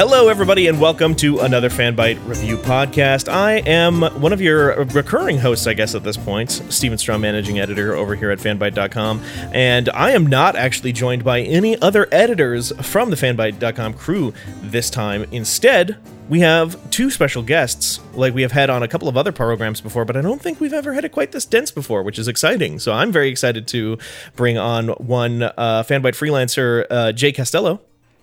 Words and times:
Hello, 0.00 0.28
everybody, 0.28 0.66
and 0.66 0.80
welcome 0.80 1.14
to 1.16 1.40
another 1.40 1.68
Fanbyte 1.68 2.26
Review 2.26 2.56
podcast. 2.56 3.30
I 3.30 3.56
am 3.66 4.00
one 4.18 4.32
of 4.32 4.40
your 4.40 4.82
recurring 4.84 5.36
hosts, 5.36 5.66
I 5.66 5.74
guess, 5.74 5.94
at 5.94 6.02
this 6.02 6.16
point, 6.16 6.50
Steven 6.50 6.96
Strom, 6.96 7.20
managing 7.20 7.60
editor 7.60 7.94
over 7.94 8.14
here 8.14 8.30
at 8.30 8.38
fanbyte.com. 8.38 9.20
And 9.52 9.90
I 9.90 10.12
am 10.12 10.26
not 10.26 10.56
actually 10.56 10.94
joined 10.94 11.22
by 11.22 11.42
any 11.42 11.78
other 11.82 12.08
editors 12.12 12.72
from 12.80 13.10
the 13.10 13.16
fanbyte.com 13.16 13.92
crew 13.92 14.32
this 14.62 14.88
time. 14.88 15.26
Instead, 15.32 15.98
we 16.30 16.40
have 16.40 16.78
two 16.88 17.10
special 17.10 17.42
guests, 17.42 18.00
like 18.14 18.32
we 18.32 18.40
have 18.40 18.52
had 18.52 18.70
on 18.70 18.82
a 18.82 18.88
couple 18.88 19.06
of 19.06 19.18
other 19.18 19.32
programs 19.32 19.82
before, 19.82 20.06
but 20.06 20.16
I 20.16 20.22
don't 20.22 20.40
think 20.40 20.60
we've 20.60 20.72
ever 20.72 20.94
had 20.94 21.04
it 21.04 21.12
quite 21.12 21.32
this 21.32 21.44
dense 21.44 21.70
before, 21.70 22.02
which 22.02 22.18
is 22.18 22.26
exciting. 22.26 22.78
So 22.78 22.92
I'm 22.92 23.12
very 23.12 23.28
excited 23.28 23.68
to 23.68 23.98
bring 24.34 24.56
on 24.56 24.88
one 24.88 25.42
uh, 25.42 25.84
Fanbyte 25.86 26.16
freelancer, 26.16 26.86
uh, 26.88 27.12
Jay 27.12 27.32
Castello. 27.32 27.82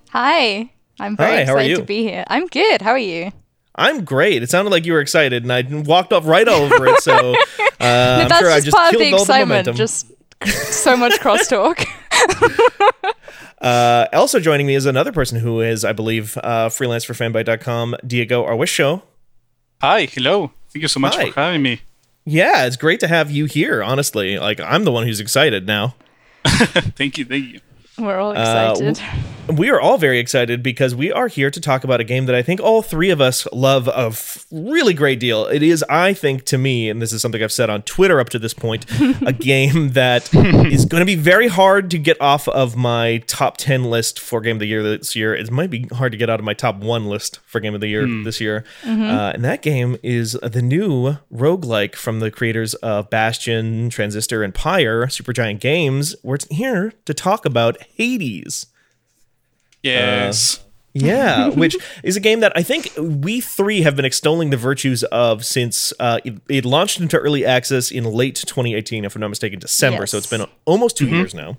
Hi. 0.09 0.71
I'm 0.99 1.15
very 1.15 1.37
Hi, 1.37 1.45
how 1.45 1.53
are 1.53 1.57
excited 1.57 1.69
you? 1.69 1.75
to 1.77 1.83
be 1.83 2.03
here. 2.03 2.23
I'm 2.27 2.47
good. 2.47 2.81
How 2.81 2.91
are 2.91 2.97
you? 2.97 3.31
I'm 3.75 4.03
great. 4.03 4.41
It 4.41 4.49
sounded 4.49 4.71
like 4.71 4.85
you 4.85 4.93
were 4.93 5.01
excited, 5.01 5.43
and 5.43 5.53
I 5.53 5.61
walked 5.83 6.11
up 6.11 6.25
right 6.25 6.47
over 6.47 6.87
it. 6.87 6.99
So 7.01 7.13
uh, 7.35 7.39
I'm 7.79 8.27
That's 8.27 8.39
sure 8.39 8.49
I 8.51 8.55
just, 8.55 8.65
just 8.65 8.77
part 8.77 8.93
of 8.95 8.99
killed 8.99 9.13
the 9.13 9.17
all 9.17 9.25
the 9.25 9.33
excitement. 9.33 9.49
momentum. 9.67 9.75
just 9.75 10.07
so 10.73 10.97
much 10.97 11.13
crosstalk. 11.21 11.85
Uh, 13.59 14.05
also 14.13 14.39
joining 14.39 14.67
me 14.67 14.75
is 14.75 14.85
another 14.85 15.11
person 15.11 15.39
who 15.39 15.61
is, 15.61 15.83
I 15.83 15.91
believe, 15.91 16.37
uh, 16.43 16.69
freelance 16.69 17.03
for 17.03 17.13
fanbyte.com, 17.15 17.95
Diego 18.05 18.45
Argüello. 18.45 19.01
Hi, 19.81 20.05
hello. 20.05 20.51
Thank 20.71 20.83
you 20.83 20.87
so 20.87 20.99
much 20.99 21.15
Hi. 21.15 21.31
for 21.31 21.39
having 21.41 21.63
me. 21.63 21.81
Yeah, 22.23 22.65
it's 22.67 22.75
great 22.77 22.99
to 22.99 23.07
have 23.07 23.31
you 23.31 23.45
here. 23.45 23.81
Honestly, 23.81 24.37
like 24.37 24.59
I'm 24.59 24.83
the 24.83 24.91
one 24.91 25.07
who's 25.07 25.19
excited 25.19 25.65
now. 25.65 25.95
Thank 26.45 27.17
you, 27.17 27.25
thank 27.25 27.45
you. 27.51 27.59
We're 27.97 28.19
all 28.19 28.37
Uh, 28.37 28.73
excited. 28.73 28.99
We 29.55 29.69
are 29.69 29.79
all 29.79 29.97
very 29.97 30.19
excited 30.19 30.61
because 30.61 30.93
we 30.93 31.11
are 31.11 31.27
here 31.27 31.49
to 31.49 31.61
talk 31.61 31.83
about 31.85 32.01
a 32.01 32.03
game 32.03 32.25
that 32.25 32.35
I 32.35 32.41
think 32.41 32.59
all 32.59 32.81
three 32.81 33.09
of 33.09 33.21
us 33.21 33.47
love 33.53 33.87
a 33.87 34.07
f- 34.07 34.45
really 34.51 34.93
great 34.93 35.19
deal. 35.21 35.45
It 35.45 35.63
is, 35.63 35.85
I 35.89 36.13
think, 36.13 36.43
to 36.45 36.57
me, 36.57 36.89
and 36.89 37.01
this 37.01 37.13
is 37.13 37.21
something 37.21 37.41
I've 37.41 37.51
said 37.51 37.69
on 37.69 37.83
Twitter 37.83 38.19
up 38.19 38.27
to 38.29 38.39
this 38.39 38.53
point, 38.53 38.85
a 39.25 39.31
game 39.39 39.91
that 39.91 40.33
is 40.33 40.85
going 40.85 41.01
to 41.01 41.05
be 41.05 41.15
very 41.15 41.47
hard 41.47 41.89
to 41.91 41.97
get 41.97 42.19
off 42.19 42.47
of 42.49 42.75
my 42.75 43.19
top 43.27 43.55
10 43.57 43.85
list 43.85 44.19
for 44.19 44.41
Game 44.41 44.57
of 44.57 44.59
the 44.59 44.67
Year 44.67 44.83
this 44.83 45.15
year. 45.15 45.33
It 45.33 45.49
might 45.49 45.69
be 45.69 45.83
hard 45.93 46.11
to 46.11 46.17
get 46.17 46.29
out 46.29 46.39
of 46.39 46.45
my 46.45 46.53
top 46.53 46.77
one 46.77 47.05
list 47.05 47.39
for 47.45 47.59
Game 47.61 47.73
of 47.73 47.79
the 47.81 47.87
Year 47.87 48.05
this 48.23 48.41
year. 48.41 48.65
Uh, 48.85 49.31
and 49.33 49.45
that 49.45 49.61
game 49.61 49.97
is 50.03 50.33
the 50.43 50.61
new 50.61 51.17
roguelike 51.33 51.95
from 51.95 52.19
the 52.19 52.31
creators 52.31 52.73
of 52.75 53.09
Bastion, 53.09 53.89
Transistor, 53.89 54.43
and 54.43 54.53
Pyre, 54.53 55.05
Supergiant 55.07 55.59
Games. 55.61 56.15
We're 56.21 56.37
here 56.49 56.93
to 57.05 57.13
talk 57.13 57.45
about 57.45 57.77
Hades. 57.95 58.65
Yes. 59.83 60.63
Yeah, 60.93 61.49
which 61.49 61.77
is 62.03 62.15
a 62.15 62.19
game 62.19 62.39
that 62.39 62.53
I 62.55 62.63
think 62.63 62.89
we 62.97 63.39
three 63.39 63.81
have 63.81 63.95
been 63.95 64.05
extolling 64.05 64.49
the 64.49 64.57
virtues 64.57 65.03
of 65.03 65.45
since 65.45 65.93
uh, 65.99 66.19
it, 66.25 66.41
it 66.49 66.65
launched 66.65 66.99
into 66.99 67.17
early 67.19 67.45
access 67.45 67.91
in 67.91 68.03
late 68.03 68.33
2018, 68.35 69.05
if 69.05 69.15
I'm 69.15 69.21
not 69.21 69.27
mistaken, 69.27 69.59
December. 69.59 70.07
So 70.07 70.17
it's 70.17 70.25
been 70.27 70.45
almost 70.65 70.97
2 70.97 71.07
years 71.07 71.35
now. 71.35 71.57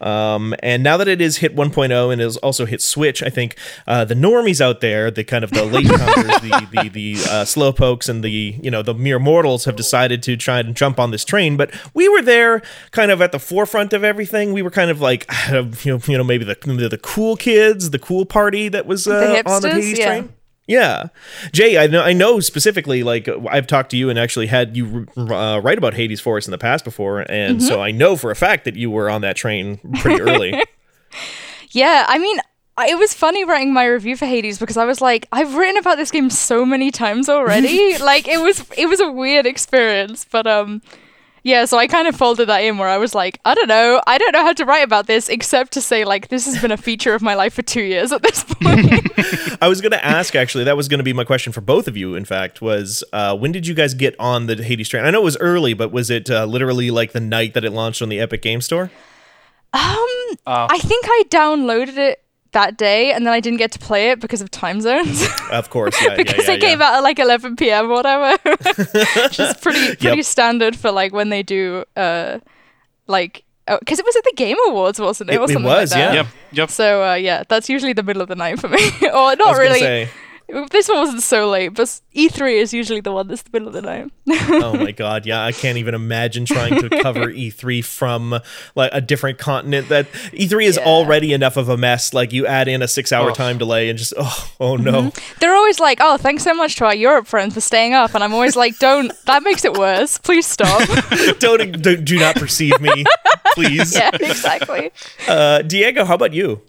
Um, 0.00 0.54
and 0.62 0.82
now 0.82 0.96
that 0.96 1.08
it 1.08 1.20
is 1.20 1.38
hit 1.38 1.56
1.0 1.56 2.12
and 2.12 2.20
has 2.20 2.36
also 2.38 2.66
hit 2.66 2.80
Switch, 2.80 3.22
I 3.22 3.30
think 3.30 3.56
uh, 3.86 4.04
the 4.04 4.14
normies 4.14 4.60
out 4.60 4.80
there, 4.80 5.10
the 5.10 5.24
kind 5.24 5.44
of 5.44 5.50
the 5.50 5.60
latecomers, 5.62 6.40
the 6.40 6.82
the, 6.82 6.88
the 6.88 7.30
uh, 7.30 7.44
slow 7.44 7.72
pokes, 7.72 8.08
and 8.08 8.22
the 8.22 8.30
you 8.30 8.70
know 8.70 8.82
the 8.82 8.94
mere 8.94 9.18
mortals 9.18 9.64
have 9.64 9.76
decided 9.76 10.22
to 10.24 10.36
try 10.36 10.60
and 10.60 10.76
jump 10.76 10.98
on 10.98 11.10
this 11.10 11.24
train. 11.24 11.56
But 11.56 11.72
we 11.94 12.08
were 12.08 12.22
there, 12.22 12.62
kind 12.90 13.10
of 13.10 13.20
at 13.20 13.32
the 13.32 13.38
forefront 13.38 13.92
of 13.92 14.04
everything. 14.04 14.52
We 14.52 14.62
were 14.62 14.70
kind 14.70 14.90
of 14.90 15.00
like 15.00 15.30
you 15.50 15.92
know 15.92 16.00
you 16.06 16.18
know 16.18 16.24
maybe 16.24 16.44
the 16.44 16.56
the, 16.88 16.98
cool 16.98 17.36
kids, 17.36 17.90
the 17.90 17.98
cool 17.98 18.24
party 18.24 18.68
that 18.68 18.86
was 18.86 19.06
uh, 19.06 19.18
The 19.20 19.50
on 19.50 19.62
the 19.62 19.68
hipsters, 19.68 19.72
Hades 19.72 19.98
yeah. 19.98 20.06
train. 20.06 20.34
Yeah, 20.68 21.08
Jay, 21.52 21.78
I 21.78 21.86
know 21.86 22.02
I 22.02 22.12
know 22.12 22.40
specifically. 22.40 23.02
Like 23.02 23.26
I've 23.50 23.66
talked 23.66 23.90
to 23.92 23.96
you 23.96 24.10
and 24.10 24.18
actually 24.18 24.46
had 24.48 24.76
you 24.76 25.06
uh, 25.16 25.60
write 25.64 25.78
about 25.78 25.94
Hades 25.94 26.20
for 26.20 26.36
us 26.36 26.46
in 26.46 26.50
the 26.52 26.58
past 26.58 26.84
before, 26.84 27.20
and 27.20 27.58
Mm-hmm. 27.58 27.66
so 27.66 27.80
I 27.82 27.90
know 27.90 28.16
for 28.16 28.30
a 28.30 28.36
fact 28.36 28.64
that 28.66 28.76
you 28.76 28.90
were 28.90 29.08
on 29.08 29.22
that 29.22 29.34
train 29.34 29.78
pretty 30.00 30.20
early. 30.20 30.52
yeah, 31.70 32.04
I 32.06 32.18
mean, 32.18 32.38
it 32.80 32.98
was 32.98 33.14
funny 33.14 33.44
writing 33.44 33.72
my 33.72 33.86
review 33.86 34.14
for 34.16 34.26
Hades 34.26 34.58
because 34.58 34.76
I 34.76 34.84
was 34.84 35.00
like, 35.00 35.26
I've 35.32 35.54
written 35.56 35.78
about 35.78 35.96
this 35.96 36.10
game 36.10 36.30
so 36.30 36.64
many 36.66 36.90
times 36.90 37.28
already. 37.30 37.96
like 38.02 38.28
it 38.28 38.40
was 38.40 38.64
it 38.76 38.86
was 38.90 39.00
a 39.00 39.10
weird 39.10 39.46
experience, 39.46 40.26
but 40.30 40.46
um 40.46 40.82
yeah, 41.48 41.64
so 41.64 41.78
I 41.78 41.86
kind 41.86 42.06
of 42.06 42.14
folded 42.14 42.46
that 42.50 42.58
in 42.58 42.76
where 42.76 42.88
I 42.88 42.98
was 42.98 43.14
like, 43.14 43.40
I 43.46 43.54
don't 43.54 43.68
know, 43.68 44.02
I 44.06 44.18
don't 44.18 44.32
know 44.32 44.42
how 44.42 44.52
to 44.52 44.64
write 44.66 44.84
about 44.84 45.06
this 45.06 45.30
except 45.30 45.72
to 45.72 45.80
say 45.80 46.04
like 46.04 46.28
this 46.28 46.44
has 46.44 46.60
been 46.60 46.70
a 46.70 46.76
feature 46.76 47.14
of 47.14 47.22
my 47.22 47.34
life 47.34 47.54
for 47.54 47.62
2 47.62 47.80
years 47.80 48.12
at 48.12 48.22
this 48.22 48.44
point. 48.60 49.62
I 49.62 49.66
was 49.66 49.80
going 49.80 49.92
to 49.92 50.04
ask 50.04 50.34
actually. 50.36 50.64
That 50.64 50.76
was 50.76 50.88
going 50.88 50.98
to 50.98 51.04
be 51.04 51.14
my 51.14 51.24
question 51.24 51.52
for 51.54 51.62
both 51.62 51.88
of 51.88 51.96
you. 51.96 52.14
In 52.14 52.26
fact, 52.26 52.60
was 52.60 53.02
uh, 53.14 53.34
when 53.34 53.50
did 53.50 53.66
you 53.66 53.74
guys 53.74 53.94
get 53.94 54.14
on 54.20 54.46
the 54.46 54.62
Hades 54.62 54.90
train? 54.90 55.06
I 55.06 55.10
know 55.10 55.22
it 55.22 55.24
was 55.24 55.38
early, 55.38 55.72
but 55.72 55.90
was 55.90 56.10
it 56.10 56.30
uh, 56.30 56.44
literally 56.44 56.90
like 56.90 57.12
the 57.12 57.20
night 57.20 57.54
that 57.54 57.64
it 57.64 57.72
launched 57.72 58.02
on 58.02 58.10
the 58.10 58.20
Epic 58.20 58.42
Game 58.42 58.60
Store? 58.60 58.90
Um 59.72 59.96
I 60.46 60.78
think 60.78 61.06
I 61.08 61.24
downloaded 61.28 61.96
it 61.96 62.22
that 62.52 62.76
day 62.78 63.12
and 63.12 63.26
then 63.26 63.32
I 63.32 63.40
didn't 63.40 63.58
get 63.58 63.72
to 63.72 63.78
play 63.78 64.10
it 64.10 64.20
because 64.20 64.40
of 64.40 64.50
time 64.50 64.80
zones. 64.80 65.26
Of 65.50 65.70
course, 65.70 65.96
yeah, 66.02 66.14
because 66.14 66.44
yeah, 66.46 66.52
yeah, 66.52 66.56
it 66.58 66.60
came 66.60 66.82
out 66.82 66.94
at 66.94 67.02
like 67.02 67.18
11 67.18 67.56
p.m. 67.56 67.86
or 67.86 67.94
whatever, 67.94 68.36
which 68.44 69.40
is 69.40 69.54
pretty 69.56 69.96
pretty 69.96 70.22
standard 70.22 70.76
for 70.76 70.90
like 70.90 71.12
when 71.14 71.30
they 71.30 71.42
do 71.42 71.84
uh 71.96 72.38
like 73.06 73.44
because 73.80 73.98
it 73.98 74.04
was 74.04 74.14
at 74.16 74.24
the 74.24 74.32
Game 74.36 74.56
Awards, 74.68 75.00
wasn't 75.00 75.30
it? 75.30 75.34
It- 75.34 75.40
or 75.40 75.50
it 75.50 75.54
was, 75.62 75.64
like 75.64 75.88
that. 75.90 75.96
yeah. 75.98 76.12
Yep, 76.12 76.26
yep. 76.52 76.70
So 76.70 77.02
uh, 77.04 77.14
yeah, 77.14 77.44
that's 77.48 77.68
usually 77.68 77.92
the 77.94 78.02
middle 78.02 78.22
of 78.22 78.28
the 78.28 78.36
night 78.36 78.58
for 78.60 78.68
me. 78.68 78.90
or 79.02 79.36
not 79.36 79.56
really. 79.56 79.80
say, 79.80 80.08
This 80.70 80.88
one 80.88 80.98
wasn't 80.98 81.22
so 81.22 81.50
late, 81.50 81.68
but 81.74 82.00
E3 82.16 82.54
is 82.54 82.72
usually 82.72 83.00
the 83.02 83.12
one 83.12 83.28
that's 83.28 83.42
the 83.42 83.50
middle 83.52 83.68
of 83.68 83.74
the 83.74 83.82
night. 83.82 84.10
oh 84.30 84.72
my 84.78 84.92
god, 84.92 85.26
yeah, 85.26 85.44
I 85.44 85.52
can't 85.52 85.76
even 85.76 85.94
imagine 85.94 86.46
trying 86.46 86.80
to 86.80 86.88
cover 87.02 87.26
E3 87.32 87.84
from 87.84 88.40
like 88.74 88.90
a 88.94 89.02
different 89.02 89.38
continent. 89.38 89.90
That 89.90 90.10
E3 90.32 90.64
is 90.64 90.76
Yeah. 90.78 90.84
already 90.86 91.34
enough 91.34 91.58
of 91.58 91.68
a 91.68 91.76
mess. 91.76 92.14
Like 92.14 92.32
you 92.32 92.46
add 92.46 92.66
in 92.66 92.80
a 92.80 92.88
six-hour 92.88 93.30
Oh. 93.30 93.34
time 93.34 93.58
delay, 93.58 93.90
and 93.90 93.98
just 93.98 94.14
oh, 94.16 94.50
oh 94.58 94.76
no. 94.76 95.12
They're 95.40 95.54
always 95.54 95.80
like, 95.80 95.98
"Oh, 96.00 96.16
thanks 96.16 96.44
so 96.44 96.54
much 96.54 96.76
to 96.76 96.86
our 96.86 96.94
Europe 96.94 97.26
friends 97.26 97.52
for 97.52 97.60
staying 97.60 97.92
up," 97.92 98.14
and 98.14 98.24
I'm 98.24 98.32
always 98.32 98.56
like, 98.56 98.78
"Don't. 98.78 99.12
That 99.26 99.42
makes 99.42 99.66
it 99.66 99.74
worse. 99.74 100.16
Please 100.16 100.46
stop." 100.46 100.80
don't, 101.40 101.82
don't 101.82 102.04
do 102.06 102.18
not 102.18 102.36
perceive 102.36 102.80
me, 102.80 103.04
please. 103.52 103.94
yeah, 103.94 104.10
exactly. 104.14 104.92
Uh, 105.28 105.60
Diego, 105.60 106.06
how 106.06 106.14
about 106.14 106.32
you? 106.32 106.62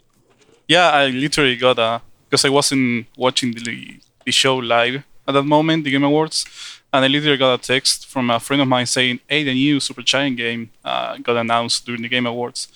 Yeah, 0.68 0.90
I 0.90 1.08
literally 1.08 1.56
got 1.56 1.80
a 1.80 2.02
because 2.30 2.46
I 2.46 2.50
wasn't 2.50 3.08
watching 3.18 3.54
the 3.54 4.00
the 4.26 4.32
show 4.32 4.58
live 4.58 5.04
at 5.28 5.34
that 5.34 5.44
moment, 5.44 5.84
the 5.84 5.92
Game 5.92 6.04
Awards, 6.04 6.46
and 6.94 7.06
I 7.06 7.08
literally 7.08 7.38
got 7.38 7.60
a 7.60 7.62
text 7.62 8.08
from 8.08 8.30
a 8.30 8.40
friend 8.40 8.62
of 8.62 8.68
mine 8.68 8.86
saying, 8.86 9.20
"Hey, 9.28 9.44
the 9.44 9.54
new 9.54 9.78
Supergiant 9.78 10.38
game 10.38 10.72
uh, 10.84 11.18
got 11.18 11.38
announced 11.38 11.86
during 11.86 12.02
the 12.02 12.10
Game 12.10 12.26
Awards." 12.26 12.68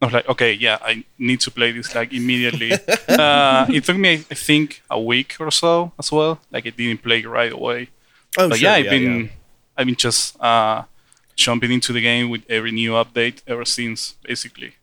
I 0.00 0.06
was 0.06 0.14
like, 0.14 0.28
"Okay, 0.28 0.52
yeah, 0.52 0.78
I 0.82 1.04
need 1.18 1.40
to 1.40 1.50
play 1.50 1.72
this 1.72 1.94
like 1.94 2.12
immediately." 2.12 2.72
uh, 3.08 3.66
it 3.68 3.84
took 3.84 3.96
me, 3.96 4.14
I 4.30 4.34
think, 4.34 4.82
a 4.90 5.00
week 5.00 5.36
or 5.40 5.50
so 5.50 5.92
as 5.98 6.12
well. 6.12 6.40
Like, 6.50 6.66
I 6.66 6.70
didn't 6.70 7.02
play 7.02 7.22
right 7.24 7.52
away. 7.52 7.88
Oh, 8.38 8.48
but 8.48 8.58
sure, 8.58 8.68
yeah, 8.68 8.74
I've 8.74 8.90
been 8.90 9.24
yeah. 9.24 9.30
I've 9.76 9.86
been 9.86 9.96
just 9.96 10.40
uh, 10.40 10.84
jumping 11.34 11.72
into 11.72 11.92
the 11.92 12.02
game 12.02 12.28
with 12.30 12.42
every 12.48 12.72
new 12.72 12.92
update 12.92 13.42
ever 13.46 13.64
since, 13.64 14.16
basically. 14.22 14.74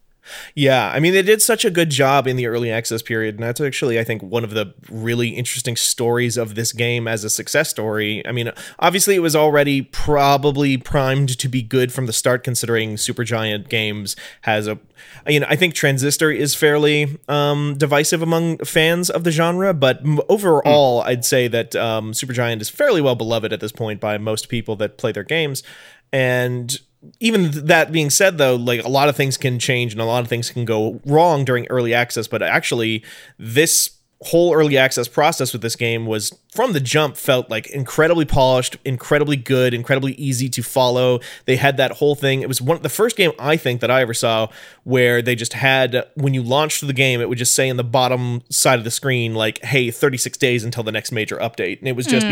Yeah, 0.56 0.90
I 0.90 1.00
mean, 1.00 1.14
they 1.14 1.22
did 1.22 1.42
such 1.42 1.66
a 1.66 1.70
good 1.70 1.90
job 1.90 2.28
in 2.28 2.36
the 2.36 2.48
early 2.48 2.72
access 2.72 3.02
period, 3.02 3.36
and 3.36 3.44
that's 3.44 3.62
actually, 3.62 4.00
I 4.00 4.04
think, 4.04 4.22
one 4.22 4.44
of 4.44 4.52
the 4.52 4.74
really 4.90 5.30
interesting 5.30 5.76
stories 5.76 6.38
of 6.38 6.56
this 6.56 6.72
game 6.72 7.08
as 7.08 7.24
a 7.24 7.30
success 7.30 7.70
story. 7.70 8.26
I 8.26 8.32
mean, 8.32 8.52
obviously, 8.80 9.16
it 9.16 9.20
was 9.20 9.36
already 9.36 9.82
probably 9.82 10.78
primed 10.78 11.38
to 11.40 11.48
be 11.48 11.62
good 11.62 11.92
from 11.92 12.06
the 12.06 12.14
start, 12.14 12.44
considering 12.44 12.96
Supergiant 12.96 13.70
Games 13.70 14.16
has 14.42 14.68
a. 14.68 14.80
You 15.28 15.40
know, 15.40 15.48
I 15.50 15.56
think 15.56 15.74
Transistor 15.74 16.32
is 16.32 16.56
fairly 16.56 17.18
um, 17.28 17.76
divisive 17.78 18.22
among 18.22 18.58
fans 18.60 19.10
of 19.10 19.24
the 19.24 19.32
genre, 19.32 19.74
but 19.74 20.02
overall, 20.28 21.02
I'd 21.02 21.26
say 21.26 21.48
that 21.48 21.76
um, 21.76 22.12
Supergiant 22.12 22.62
is 22.62 22.70
fairly 22.70 23.02
well 23.02 23.16
beloved 23.16 23.54
at 23.54 23.60
this 23.60 23.72
point 23.72 24.00
by 24.00 24.18
most 24.18 24.50
people 24.50 24.76
that 24.78 24.98
play 24.98 25.12
their 25.12 25.24
games, 25.24 25.64
and 26.12 26.80
even 27.20 27.52
that 27.52 27.92
being 27.92 28.10
said 28.10 28.38
though 28.38 28.56
like 28.56 28.84
a 28.84 28.90
lot 28.90 29.10
of 29.10 29.16
things 29.16 29.38
can 29.38 29.58
change 29.60 29.94
and 29.94 30.02
a 30.02 30.06
lot 30.06 30.22
of 30.22 30.28
things 30.28 30.50
can 30.50 30.66
go 30.66 31.00
wrong 31.06 31.46
during 31.46 31.66
early 31.68 31.94
access 31.94 32.28
but 32.28 32.42
actually 32.44 33.04
this 33.38 33.99
whole 34.22 34.54
early 34.54 34.78
access 34.78 35.08
process 35.08 35.54
with 35.54 35.62
this 35.62 35.78
game 35.78 36.06
was 36.06 36.36
from 36.52 36.74
the 36.74 36.80
jump 36.80 37.16
felt 37.16 37.50
like 37.50 37.68
incredibly 37.68 38.26
polished, 38.26 38.76
incredibly 38.84 39.38
good, 39.38 39.74
incredibly 39.74 40.14
easy 40.14 40.50
to 40.50 40.62
follow. 40.62 41.20
They 41.46 41.56
had 41.56 41.78
that 41.78 41.92
whole 41.94 42.16
thing. 42.16 42.42
It 42.42 42.48
was 42.48 42.62
one 42.62 42.82
the 42.82 42.90
first 42.90 43.16
game 43.16 43.32
I 43.40 43.56
think 43.56 43.80
that 43.82 43.90
I 43.90 44.02
ever 44.02 44.14
saw 44.14 44.50
where 44.84 45.22
they 45.22 45.36
just 45.36 45.54
had 45.54 46.06
when 46.16 46.34
you 46.34 46.44
launched 46.44 46.86
the 46.86 46.92
game, 46.92 47.22
it 47.22 47.30
would 47.30 47.38
just 47.38 47.56
say 47.56 47.70
in 47.70 47.78
the 47.78 47.84
bottom 47.84 48.42
side 48.50 48.78
of 48.78 48.84
the 48.84 48.92
screen 48.92 49.36
like, 49.36 49.64
"Hey, 49.64 49.90
36 49.90 50.38
days 50.38 50.64
until 50.66 50.84
the 50.84 50.92
next 50.92 51.12
major 51.12 51.38
update," 51.38 51.80
and 51.80 51.88
it 51.88 51.96
was 51.96 52.06
just 52.06 52.26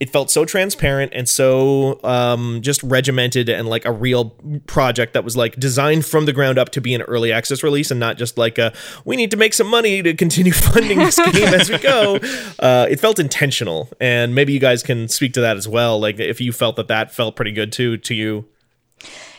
it 0.00 0.10
felt 0.10 0.30
so 0.30 0.44
transparent 0.44 1.12
and 1.14 1.28
so 1.28 2.00
um, 2.04 2.60
just 2.62 2.82
regimented 2.82 3.48
and 3.48 3.68
like 3.68 3.84
a 3.84 3.92
real 3.92 4.30
project 4.66 5.12
that 5.12 5.24
was 5.24 5.36
like 5.36 5.56
designed 5.56 6.06
from 6.06 6.24
the 6.24 6.32
ground 6.32 6.58
up 6.58 6.70
to 6.70 6.80
be 6.80 6.94
an 6.94 7.02
early 7.02 7.32
access 7.32 7.62
release 7.62 7.90
and 7.90 8.00
not 8.00 8.16
just 8.16 8.38
like 8.38 8.56
a 8.56 8.72
we 9.04 9.16
need 9.16 9.30
to 9.30 9.36
make 9.36 9.52
some 9.52 9.66
money 9.66 10.02
to 10.02 10.14
continue 10.14 10.52
funding 10.54 10.98
this 10.98 11.16
game 11.16 11.33
as 11.42 11.70
we 11.70 11.78
go. 11.78 12.18
Uh, 12.58 12.86
it 12.88 13.00
felt 13.00 13.18
intentional 13.18 13.88
and 14.00 14.34
maybe 14.34 14.52
you 14.52 14.60
guys 14.60 14.82
can 14.82 15.08
speak 15.08 15.32
to 15.34 15.40
that 15.40 15.56
as 15.56 15.66
well 15.68 15.98
like 15.98 16.18
if 16.20 16.40
you 16.40 16.52
felt 16.52 16.76
that 16.76 16.88
that 16.88 17.12
felt 17.12 17.36
pretty 17.36 17.52
good 17.52 17.72
too 17.72 17.96
to 17.98 18.14
you 18.14 18.44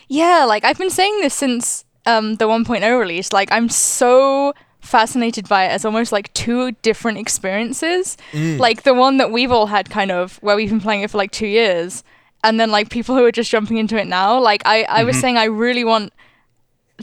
Yeah, 0.07 0.45
like 0.47 0.63
I've 0.63 0.77
been 0.77 0.89
saying 0.91 1.19
this 1.21 1.33
since 1.33 1.85
um, 2.05 2.35
the 2.35 2.45
1.0 2.45 2.99
release. 2.99 3.33
Like 3.33 3.51
I'm 3.51 3.69
so 3.69 4.53
fascinated 4.79 5.49
by 5.49 5.65
it 5.65 5.69
as 5.69 5.83
almost 5.83 6.11
like 6.11 6.31
two 6.33 6.71
different 6.83 7.17
experiences. 7.17 8.17
Like 8.59 8.83
the 8.83 8.93
one 8.93 9.17
that 9.17 9.31
we've 9.31 9.51
all 9.51 9.65
had 9.67 9.89
kind 9.89 10.11
of 10.11 10.37
where 10.43 10.55
we've 10.55 10.69
been 10.69 10.81
playing 10.81 11.01
it 11.01 11.09
for 11.09 11.17
like 11.17 11.31
2 11.31 11.47
years 11.47 12.03
and 12.43 12.59
then 12.59 12.69
like 12.69 12.89
people 12.91 13.15
who 13.15 13.25
are 13.25 13.31
just 13.31 13.49
jumping 13.49 13.77
into 13.77 13.97
it 13.97 14.05
now. 14.07 14.39
Like 14.39 14.61
I 14.65 14.83
I 14.83 15.03
was 15.03 15.19
saying 15.19 15.37
I 15.37 15.45
really 15.45 15.83
want 15.83 16.13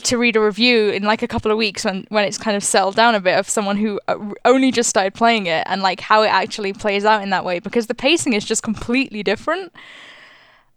to 0.04 0.16
read 0.16 0.36
a 0.36 0.40
review 0.40 0.88
in 0.88 1.02
like 1.02 1.22
a 1.22 1.28
couple 1.28 1.50
of 1.50 1.58
weeks 1.58 1.84
when 1.84 2.06
when 2.08 2.24
it's 2.24 2.38
kind 2.38 2.56
of 2.56 2.64
settled 2.64 2.94
down 2.96 3.14
a 3.14 3.20
bit 3.20 3.38
of 3.38 3.48
someone 3.48 3.76
who 3.76 4.00
uh, 4.08 4.16
only 4.44 4.70
just 4.70 4.88
started 4.88 5.12
playing 5.14 5.46
it 5.46 5.62
and 5.66 5.82
like 5.82 6.00
how 6.00 6.22
it 6.22 6.28
actually 6.28 6.72
plays 6.72 7.04
out 7.04 7.22
in 7.22 7.30
that 7.30 7.44
way 7.44 7.58
because 7.58 7.86
the 7.88 7.94
pacing 7.94 8.32
is 8.32 8.44
just 8.44 8.62
completely 8.62 9.22
different. 9.22 9.72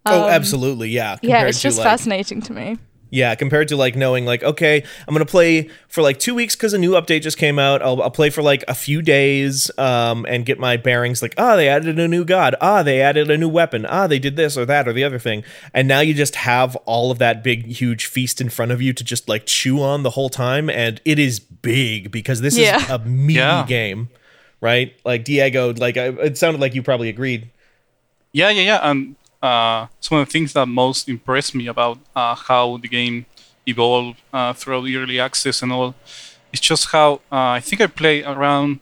oh 0.06 0.28
absolutely 0.28 0.90
yeah 0.90 1.14
Um, 1.14 1.20
Yeah, 1.22 1.30
compared 1.38 1.50
it's 1.50 1.62
just 1.62 1.78
like- 1.78 1.86
fascinating 1.86 2.42
to 2.44 2.54
me. 2.54 2.78
Yeah, 3.12 3.36
compared 3.36 3.68
to 3.69 3.78
like 3.78 3.96
knowing 3.96 4.25
like 4.25 4.44
okay, 4.44 4.84
I'm 5.07 5.13
gonna 5.13 5.25
play 5.25 5.69
for 5.88 6.02
like 6.02 6.19
two 6.19 6.36
weeks 6.36 6.56
because 6.56 6.74
a 6.74 6.78
new 6.78 6.92
update 6.92 7.22
just 7.22 7.38
came 7.38 7.57
out. 7.60 7.81
I'll, 7.81 8.02
I'll 8.02 8.12
play 8.12 8.30
for 8.30 8.42
like 8.42 8.63
a 8.68 8.74
few 8.75 9.02
days 9.02 9.72
um, 9.78 10.25
and 10.28 10.46
get 10.46 10.60
my 10.60 10.75
bearings. 10.75 11.22
Like 11.22 11.34
ah, 11.38 11.56
they 11.56 11.69
added 11.69 11.98
a 12.00 12.07
new 12.07 12.25
god. 12.25 12.56
Ah, 12.60 12.84
they 12.84 13.00
added 13.02 13.30
a 13.31 13.38
new 13.38 13.48
weapon. 13.48 13.86
Ah, 13.86 14.07
they 14.07 14.19
did 14.19 14.36
this 14.36 14.57
or 14.57 14.66
that 14.66 14.88
or 14.88 14.92
the 14.94 15.04
other 15.04 15.19
thing. 15.19 15.44
And 15.74 15.88
now 15.88 16.00
you 16.02 16.13
just 16.13 16.36
have 16.36 16.75
all 16.86 17.12
of 17.12 17.19
that 17.19 17.44
big 17.44 17.66
huge 17.68 18.07
feast 18.07 18.42
in 18.42 18.50
front 18.50 18.72
of 18.72 18.81
you 18.81 18.92
to 18.94 19.04
just 19.04 19.30
like 19.30 19.46
chew 19.46 19.81
on 19.81 20.04
the 20.04 20.10
whole 20.10 20.30
time, 20.30 20.69
and 20.69 21.00
it 21.06 21.19
is 21.19 21.40
big 21.40 22.12
because 22.12 22.42
this 22.42 22.58
is 22.58 22.90
a 22.90 23.00
meaty 23.00 23.40
Yeah. 23.40 23.66
game, 23.68 24.10
right? 24.62 24.94
Like 25.06 25.24
Diego, 25.24 25.74
like 25.74 25.96
I, 25.96 26.08
it 26.08 26.38
sounded 26.38 26.60
like 26.60 26.74
you 26.75 26.84
probably 26.84 27.10
agreed. 27.10 27.50
Yeah, 28.34 28.50
yeah, 28.50 28.63
yeah. 28.63 28.80
And 28.90 29.16
uh, 29.42 29.88
some 30.00 30.18
of 30.18 30.28
the 30.28 30.32
things 30.32 30.54
that 30.54 30.68
most 30.68 31.10
impressed 31.10 31.56
me 31.56 31.68
about 31.68 32.00
uh, 32.16 32.36
how 32.36 32.78
the 32.78 32.88
game 32.88 33.26
evolved 33.68 34.22
uh, 34.34 34.54
throughout 34.54 34.86
the 34.86 34.96
early 34.98 35.20
access 35.20 35.62
and 35.62 35.72
all 35.72 35.96
is 36.54 36.60
just 36.60 36.92
how 36.92 37.16
uh, 37.32 37.58
I 37.58 37.60
think 37.60 37.82
I 37.82 37.88
play 37.88 38.24
around 38.24 38.80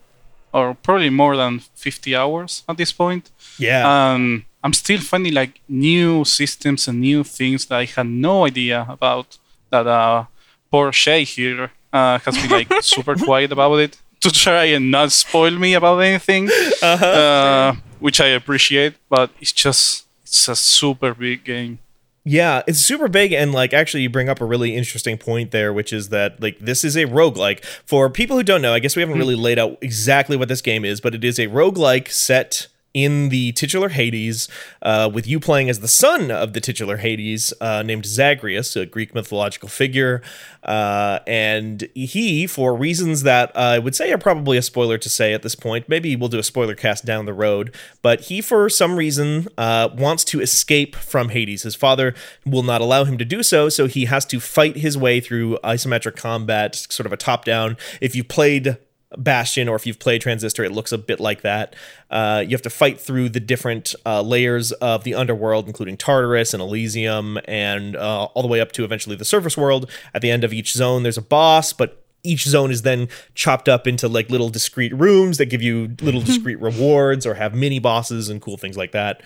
or 0.54 0.76
probably 0.76 1.10
more 1.10 1.36
than 1.36 1.60
50 1.60 2.16
hours 2.16 2.64
at 2.70 2.78
this 2.78 2.92
point. 2.92 3.32
Yeah. 3.58 3.84
Um, 3.86 4.46
I'm 4.64 4.74
still 4.74 5.02
finding 5.02 5.34
like 5.34 5.60
new 5.68 6.24
systems 6.24 6.88
and 6.88 7.02
new 7.02 7.24
things 7.24 7.66
that 7.66 7.80
I 7.80 7.86
had 7.86 8.08
no 8.08 8.46
idea 8.46 8.86
about. 8.88 9.38
That 9.72 9.88
uh, 9.88 10.26
poor 10.72 10.92
Shay 10.92 11.24
here 11.24 11.72
uh, 11.92 12.20
has 12.20 12.38
been 12.38 12.52
like 12.52 12.72
super 12.82 13.16
quiet 13.16 13.52
about 13.52 13.78
it 13.80 13.98
to 14.22 14.32
try 14.32 14.66
and 14.66 14.92
not 14.92 15.12
spoil 15.12 15.52
me 15.52 15.74
about 15.74 16.00
anything, 16.00 16.50
uh, 16.82 17.74
which 18.00 18.22
I 18.22 18.28
appreciate. 18.28 18.94
But 19.10 19.32
it's 19.42 19.52
just 19.52 20.03
it's 20.34 20.48
a 20.48 20.56
super 20.56 21.14
big 21.14 21.44
game. 21.44 21.78
Yeah, 22.26 22.64
it's 22.66 22.80
super 22.80 23.08
big 23.08 23.34
and 23.34 23.52
like 23.52 23.72
actually 23.72 24.02
you 24.02 24.10
bring 24.10 24.30
up 24.30 24.42
a 24.42 24.46
really 24.46 24.76
interesting 24.76 25.16
point 25.16 25.52
there 25.52 25.72
which 25.72 25.94
is 25.94 26.10
that 26.10 26.42
like 26.42 26.58
this 26.58 26.84
is 26.84 26.96
a 26.96 27.06
roguelike. 27.06 27.64
For 27.86 28.10
people 28.10 28.36
who 28.38 28.42
don't 28.42 28.64
know, 28.64 28.74
I 28.74 28.80
guess 28.80 28.96
we 28.96 29.04
haven't 29.04 29.16
hmm. 29.16 29.20
really 29.20 29.36
laid 29.36 29.60
out 29.60 29.78
exactly 29.80 30.36
what 30.36 30.48
this 30.48 30.62
game 30.62 30.86
is, 30.86 31.00
but 31.02 31.14
it 31.14 31.24
is 31.24 31.38
a 31.38 31.48
roguelike 31.48 32.10
set 32.10 32.68
in 32.94 33.30
the 33.30 33.52
titular 33.54 33.90
Hades, 33.90 34.48
uh, 34.82 35.10
with 35.12 35.28
you 35.28 35.40
playing 35.40 35.70
as 35.70 35.80
the 35.80 35.88
son 35.88 36.30
of 36.30 36.54
the 36.54 36.62
titular 36.62 36.98
Hades, 36.98 37.54
uh, 37.60 37.82
named 37.82 38.06
Zagreus, 38.06 38.76
a 38.76 38.86
Greek 38.86 39.16
mythological 39.16 39.68
figure. 39.68 40.22
Uh, 40.62 41.20
and 41.26 41.90
he, 41.96 42.48
for 42.48 42.76
reasons 42.76 43.24
that 43.24 43.56
I 43.58 43.80
would 43.80 43.96
say 43.96 44.12
are 44.12 44.18
probably 44.18 44.58
a 44.58 44.62
spoiler 44.62 44.98
to 44.98 45.10
say 45.10 45.34
at 45.34 45.42
this 45.42 45.56
point, 45.56 45.90
maybe 45.90 46.16
we'll 46.16 46.30
do 46.30 46.40
a 46.40 46.44
spoiler 46.44 46.76
cast 46.76 47.06
down 47.06 47.26
the 47.26 47.34
road, 47.34 47.76
but 48.02 48.22
he, 48.22 48.42
for 48.42 48.70
some 48.70 48.96
reason, 48.96 49.48
uh, 49.58 49.90
wants 49.96 50.24
to 50.26 50.40
escape 50.40 50.96
from 50.96 51.30
Hades. 51.30 51.64
His 51.64 51.76
father 51.76 52.14
will 52.46 52.64
not 52.64 52.82
allow 52.82 53.06
him 53.06 53.18
to 53.18 53.26
do 53.26 53.44
so, 53.44 53.70
so 53.70 53.88
he 53.88 54.06
has 54.06 54.26
to 54.28 54.40
fight 54.40 54.78
his 54.78 54.98
way 54.98 55.20
through 55.20 55.58
isometric 55.64 56.16
combat, 56.16 56.76
sort 56.76 57.06
of 57.06 57.14
a 57.14 57.18
top 57.18 57.44
down. 57.44 57.76
If 58.02 58.16
you 58.16 58.24
played 58.24 58.78
Bastion, 59.18 59.68
or 59.70 59.76
if 59.76 59.86
you've 59.86 60.00
played 60.00 60.22
Transistor, 60.22 60.64
it 60.64 60.72
looks 60.72 60.92
a 60.92 60.98
bit 60.98 61.20
like 61.20 61.42
that. 61.42 61.76
Uh, 62.10 62.44
you 62.46 62.52
have 62.52 62.62
to 62.62 62.70
fight 62.70 63.00
through 63.00 63.30
the 63.30 63.40
different 63.40 63.96
uh, 64.06 64.22
layers 64.22 64.72
of 64.74 65.04
the 65.04 65.16
underworld, 65.16 65.68
including 65.68 65.98
Tartarus 65.98 66.54
and 66.54 66.62
Elysium, 66.62 67.40
and 67.46 67.96
uh, 67.96 68.26
all 68.26 68.42
the 68.42 68.48
way 68.48 68.62
up 68.62 68.72
to 68.74 68.84
eventually 68.84 69.16
the 69.16 69.26
surface 69.26 69.58
world. 69.58 69.90
At 70.14 70.22
the 70.22 70.32
end 70.32 70.44
of 70.44 70.54
each 70.54 70.74
zone, 70.74 71.04
there's 71.04 71.18
a 71.18 71.22
boss, 71.22 71.74
but 71.74 72.04
each 72.24 72.46
zone 72.46 72.72
is 72.72 72.84
then 72.84 73.10
chopped 73.36 73.68
up 73.68 73.86
into 73.86 74.08
like 74.08 74.30
little 74.30 74.50
discrete 74.50 74.96
rooms 74.96 75.38
that 75.38 75.48
give 75.48 75.62
you 75.62 75.96
little 76.02 76.22
discrete 76.24 76.60
rewards 76.60 77.26
or 77.26 77.34
have 77.36 77.54
mini 77.54 77.80
bosses 77.80 78.30
and 78.30 78.42
cool 78.42 78.58
things 78.58 78.78
like 78.78 78.94
that. 78.94 79.22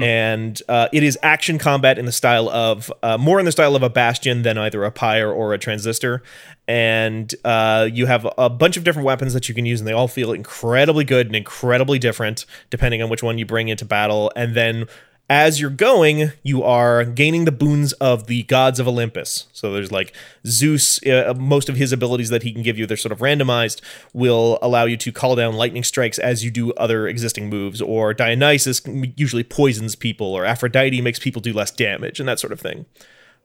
And 0.00 0.60
uh, 0.68 0.88
it 0.92 1.02
is 1.02 1.18
action 1.22 1.58
combat 1.58 1.98
in 1.98 2.06
the 2.06 2.12
style 2.12 2.48
of 2.48 2.92
uh, 3.02 3.18
more 3.18 3.38
in 3.38 3.44
the 3.44 3.52
style 3.52 3.76
of 3.76 3.82
a 3.82 3.90
bastion 3.90 4.42
than 4.42 4.56
either 4.58 4.84
a 4.84 4.90
pyre 4.90 5.30
or 5.30 5.52
a 5.52 5.58
transistor. 5.58 6.22
And 6.68 7.34
uh, 7.44 7.88
you 7.92 8.06
have 8.06 8.26
a 8.38 8.48
bunch 8.48 8.76
of 8.76 8.84
different 8.84 9.06
weapons 9.06 9.34
that 9.34 9.48
you 9.48 9.54
can 9.54 9.66
use, 9.66 9.80
and 9.80 9.88
they 9.88 9.92
all 9.92 10.08
feel 10.08 10.32
incredibly 10.32 11.04
good 11.04 11.26
and 11.26 11.34
incredibly 11.34 11.98
different 11.98 12.46
depending 12.70 13.02
on 13.02 13.08
which 13.08 13.22
one 13.22 13.38
you 13.38 13.46
bring 13.46 13.68
into 13.68 13.84
battle. 13.84 14.30
And 14.36 14.54
then 14.54 14.86
as 15.30 15.60
you're 15.60 15.70
going, 15.70 16.32
you 16.42 16.64
are 16.64 17.04
gaining 17.04 17.44
the 17.44 17.52
boons 17.52 17.92
of 17.94 18.26
the 18.26 18.42
gods 18.42 18.80
of 18.80 18.88
Olympus. 18.88 19.46
So 19.52 19.72
there's 19.72 19.92
like 19.92 20.12
Zeus, 20.44 21.00
uh, 21.06 21.34
most 21.38 21.68
of 21.68 21.76
his 21.76 21.92
abilities 21.92 22.30
that 22.30 22.42
he 22.42 22.52
can 22.52 22.62
give 22.62 22.76
you, 22.76 22.84
they're 22.84 22.96
sort 22.96 23.12
of 23.12 23.20
randomized, 23.20 23.80
will 24.12 24.58
allow 24.60 24.86
you 24.86 24.96
to 24.96 25.12
call 25.12 25.36
down 25.36 25.54
lightning 25.54 25.84
strikes 25.84 26.18
as 26.18 26.44
you 26.44 26.50
do 26.50 26.72
other 26.72 27.06
existing 27.06 27.48
moves. 27.48 27.80
Or 27.80 28.12
Dionysus 28.12 28.82
usually 29.16 29.44
poisons 29.44 29.94
people, 29.94 30.26
or 30.26 30.44
Aphrodite 30.44 31.00
makes 31.00 31.20
people 31.20 31.40
do 31.40 31.52
less 31.52 31.70
damage, 31.70 32.18
and 32.18 32.28
that 32.28 32.40
sort 32.40 32.52
of 32.52 32.58
thing. 32.58 32.86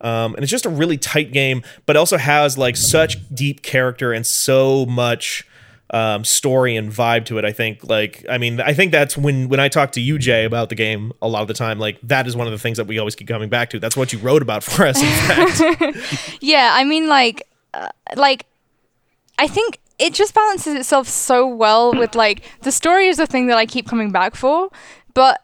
Um, 0.02 0.34
and 0.34 0.42
it's 0.42 0.52
just 0.52 0.66
a 0.66 0.70
really 0.70 0.98
tight 0.98 1.32
game, 1.32 1.62
but 1.86 1.96
also 1.96 2.18
has 2.18 2.58
like 2.58 2.78
such 2.78 3.18
deep 3.34 3.62
character 3.62 4.12
and 4.12 4.26
so 4.26 4.88
much 4.88 5.48
um, 5.96 6.26
story 6.26 6.76
and 6.76 6.92
vibe 6.92 7.24
to 7.26 7.38
it. 7.38 7.46
I 7.46 7.54
think, 7.54 7.86
like, 7.86 8.26
I 8.30 8.38
mean, 8.38 8.60
I 8.60 8.74
think 8.74 8.92
that's 8.92 9.18
when 9.18 9.48
when 9.48 9.62
I 9.62 9.70
talk 9.70 9.94
to 9.94 10.02
you, 10.02 10.20
Jay, 10.20 10.44
about 10.44 10.68
the 10.68 10.76
game 10.76 11.14
a 11.22 11.28
lot 11.30 11.42
of 11.42 11.48
the 11.48 11.54
time. 11.54 11.80
Like, 11.80 11.98
that 12.04 12.28
is 12.28 12.36
one 12.36 12.48
of 12.48 12.52
the 12.52 12.60
things 12.60 12.76
that 12.76 12.86
we 12.86 13.00
always 13.00 13.16
keep 13.16 13.30
coming 13.30 13.48
back 13.48 13.70
to. 13.70 13.80
That's 13.80 13.96
what 13.96 14.12
you 14.12 14.20
wrote 14.20 14.42
about 14.42 14.62
for 14.62 14.86
us, 14.86 15.02
in 15.02 15.08
fact. 15.88 16.38
Yeah, 16.42 16.72
I 16.74 16.84
mean, 16.84 17.08
like, 17.08 17.48
uh, 17.74 17.88
like, 18.18 18.46
I 19.40 19.48
think 19.48 19.80
it 19.98 20.14
just 20.14 20.34
balances 20.34 20.74
itself 20.74 21.08
so 21.08 21.48
well 21.48 21.94
with 21.94 22.14
like 22.14 22.44
the 22.62 22.72
story 22.74 23.08
is 23.08 23.16
the 23.16 23.26
thing 23.26 23.48
that 23.48 23.58
I 23.58 23.66
keep 23.66 23.88
coming 23.88 24.12
back 24.12 24.36
for, 24.36 24.70
but 25.14 25.42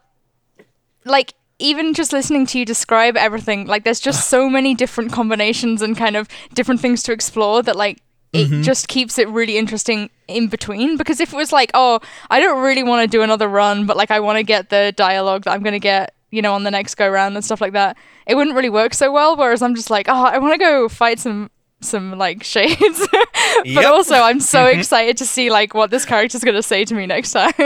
like 1.06 1.32
even 1.58 1.94
just 1.94 2.12
listening 2.12 2.44
to 2.46 2.58
you 2.58 2.66
describe 2.66 3.16
everything, 3.16 3.66
like 3.66 3.84
there's 3.84 4.00
just 4.00 4.28
so 4.28 4.50
many 4.50 4.74
different 4.74 5.12
combinations 5.12 5.80
and 5.80 5.96
kind 5.96 6.16
of 6.16 6.28
different 6.52 6.82
things 6.82 7.02
to 7.04 7.12
explore 7.12 7.62
that 7.62 7.76
like 7.76 8.02
it 8.32 8.48
mm-hmm. 8.48 8.62
just 8.62 8.88
keeps 8.88 9.18
it 9.18 9.28
really 9.28 9.58
interesting 9.58 10.10
in 10.26 10.48
between. 10.48 10.96
Because 10.96 11.20
if 11.20 11.32
it 11.32 11.36
was 11.36 11.52
like 11.52 11.70
oh 11.74 12.00
i 12.30 12.40
don't 12.40 12.62
really 12.62 12.82
want 12.82 13.02
to 13.02 13.16
do 13.16 13.22
another 13.22 13.48
run 13.48 13.86
but 13.86 13.96
like 13.96 14.10
i 14.10 14.20
want 14.20 14.36
to 14.36 14.42
get 14.42 14.70
the 14.70 14.92
dialogue 14.96 15.44
that 15.44 15.52
i'm 15.52 15.62
going 15.62 15.72
to 15.72 15.80
get 15.80 16.14
you 16.30 16.42
know 16.42 16.54
on 16.54 16.64
the 16.64 16.70
next 16.70 16.94
go 16.94 17.08
round 17.08 17.34
and 17.34 17.44
stuff 17.44 17.60
like 17.60 17.72
that 17.72 17.96
it 18.26 18.34
wouldn't 18.34 18.56
really 18.56 18.70
work 18.70 18.94
so 18.94 19.12
well. 19.12 19.36
Whereas 19.36 19.62
i'm 19.62 19.74
just 19.74 19.90
like 19.90 20.08
oh 20.08 20.24
i 20.24 20.38
want 20.38 20.54
to 20.54 20.58
go 20.58 20.88
fight 20.88 21.18
some 21.18 21.50
some 21.82 22.16
like 22.18 22.42
shades. 22.44 22.78
but 23.12 23.66
Yep. 23.66 23.84
also 23.84 24.14
I'm 24.14 24.40
so 24.40 24.66
excited 24.78 25.16
to 25.18 25.26
see 25.26 25.50
like 25.50 25.74
what 25.74 25.90
this 25.90 26.04
character's 26.04 26.42
gonna 26.44 26.62
say 26.62 26.84
to 26.84 26.94
me 26.94 27.06
next 27.06 27.32
time. 27.32 27.52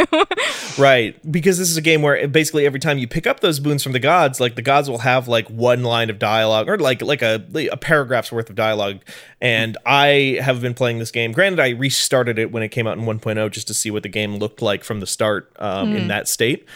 Right, 0.79 1.17
because 1.33 1.57
this 1.57 1.71
is 1.71 1.79
a 1.79 1.81
game 1.81 2.03
where 2.03 2.29
basically 2.29 2.67
every 2.67 2.81
time 2.81 2.99
you 2.99 3.09
pick 3.09 3.27
up 3.27 3.41
those 3.41 3.61
boons 3.61 3.83
from 3.83 3.93
the 3.93 3.99
gods, 3.99 4.41
like 4.41 4.57
the 4.57 4.63
gods 4.63 4.91
will 4.91 4.99
have 4.99 5.27
like 5.27 5.49
one 5.49 5.83
line 5.85 6.11
of 6.11 6.19
dialogue 6.19 6.69
or 6.69 6.79
like 6.79 7.01
like 7.01 7.23
a 7.23 7.43
a 7.73 7.77
paragraph's 7.79 8.31
worth 8.31 8.51
of 8.51 8.57
dialogue. 8.57 9.01
And 9.41 9.79
I 9.87 10.39
have 10.43 10.61
been 10.61 10.75
playing 10.75 10.99
this 10.99 11.11
game. 11.11 11.33
Granted, 11.33 11.61
I 11.61 11.71
restarted 11.71 12.39
it 12.39 12.53
when 12.53 12.63
it 12.63 12.69
came 12.69 12.87
out 12.87 12.99
in 12.99 13.05
1.0 13.05 13.51
just 13.51 13.69
to 13.69 13.75
see 13.75 13.91
what 13.91 14.03
the 14.03 14.09
game 14.11 14.37
looked 14.37 14.61
like 14.61 14.85
from 14.85 15.01
the 15.01 15.07
start 15.07 15.51
um, 15.59 15.95
in 15.97 16.09
that 16.09 16.29
state. 16.29 16.67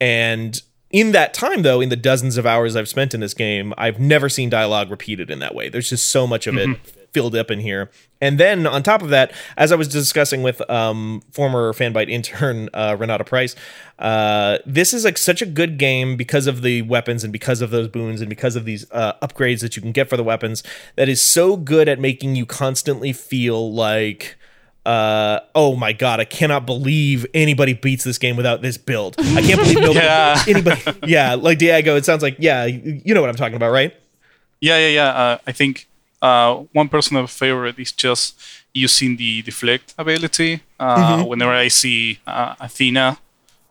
And 0.00 0.60
in 0.90 1.12
that 1.12 1.32
time, 1.32 1.62
though, 1.62 1.80
in 1.80 1.88
the 1.88 1.96
dozens 1.96 2.36
of 2.36 2.46
hours 2.46 2.76
I've 2.76 2.88
spent 2.88 3.14
in 3.14 3.20
this 3.20 3.34
game, 3.34 3.72
I've 3.78 4.00
never 4.00 4.28
seen 4.28 4.50
dialogue 4.50 4.90
repeated 4.90 5.30
in 5.30 5.38
that 5.38 5.54
way. 5.54 5.68
There's 5.68 5.90
just 5.90 6.08
so 6.08 6.26
much 6.26 6.46
of 6.46 6.56
it 6.56 6.78
filled 7.12 7.34
up 7.34 7.50
in 7.50 7.60
here. 7.60 7.90
And 8.20 8.38
then 8.38 8.66
on 8.66 8.82
top 8.82 9.02
of 9.02 9.08
that, 9.10 9.32
as 9.56 9.72
I 9.72 9.76
was 9.76 9.88
discussing 9.88 10.42
with 10.42 10.68
um, 10.70 11.22
former 11.32 11.72
fanbyte 11.72 12.08
intern 12.08 12.68
uh, 12.74 12.96
Renata 12.98 13.24
Price, 13.24 13.56
uh, 13.98 14.58
this 14.66 14.92
is 14.92 15.04
like 15.04 15.18
such 15.18 15.42
a 15.42 15.46
good 15.46 15.78
game 15.78 16.16
because 16.16 16.46
of 16.46 16.62
the 16.62 16.82
weapons 16.82 17.24
and 17.24 17.32
because 17.32 17.60
of 17.60 17.70
those 17.70 17.88
boons 17.88 18.20
and 18.20 18.28
because 18.28 18.56
of 18.56 18.64
these 18.64 18.86
uh, 18.92 19.14
upgrades 19.22 19.60
that 19.60 19.76
you 19.76 19.82
can 19.82 19.92
get 19.92 20.08
for 20.08 20.16
the 20.16 20.24
weapons. 20.24 20.62
That 20.96 21.08
is 21.08 21.20
so 21.20 21.56
good 21.56 21.88
at 21.88 21.98
making 21.98 22.36
you 22.36 22.46
constantly 22.46 23.12
feel 23.12 23.72
like 23.72 24.36
uh 24.86 25.40
oh 25.54 25.76
my 25.76 25.92
god 25.92 26.20
i 26.20 26.24
cannot 26.24 26.64
believe 26.64 27.26
anybody 27.34 27.74
beats 27.74 28.02
this 28.04 28.16
game 28.18 28.34
without 28.36 28.62
this 28.62 28.78
build 28.78 29.14
i 29.18 29.42
can't 29.42 29.60
believe 29.60 29.78
nobody 29.80 29.98
Yeah. 30.06 30.42
anybody 30.48 30.80
yeah 31.06 31.34
like 31.34 31.58
diego 31.58 31.96
it 31.96 32.04
sounds 32.06 32.22
like 32.22 32.36
yeah 32.38 32.64
you 32.64 33.12
know 33.14 33.20
what 33.20 33.28
i'm 33.30 33.36
talking 33.36 33.56
about 33.56 33.72
right 33.72 33.92
Yeah, 34.62 34.76
yeah, 34.78 34.88
yeah. 35.00 35.10
Uh, 35.22 35.36
I 35.46 35.52
think 35.52 35.88
uh, 36.20 36.64
one 36.76 36.88
personal 36.88 37.26
favorite 37.26 37.78
is 37.78 37.92
just 37.92 38.36
using 38.74 39.16
the 39.16 39.40
deflect 39.42 39.94
ability. 39.96 40.60
Uh, 40.78 41.24
Whenever 41.24 41.52
I 41.52 41.68
see 41.68 42.18
uh, 42.26 42.54
Athena 42.60 43.16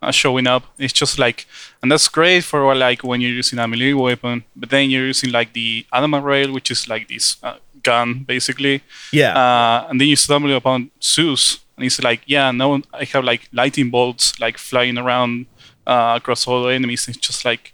uh, 0.02 0.10
showing 0.12 0.48
up, 0.48 0.64
it's 0.80 0.94
just 1.02 1.20
like, 1.20 1.46
and 1.84 1.92
that's 1.92 2.08
great 2.10 2.44
for 2.44 2.74
like 2.74 3.04
when 3.04 3.22
you're 3.22 3.38
using 3.44 3.60
a 3.60 3.68
melee 3.68 3.94
weapon, 3.94 4.44
but 4.56 4.70
then 4.72 4.90
you're 4.90 5.06
using 5.14 5.30
like 5.32 5.54
the 5.54 5.86
Adamant 5.94 6.26
rail, 6.26 6.50
which 6.52 6.72
is 6.72 6.88
like 6.90 7.08
this 7.08 7.38
uh, 7.44 7.58
gun 7.84 8.24
basically. 8.28 8.82
yeah 9.12 9.34
Uh, 9.36 9.88
and 9.90 10.00
then 10.00 10.08
you 10.08 10.16
stumble 10.16 10.56
upon 10.56 10.92
Zeus, 11.02 11.60
and 11.78 11.86
it's 11.86 12.02
like, 12.04 12.22
yeah, 12.26 12.52
no, 12.52 12.82
I 12.94 13.06
have 13.06 13.24
like 13.24 13.48
lightning 13.54 13.90
bolts 13.90 14.40
like 14.40 14.58
flying 14.58 14.98
around 14.98 15.46
uh, 15.88 16.14
across 16.18 16.48
all 16.48 16.64
the 16.64 16.74
enemies. 16.74 17.08
It's 17.08 17.18
just 17.18 17.46
like 17.46 17.74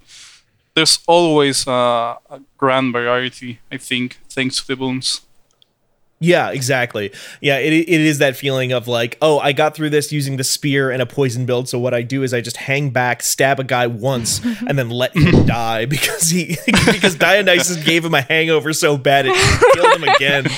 there's 0.76 1.00
always 1.08 1.68
uh, 1.68 2.16
a 2.30 2.40
grand 2.58 2.94
variety. 2.94 3.60
I 3.72 3.78
think 3.78 4.20
thanks 4.30 4.62
to 4.62 4.68
the 4.68 4.76
boons. 4.76 5.22
Yeah, 6.22 6.52
exactly. 6.52 7.12
Yeah, 7.42 7.58
it, 7.58 7.74
it 7.74 7.90
is 7.90 8.20
that 8.20 8.38
feeling 8.38 8.72
of 8.72 8.88
like, 8.88 9.18
oh, 9.22 9.40
I 9.40 9.52
got 9.52 9.76
through 9.76 9.90
this 9.90 10.12
using 10.14 10.38
the 10.38 10.46
spear 10.46 10.90
and 10.90 11.02
a 11.02 11.06
poison 11.06 11.46
build. 11.46 11.68
So 11.68 11.78
what 11.78 11.94
I 11.94 12.04
do 12.04 12.24
is 12.24 12.34
I 12.34 12.40
just 12.40 12.56
hang 12.58 12.90
back, 12.92 13.22
stab 13.22 13.60
a 13.60 13.64
guy 13.66 13.88
once, 13.88 14.40
and 14.68 14.80
then 14.80 14.90
let 14.90 15.16
him 15.16 15.46
die 15.46 15.86
because 15.86 16.30
he 16.30 16.58
because 16.66 17.16
Dionysus 17.16 17.84
gave 17.84 18.06
him 18.06 18.14
a 18.14 18.22
hangover 18.22 18.72
so 18.72 18.98
bad 18.98 19.26
it 19.28 19.36
killed 19.74 20.02
him 20.02 20.10
again. 20.16 20.46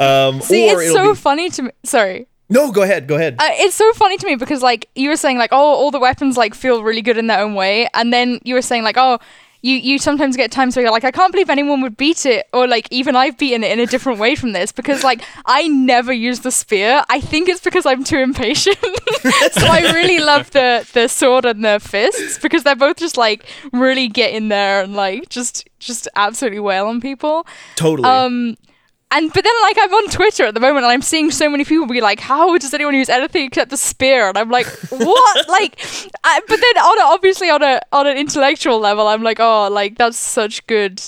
Um, 0.00 0.40
See, 0.40 0.72
or 0.72 0.82
it's 0.82 0.92
so 0.92 1.12
be- 1.12 1.16
funny 1.18 1.50
to 1.50 1.62
me. 1.62 1.70
Sorry. 1.84 2.26
no, 2.48 2.70
go 2.72 2.82
ahead, 2.82 3.06
go 3.06 3.16
ahead. 3.16 3.36
Uh, 3.38 3.48
it's 3.52 3.74
so 3.74 3.90
funny 3.94 4.16
to 4.16 4.26
me 4.26 4.36
because 4.36 4.62
like 4.62 4.88
you 4.94 5.08
were 5.08 5.16
saying 5.16 5.38
like 5.38 5.52
oh 5.52 5.56
all 5.56 5.90
the 5.90 5.98
weapons 5.98 6.36
like 6.36 6.54
feel 6.54 6.82
really 6.82 7.02
good 7.02 7.18
in 7.18 7.26
their 7.26 7.40
own 7.40 7.54
way 7.54 7.88
and 7.94 8.12
then 8.12 8.40
you 8.44 8.54
were 8.54 8.62
saying 8.62 8.82
like 8.84 8.96
oh 8.98 9.18
you 9.60 9.74
you 9.76 9.98
sometimes 9.98 10.36
get 10.36 10.52
times 10.52 10.76
where 10.76 10.84
you're 10.84 10.92
like 10.92 11.04
I 11.04 11.10
can't 11.10 11.32
believe 11.32 11.50
anyone 11.50 11.80
would 11.82 11.96
beat 11.96 12.24
it 12.26 12.46
or 12.52 12.68
like 12.68 12.86
even 12.90 13.16
I've 13.16 13.36
beaten 13.38 13.64
it 13.64 13.72
in 13.72 13.80
a 13.80 13.86
different 13.86 14.18
way 14.20 14.34
from 14.36 14.52
this 14.52 14.70
because 14.72 15.02
like 15.02 15.22
I 15.46 15.66
never 15.68 16.12
use 16.12 16.40
the 16.40 16.50
spear. 16.52 17.02
I 17.08 17.20
think 17.20 17.48
it's 17.48 17.60
because 17.60 17.84
I'm 17.86 18.04
too 18.04 18.18
impatient. 18.18 18.78
So 19.52 19.66
I 19.66 19.80
really 19.92 20.20
love 20.20 20.50
the 20.52 20.88
the 20.92 21.08
sword 21.08 21.44
and 21.44 21.64
the 21.64 21.80
fists 21.80 22.38
because 22.38 22.62
they're 22.62 22.76
both 22.76 22.96
just 22.98 23.16
like 23.16 23.44
really 23.72 24.06
get 24.08 24.32
in 24.32 24.48
there 24.48 24.82
and 24.82 24.94
like 24.94 25.28
just 25.28 25.68
just 25.80 26.06
absolutely 26.14 26.60
wail 26.60 26.86
on 26.86 27.00
people. 27.00 27.46
Totally. 27.76 28.08
um, 28.08 28.56
and 29.10 29.32
but 29.32 29.42
then 29.42 29.52
like 29.62 29.76
I'm 29.80 29.92
on 29.92 30.10
Twitter 30.10 30.44
at 30.44 30.54
the 30.54 30.60
moment 30.60 30.84
and 30.84 30.92
I'm 30.92 31.02
seeing 31.02 31.30
so 31.30 31.48
many 31.48 31.64
people 31.64 31.86
be 31.86 32.00
like, 32.00 32.20
"How 32.20 32.56
does 32.58 32.74
anyone 32.74 32.94
use 32.94 33.08
anything 33.08 33.46
except 33.46 33.70
the 33.70 33.76
spear?" 33.76 34.28
And 34.28 34.36
I'm 34.36 34.50
like, 34.50 34.66
"What?" 34.90 35.48
like, 35.48 35.78
I, 36.24 36.40
but 36.46 36.60
then 36.60 36.78
on 36.78 36.98
a, 36.98 37.14
obviously 37.14 37.48
on 37.50 37.62
a 37.62 37.80
on 37.92 38.06
an 38.06 38.16
intellectual 38.18 38.78
level, 38.78 39.08
I'm 39.08 39.22
like, 39.22 39.40
"Oh, 39.40 39.68
like 39.70 39.96
that's 39.96 40.18
such 40.18 40.66
good 40.66 41.00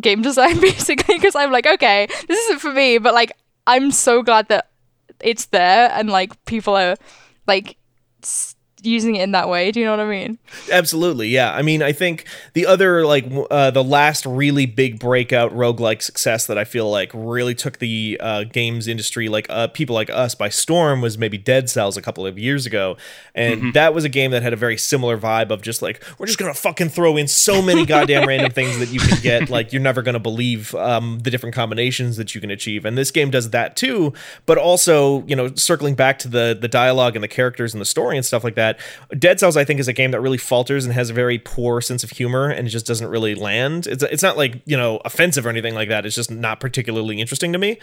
game 0.00 0.22
design, 0.22 0.60
basically." 0.60 1.16
Because 1.16 1.34
I'm 1.34 1.50
like, 1.50 1.66
"Okay, 1.66 2.06
this 2.28 2.38
isn't 2.44 2.60
for 2.60 2.72
me," 2.72 2.98
but 2.98 3.14
like 3.14 3.32
I'm 3.66 3.90
so 3.90 4.22
glad 4.22 4.48
that 4.48 4.70
it's 5.20 5.46
there 5.46 5.90
and 5.92 6.10
like 6.10 6.44
people 6.44 6.76
are 6.76 6.96
like 7.46 7.76
s- 8.22 8.53
using 8.86 9.16
it 9.16 9.22
in 9.22 9.32
that 9.32 9.48
way. 9.48 9.70
Do 9.70 9.80
you 9.80 9.86
know 9.86 9.92
what 9.92 10.00
I 10.00 10.08
mean? 10.08 10.38
Absolutely, 10.70 11.28
yeah. 11.28 11.54
I 11.54 11.62
mean, 11.62 11.82
I 11.82 11.92
think 11.92 12.26
the 12.52 12.66
other 12.66 13.06
like 13.06 13.26
uh, 13.50 13.70
the 13.70 13.84
last 13.84 14.26
really 14.26 14.66
big 14.66 14.98
breakout 14.98 15.52
roguelike 15.54 16.02
success 16.02 16.46
that 16.46 16.58
I 16.58 16.64
feel 16.64 16.90
like 16.90 17.10
really 17.14 17.54
took 17.54 17.78
the 17.78 18.18
uh, 18.20 18.44
games 18.44 18.88
industry, 18.88 19.28
like 19.28 19.46
uh, 19.50 19.68
people 19.68 19.94
like 19.94 20.10
us, 20.10 20.34
by 20.34 20.48
storm 20.48 21.00
was 21.00 21.18
maybe 21.18 21.38
Dead 21.38 21.68
Cells 21.70 21.96
a 21.96 22.02
couple 22.02 22.26
of 22.26 22.38
years 22.38 22.66
ago, 22.66 22.96
and 23.34 23.72
that 23.74 23.94
was 23.94 24.04
a 24.04 24.08
game 24.08 24.30
that 24.30 24.42
had 24.42 24.52
a 24.52 24.56
very 24.56 24.76
similar 24.76 25.18
vibe 25.18 25.50
of 25.50 25.62
just 25.62 25.82
like 25.82 26.02
we're 26.18 26.26
just 26.26 26.38
gonna 26.38 26.54
fucking 26.54 26.88
throw 26.88 27.16
in 27.16 27.28
so 27.28 27.62
many 27.62 27.86
goddamn 27.86 28.26
random 28.26 28.50
things 28.52 28.78
that 28.78 28.90
you 28.90 29.00
can 29.00 29.20
get, 29.20 29.50
like 29.50 29.72
you're 29.72 29.82
never 29.82 30.02
gonna 30.02 30.20
believe 30.20 30.74
um, 30.74 31.20
the 31.20 31.30
different 31.30 31.54
combinations 31.54 32.16
that 32.16 32.34
you 32.34 32.40
can 32.40 32.50
achieve, 32.50 32.84
and 32.84 32.96
this 32.96 33.10
game 33.10 33.30
does 33.30 33.50
that 33.50 33.76
too. 33.76 34.12
But 34.46 34.58
also, 34.58 35.24
you 35.26 35.36
know, 35.36 35.54
circling 35.54 35.94
back 35.94 36.18
to 36.20 36.28
the 36.28 36.56
the 36.58 36.68
dialogue 36.68 37.16
and 37.16 37.22
the 37.22 37.28
characters 37.28 37.74
and 37.74 37.80
the 37.80 37.86
story 37.86 38.16
and 38.16 38.24
stuff 38.24 38.44
like 38.44 38.54
that. 38.54 38.73
Dead 39.18 39.40
Cells, 39.40 39.56
I 39.56 39.64
think, 39.64 39.80
is 39.80 39.88
a 39.88 39.92
game 39.92 40.10
that 40.10 40.20
really 40.20 40.38
falters 40.38 40.84
and 40.84 40.94
has 40.94 41.10
a 41.10 41.12
very 41.12 41.38
poor 41.38 41.80
sense 41.80 42.04
of 42.04 42.10
humor 42.10 42.48
and 42.48 42.66
it 42.66 42.70
just 42.70 42.86
doesn't 42.86 43.08
really 43.08 43.34
land. 43.34 43.86
It's 43.86 44.02
it's 44.02 44.22
not 44.22 44.36
like 44.36 44.62
you 44.64 44.76
know 44.76 45.00
offensive 45.04 45.46
or 45.46 45.48
anything 45.48 45.74
like 45.74 45.88
that. 45.88 46.06
It's 46.06 46.14
just 46.14 46.30
not 46.30 46.60
particularly 46.60 47.20
interesting 47.20 47.52
to 47.52 47.58
me. 47.58 47.78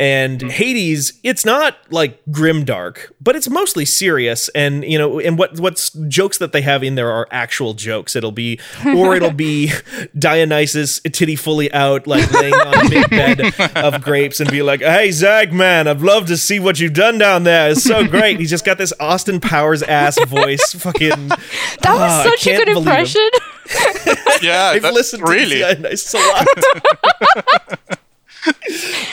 And 0.00 0.40
mm-hmm. 0.40 0.48
Hades, 0.48 1.20
it's 1.22 1.44
not 1.44 1.76
like 1.90 2.20
grim 2.32 2.64
dark, 2.64 3.14
but 3.20 3.36
it's 3.36 3.48
mostly 3.48 3.84
serious. 3.84 4.48
And 4.50 4.84
you 4.84 4.98
know, 4.98 5.20
and 5.20 5.38
what 5.38 5.60
what's 5.60 5.90
jokes 6.08 6.38
that 6.38 6.52
they 6.52 6.62
have 6.62 6.82
in 6.82 6.96
there 6.96 7.10
are 7.12 7.28
actual 7.30 7.74
jokes. 7.74 8.16
It'll 8.16 8.32
be, 8.32 8.58
or 8.86 9.14
it'll 9.14 9.30
be 9.30 9.70
Dionysus 10.18 11.00
titty 11.00 11.36
fully 11.36 11.72
out, 11.72 12.08
like 12.08 12.28
laying 12.32 12.54
on 12.54 12.86
a 12.86 12.88
big 12.88 13.10
bed 13.10 13.76
of 13.76 14.02
grapes, 14.02 14.40
and 14.40 14.50
be 14.50 14.62
like, 14.62 14.80
"Hey 14.80 15.12
Zag, 15.12 15.52
man, 15.52 15.86
I'd 15.86 16.00
love 16.00 16.26
to 16.26 16.36
see 16.36 16.58
what 16.58 16.80
you've 16.80 16.92
done 16.92 17.18
down 17.18 17.44
there. 17.44 17.70
It's 17.70 17.84
so 17.84 18.04
great." 18.04 18.40
He's 18.40 18.50
just 18.50 18.64
got 18.64 18.78
this 18.78 18.92
Austin 18.98 19.38
Powers 19.38 19.84
ass 19.84 20.18
voice. 20.34 20.72
Fucking, 20.78 21.28
That 21.28 21.38
Ah, 21.86 21.92
was 21.94 22.26
I 22.26 22.30
such 22.30 22.46
a 22.48 22.56
good 22.56 22.66
believe 22.66 22.86
him. 22.86 22.92
Yeah, 22.92 22.92
impression. 22.92 23.30
Uh, 24.50 24.72
I've 24.74 24.82
that- 24.82 24.94
listened 24.94 25.28
really. 25.28 25.58
to 25.60 25.74
Dionysus 25.74 26.14
a 26.14 26.18
lot. 26.18 26.46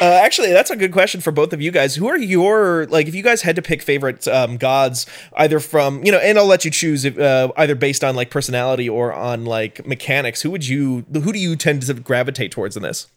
Uh, 0.01 0.19
actually, 0.21 0.51
that's 0.51 0.69
a 0.71 0.75
good 0.75 0.91
question 0.91 1.21
for 1.21 1.31
both 1.31 1.53
of 1.53 1.61
you 1.61 1.71
guys. 1.71 1.95
Who 1.95 2.07
are 2.09 2.17
your 2.17 2.85
like? 2.87 3.07
If 3.07 3.15
you 3.15 3.23
guys 3.23 3.43
had 3.43 3.55
to 3.55 3.61
pick 3.61 3.81
favorite 3.81 4.27
um, 4.27 4.57
gods, 4.57 5.05
either 5.37 5.59
from 5.61 6.03
you 6.03 6.11
know, 6.11 6.17
and 6.17 6.37
I'll 6.37 6.45
let 6.47 6.65
you 6.65 6.71
choose 6.71 7.05
if, 7.05 7.17
uh, 7.17 7.49
either 7.55 7.75
based 7.75 8.03
on 8.03 8.15
like 8.15 8.29
personality 8.29 8.89
or 8.89 9.13
on 9.13 9.45
like 9.45 9.85
mechanics. 9.87 10.41
Who 10.41 10.51
would 10.51 10.67
you? 10.67 11.05
Who 11.13 11.31
do 11.31 11.39
you 11.39 11.55
tend 11.55 11.83
to 11.83 11.93
gravitate 11.93 12.51
towards 12.51 12.75
in 12.75 12.83
this? 12.83 13.07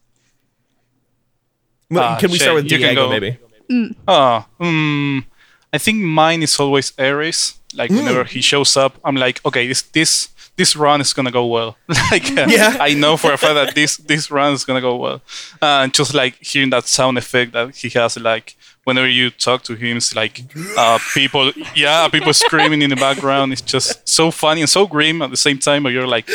Well, 1.90 2.04
Ah, 2.04 2.16
can 2.20 2.30
we 2.30 2.38
start 2.38 2.54
with 2.54 2.64
you 2.70 2.78
can 2.78 2.94
Diego? 2.94 3.06
go. 3.06 3.11
Maybe. 3.11 3.96
Oh, 4.06 4.46
um, 4.61 5.26
I 5.73 5.78
think 5.78 5.99
mine 5.99 6.42
is 6.44 6.61
always 6.61 6.92
Ares. 6.99 7.58
Like 7.75 7.90
whenever 7.90 8.25
he 8.25 8.40
shows 8.40 8.76
up, 8.76 8.99
I'm 9.04 9.16
like, 9.16 9.40
okay, 9.45 9.66
this 9.66 9.83
this 9.83 10.28
this 10.57 10.76
run 10.76 11.00
is 11.00 11.12
gonna 11.12 11.31
go 11.33 11.47
well. 11.47 11.76
like, 12.11 12.31
uh, 12.38 12.47
Yeah. 12.49 12.76
I 12.81 12.95
know 12.95 13.16
for 13.16 13.33
a 13.33 13.37
fact 13.37 13.54
that 13.54 13.75
this 13.75 13.97
this 13.97 14.31
run 14.31 14.52
is 14.54 14.64
gonna 14.64 14.81
go 14.81 14.97
well. 14.97 15.21
Uh, 15.61 15.83
and 15.83 15.93
just 15.95 16.14
like 16.14 16.37
hearing 16.40 16.71
that 16.71 16.85
sound 16.87 17.19
effect 17.19 17.52
that 17.52 17.75
he 17.76 17.88
has, 17.99 18.16
like 18.16 18.57
whenever 18.85 19.09
you 19.09 19.31
talk 19.31 19.62
to 19.64 19.75
him, 19.75 19.97
it's 19.97 20.14
like 20.14 20.43
uh, 20.76 20.99
people, 21.14 21.52
yeah, 21.75 22.07
people 22.09 22.33
screaming 22.33 22.83
in 22.83 22.90
the 22.90 22.97
background. 22.97 23.52
It's 23.52 23.62
just 23.62 24.09
so 24.09 24.31
funny 24.31 24.61
and 24.61 24.71
so 24.71 24.87
grim 24.87 25.23
at 25.23 25.31
the 25.31 25.37
same 25.37 25.59
time. 25.59 25.83
But 25.83 25.93
you're 25.93 26.07
like 26.07 26.28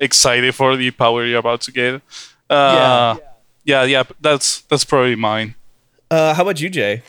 excited 0.00 0.54
for 0.54 0.76
the 0.76 0.90
power 0.90 1.24
you're 1.24 1.38
about 1.38 1.60
to 1.62 1.72
get. 1.72 2.02
Uh, 2.50 3.16
yeah, 3.64 3.84
yeah, 3.84 4.02
that's 4.20 4.62
that's 4.62 4.84
probably 4.84 5.16
mine. 5.16 5.54
Uh, 6.10 6.34
how 6.34 6.42
about 6.42 6.60
you, 6.60 6.68
Jay? 6.68 7.02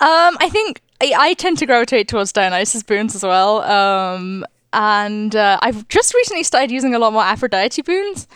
Um, 0.00 0.36
I 0.40 0.48
think 0.50 0.82
I, 1.02 1.12
I 1.18 1.34
tend 1.34 1.58
to 1.58 1.66
gravitate 1.66 2.08
towards 2.08 2.32
Dionysus 2.32 2.82
boons 2.82 3.14
as 3.14 3.22
well. 3.24 3.62
Um, 3.62 4.46
and 4.72 5.34
uh, 5.34 5.58
I've 5.60 5.86
just 5.88 6.14
recently 6.14 6.44
started 6.44 6.70
using 6.70 6.94
a 6.94 6.98
lot 6.98 7.12
more 7.12 7.22
Aphrodite 7.22 7.82
boons. 7.82 8.26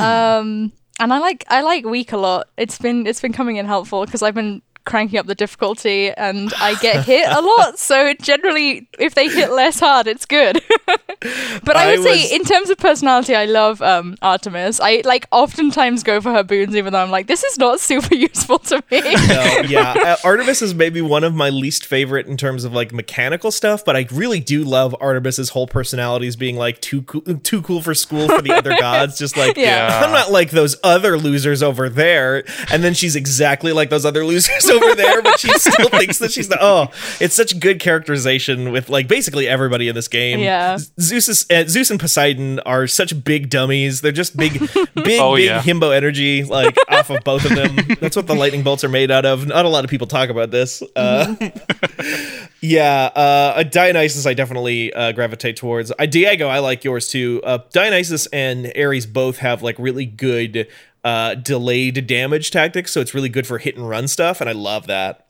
Um, 0.00 0.72
and 1.00 1.12
I 1.12 1.18
like 1.18 1.44
I 1.48 1.62
like 1.62 1.84
weak 1.84 2.12
a 2.12 2.16
lot. 2.16 2.48
It's 2.56 2.78
been 2.78 3.06
it's 3.06 3.20
been 3.20 3.32
coming 3.32 3.56
in 3.56 3.66
helpful 3.66 4.04
because 4.04 4.22
I've 4.22 4.34
been 4.34 4.62
cranking 4.84 5.18
up 5.18 5.26
the 5.26 5.34
difficulty, 5.34 6.10
and 6.10 6.52
I 6.60 6.74
get 6.80 7.04
hit 7.04 7.28
a 7.28 7.40
lot. 7.40 7.78
So 7.92 8.14
generally, 8.14 8.86
if 8.98 9.14
they 9.14 9.28
hit 9.28 9.50
less 9.50 9.80
hard, 9.80 10.06
it's 10.06 10.24
good. 10.24 10.62
but 10.86 11.76
I 11.76 11.92
I 11.92 11.96
would 11.96 12.02
say, 12.02 12.34
in 12.34 12.44
terms 12.44 12.70
of 12.70 12.78
personality, 12.78 13.34
I 13.34 13.44
love 13.44 13.82
um, 13.82 14.16
Artemis. 14.22 14.80
I 14.80 15.02
like 15.04 15.26
oftentimes 15.30 16.02
go 16.02 16.20
for 16.20 16.32
her 16.32 16.42
boons, 16.42 16.74
even 16.76 16.92
though 16.92 17.02
I'm 17.02 17.10
like, 17.10 17.26
this 17.26 17.44
is 17.44 17.58
not 17.58 17.80
super 17.90 18.14
useful 18.14 18.58
to 18.60 18.82
me. 18.90 19.00
No, 19.00 19.62
yeah. 19.68 19.94
Uh, 19.96 20.16
Artemis 20.24 20.62
is 20.62 20.74
maybe 20.74 21.00
one 21.02 21.24
of 21.24 21.34
my 21.34 21.50
least 21.50 21.86
favorite 21.86 22.26
in 22.26 22.36
terms 22.36 22.64
of 22.64 22.72
like 22.72 22.92
mechanical 22.92 23.50
stuff, 23.50 23.84
but 23.84 23.96
I 23.96 24.06
really 24.12 24.40
do 24.40 24.64
love 24.64 24.94
Artemis's 25.00 25.50
whole 25.50 25.66
personality 25.66 26.26
as 26.26 26.36
being 26.36 26.56
like 26.56 26.80
too 26.80 27.02
cool, 27.02 27.22
too 27.22 27.62
cool 27.62 27.82
for 27.82 27.94
school 27.94 28.28
for 28.28 28.42
the 28.42 28.52
other 28.52 28.76
gods. 28.78 29.18
Just 29.18 29.36
like, 29.36 29.56
Yeah. 29.56 30.02
I'm 30.04 30.12
not 30.12 30.30
like 30.30 30.50
those 30.50 30.76
other 30.82 31.18
losers 31.18 31.62
over 31.62 31.88
there. 31.88 32.44
And 32.72 32.82
then 32.82 32.94
she's 32.94 33.16
exactly 33.16 33.72
like 33.72 33.90
those 33.90 34.06
other 34.06 34.24
losers 34.24 34.70
over 34.72 34.94
there, 34.94 35.22
but 35.22 35.38
she 35.38 35.48
still 35.58 35.88
thinks 35.90 36.18
that 36.18 36.32
she's 36.32 36.48
the. 36.48 36.58
Oh, 36.60 36.88
it's 37.20 37.34
such 37.34 37.60
good 37.60 37.78
characterization 37.80 38.72
with 38.72 38.88
like 38.88 39.06
basically 39.08 39.46
everybody 39.46 39.88
in 39.88 39.94
this 39.94 40.08
game. 40.08 40.40
Yeah. 40.40 40.78
Zeus 41.00 41.28
is 41.28 41.46
uh, 41.50 41.64
Zeus 41.68 41.90
and 41.90 42.00
Poseidon 42.00 42.58
are 42.60 42.86
such 42.86 43.22
big 43.24 43.50
dummies. 43.50 44.00
They're 44.00 44.12
just 44.12 44.36
big, 44.36 44.58
big, 44.94 45.20
Oh, 45.20 45.36
big 45.36 45.44
yeah. 45.46 45.60
himbo 45.62 45.94
energy 45.94 46.42
like 46.44 46.76
off 46.88 47.10
of 47.10 47.22
both 47.24 47.44
of 47.44 47.54
them. 47.54 47.76
That's 48.00 48.16
what 48.16 48.26
the 48.26 48.34
lightning 48.34 48.62
bolts 48.62 48.82
are 48.84 48.88
made 48.88 49.10
out 49.10 49.24
of. 49.26 49.46
Not 49.46 49.64
a 49.64 49.68
lot 49.68 49.84
of 49.84 49.90
people 49.90 50.06
talk 50.06 50.28
about 50.30 50.50
this. 50.50 50.82
Uh, 50.96 51.34
yeah, 52.60 53.04
uh, 53.14 53.62
Dionysus 53.64 54.26
I 54.26 54.34
definitely 54.34 54.92
uh, 54.92 55.12
gravitate 55.12 55.56
towards. 55.56 55.92
Uh, 55.98 56.06
Diego, 56.06 56.48
I 56.48 56.60
like 56.60 56.84
yours 56.84 57.08
too. 57.08 57.40
Uh, 57.44 57.58
Dionysus 57.72 58.26
and 58.26 58.72
Ares 58.76 59.06
both 59.06 59.38
have 59.38 59.62
like 59.62 59.76
really 59.78 60.06
good 60.06 60.68
uh, 61.04 61.34
delayed 61.34 62.06
damage 62.06 62.50
tactics, 62.50 62.92
so 62.92 63.00
it's 63.00 63.14
really 63.14 63.28
good 63.28 63.46
for 63.46 63.58
hit 63.58 63.76
and 63.76 63.88
run 63.88 64.08
stuff, 64.08 64.40
and 64.40 64.48
I 64.48 64.52
love 64.52 64.86
that. 64.86 65.26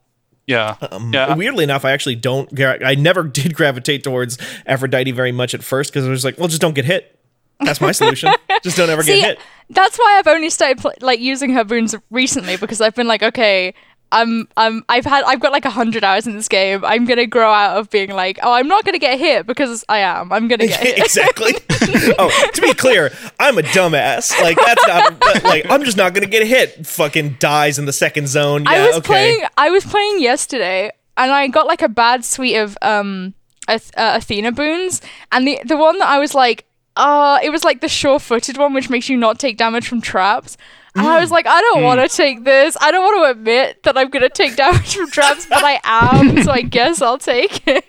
Yeah, 0.47 0.77
Um, 0.91 1.13
yeah. 1.15 1.35
Weirdly 1.35 1.63
enough, 1.65 1.85
I 1.85 1.93
actually 1.93 2.17
don't. 2.17 2.51
I 2.61 2.95
never 2.97 3.23
did 3.39 3.55
gravitate 3.55 4.03
towards 4.05 4.39
Aphrodite 4.67 5.13
very 5.13 5.33
much 5.33 5.55
at 5.55 5.63
first 5.63 5.93
because 5.93 6.07
I 6.07 6.11
was 6.11 6.25
like, 6.25 6.37
well, 6.39 6.49
just 6.49 6.61
don't 6.61 6.75
get 6.75 6.85
hit. 6.85 7.19
That's 7.61 7.81
my 7.81 7.93
solution. 7.93 8.33
just 8.65 8.77
don't 8.77 8.91
ever 8.91 9.05
See, 9.05 9.21
get 9.21 9.39
hit. 9.39 9.39
that's 9.71 9.97
why 9.97 10.17
I've 10.19 10.27
only 10.27 10.51
started 10.51 10.79
pl- 10.79 10.95
like 11.01 11.21
using 11.21 11.53
her 11.53 11.63
boons 11.63 11.95
recently 12.11 12.57
because 12.57 12.81
I've 12.81 12.95
been 12.97 13.07
like, 13.07 13.23
okay, 13.23 13.73
I'm, 14.13 14.47
I'm, 14.57 14.85
I've 14.89 15.07
had, 15.07 15.25
I've 15.25 15.41
got 15.41 15.51
like 15.51 15.65
a 15.65 15.71
hundred 15.71 16.05
hours 16.05 16.27
in 16.27 16.37
this 16.37 16.47
game. 16.47 16.85
I'm 16.85 17.07
gonna 17.07 17.27
grow 17.27 17.51
out 17.51 17.79
of 17.79 17.91
being 17.91 18.11
like, 18.11 18.39
oh, 18.43 18.53
I'm 18.53 18.69
not 18.69 18.85
gonna 18.85 18.99
get 18.99 19.19
hit 19.19 19.47
because 19.47 19.85
I 19.89 19.99
am. 19.99 20.33
I'm 20.33 20.47
gonna 20.47 20.67
get 20.67 20.81
hit. 20.87 20.99
exactly. 20.99 21.55
oh, 22.19 22.51
to 22.55 22.61
be 22.61 22.75
clear, 22.75 23.11
I'm 23.41 23.59
a 23.59 23.63
dumbass. 23.63 24.39
Like 24.41 24.59
that's 24.59 24.87
not 24.87 25.45
like 25.45 25.67
I'm 25.69 25.83
just 25.85 25.97
not 25.97 26.15
gonna 26.15 26.27
get 26.27 26.47
hit. 26.47 26.87
Fucking 26.87 27.37
dies 27.41 27.79
in 27.79 27.87
the 27.87 27.93
second 27.93 28.29
zone. 28.29 28.65
Yeah, 28.65 28.71
I 28.71 28.87
was 28.87 28.97
okay. 28.97 29.07
playing, 29.07 29.45
I 29.57 29.71
was 29.71 29.85
playing 29.85 30.21
yesterday, 30.21 30.93
and 31.17 31.33
I 31.33 31.49
got 31.49 31.67
like 31.67 31.83
a 31.83 31.89
bad 31.89 32.25
suite 32.25 32.57
of 32.57 32.77
um, 32.83 33.35
Ath- 33.67 33.97
uh, 33.97 34.15
Athena 34.17 34.53
boons, 34.53 35.01
and 35.33 35.49
the 35.49 35.59
the 35.65 35.77
one 35.77 35.99
that 35.99 36.09
I 36.09 36.19
was 36.19 36.35
like, 36.35 36.67
uh, 36.97 37.39
it 37.43 37.51
was 37.51 37.65
like 37.65 37.81
the 37.81 37.89
sure-footed 37.89 38.59
one, 38.59 38.75
which 38.75 38.91
makes 38.91 39.09
you 39.09 39.17
not 39.17 39.39
take 39.39 39.57
damage 39.57 39.89
from 39.89 40.01
traps. 40.01 40.57
And 40.95 41.07
I 41.07 41.21
was 41.21 41.31
Mm. 41.31 41.33
like, 41.33 41.47
I 41.47 41.59
don't 41.61 41.83
want 41.83 42.01
to 42.03 42.15
take 42.15 42.45
this. 42.45 42.77
I 42.81 42.91
don't 42.91 43.03
want 43.03 43.25
to 43.27 43.31
admit 43.41 43.83
that 43.85 43.97
I'm 43.97 44.11
gonna 44.11 44.29
take 44.29 44.57
damage 44.57 44.95
from 44.95 45.11
traps, 45.11 45.47
but 45.47 45.65
I 45.65 45.81
am. 45.85 46.43
So 46.43 46.53
I 46.53 46.61
guess 46.61 47.01
I'll 47.01 47.17
take 47.19 47.63
it. 47.67 47.85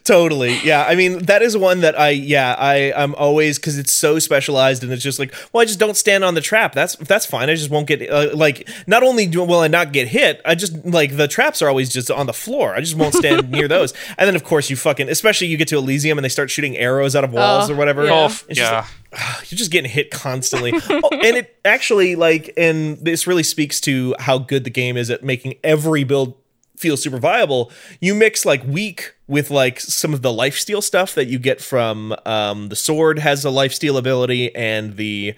Totally. 0.04 0.58
Yeah. 0.62 0.84
I 0.86 0.94
mean, 0.96 1.20
that 1.24 1.40
is 1.42 1.56
one 1.56 1.80
that 1.80 1.98
I, 1.98 2.10
yeah, 2.10 2.54
I, 2.58 2.92
I'm 2.94 3.14
always, 3.14 3.58
cause 3.58 3.78
it's 3.78 3.92
so 3.92 4.18
specialized 4.18 4.82
and 4.82 4.92
it's 4.92 5.02
just 5.02 5.18
like, 5.18 5.34
well, 5.52 5.62
I 5.62 5.64
just 5.64 5.78
don't 5.78 5.96
stand 5.96 6.22
on 6.24 6.34
the 6.34 6.40
trap. 6.40 6.74
That's, 6.74 6.96
that's 6.96 7.24
fine. 7.26 7.48
I 7.48 7.54
just 7.54 7.70
won't 7.70 7.86
get, 7.86 8.08
uh, 8.10 8.30
like, 8.34 8.68
not 8.86 9.02
only 9.02 9.26
do, 9.26 9.42
will 9.42 9.60
I 9.60 9.68
not 9.68 9.92
get 9.92 10.08
hit, 10.08 10.40
I 10.44 10.54
just, 10.54 10.84
like, 10.84 11.16
the 11.16 11.26
traps 11.28 11.62
are 11.62 11.68
always 11.68 11.88
just 11.90 12.10
on 12.10 12.26
the 12.26 12.32
floor. 12.34 12.74
I 12.74 12.80
just 12.80 12.96
won't 12.96 13.14
stand 13.14 13.50
near 13.50 13.66
those. 13.76 13.94
And 14.18 14.28
then, 14.28 14.36
of 14.36 14.44
course, 14.44 14.68
you 14.68 14.76
fucking, 14.76 15.08
especially 15.08 15.46
you 15.46 15.56
get 15.56 15.68
to 15.68 15.78
Elysium 15.78 16.18
and 16.18 16.24
they 16.24 16.28
start 16.28 16.50
shooting 16.50 16.76
arrows 16.76 17.16
out 17.16 17.24
of 17.24 17.32
walls 17.32 17.70
Oh, 17.70 17.72
or 17.72 17.76
whatever. 17.76 18.04
yeah. 18.04 18.12
Oh, 18.12 18.24
It's 18.26 18.44
just 18.48 18.58
yeah. 18.58 18.86
you're 19.48 19.58
just 19.58 19.70
getting 19.70 19.90
hit 19.90 20.10
constantly. 20.10 20.72
oh, 20.74 21.08
and 21.12 21.36
it 21.36 21.58
actually 21.64 22.16
like 22.16 22.52
and 22.56 22.98
this 22.98 23.26
really 23.26 23.42
speaks 23.42 23.80
to 23.82 24.14
how 24.18 24.38
good 24.38 24.64
the 24.64 24.70
game 24.70 24.96
is 24.96 25.10
at 25.10 25.24
making 25.24 25.54
every 25.64 26.04
build 26.04 26.34
feel 26.76 26.96
super 26.96 27.18
viable. 27.18 27.70
You 28.00 28.14
mix 28.14 28.46
like 28.46 28.64
weak 28.64 29.14
with 29.26 29.50
like 29.50 29.80
some 29.80 30.14
of 30.14 30.22
the 30.22 30.30
lifesteal 30.30 30.82
stuff 30.82 31.14
that 31.14 31.26
you 31.26 31.38
get 31.38 31.60
from 31.60 32.14
um 32.24 32.68
the 32.68 32.76
sword 32.76 33.18
has 33.18 33.44
a 33.44 33.48
lifesteal 33.48 33.98
ability 33.98 34.54
and 34.54 34.96
the 34.96 35.34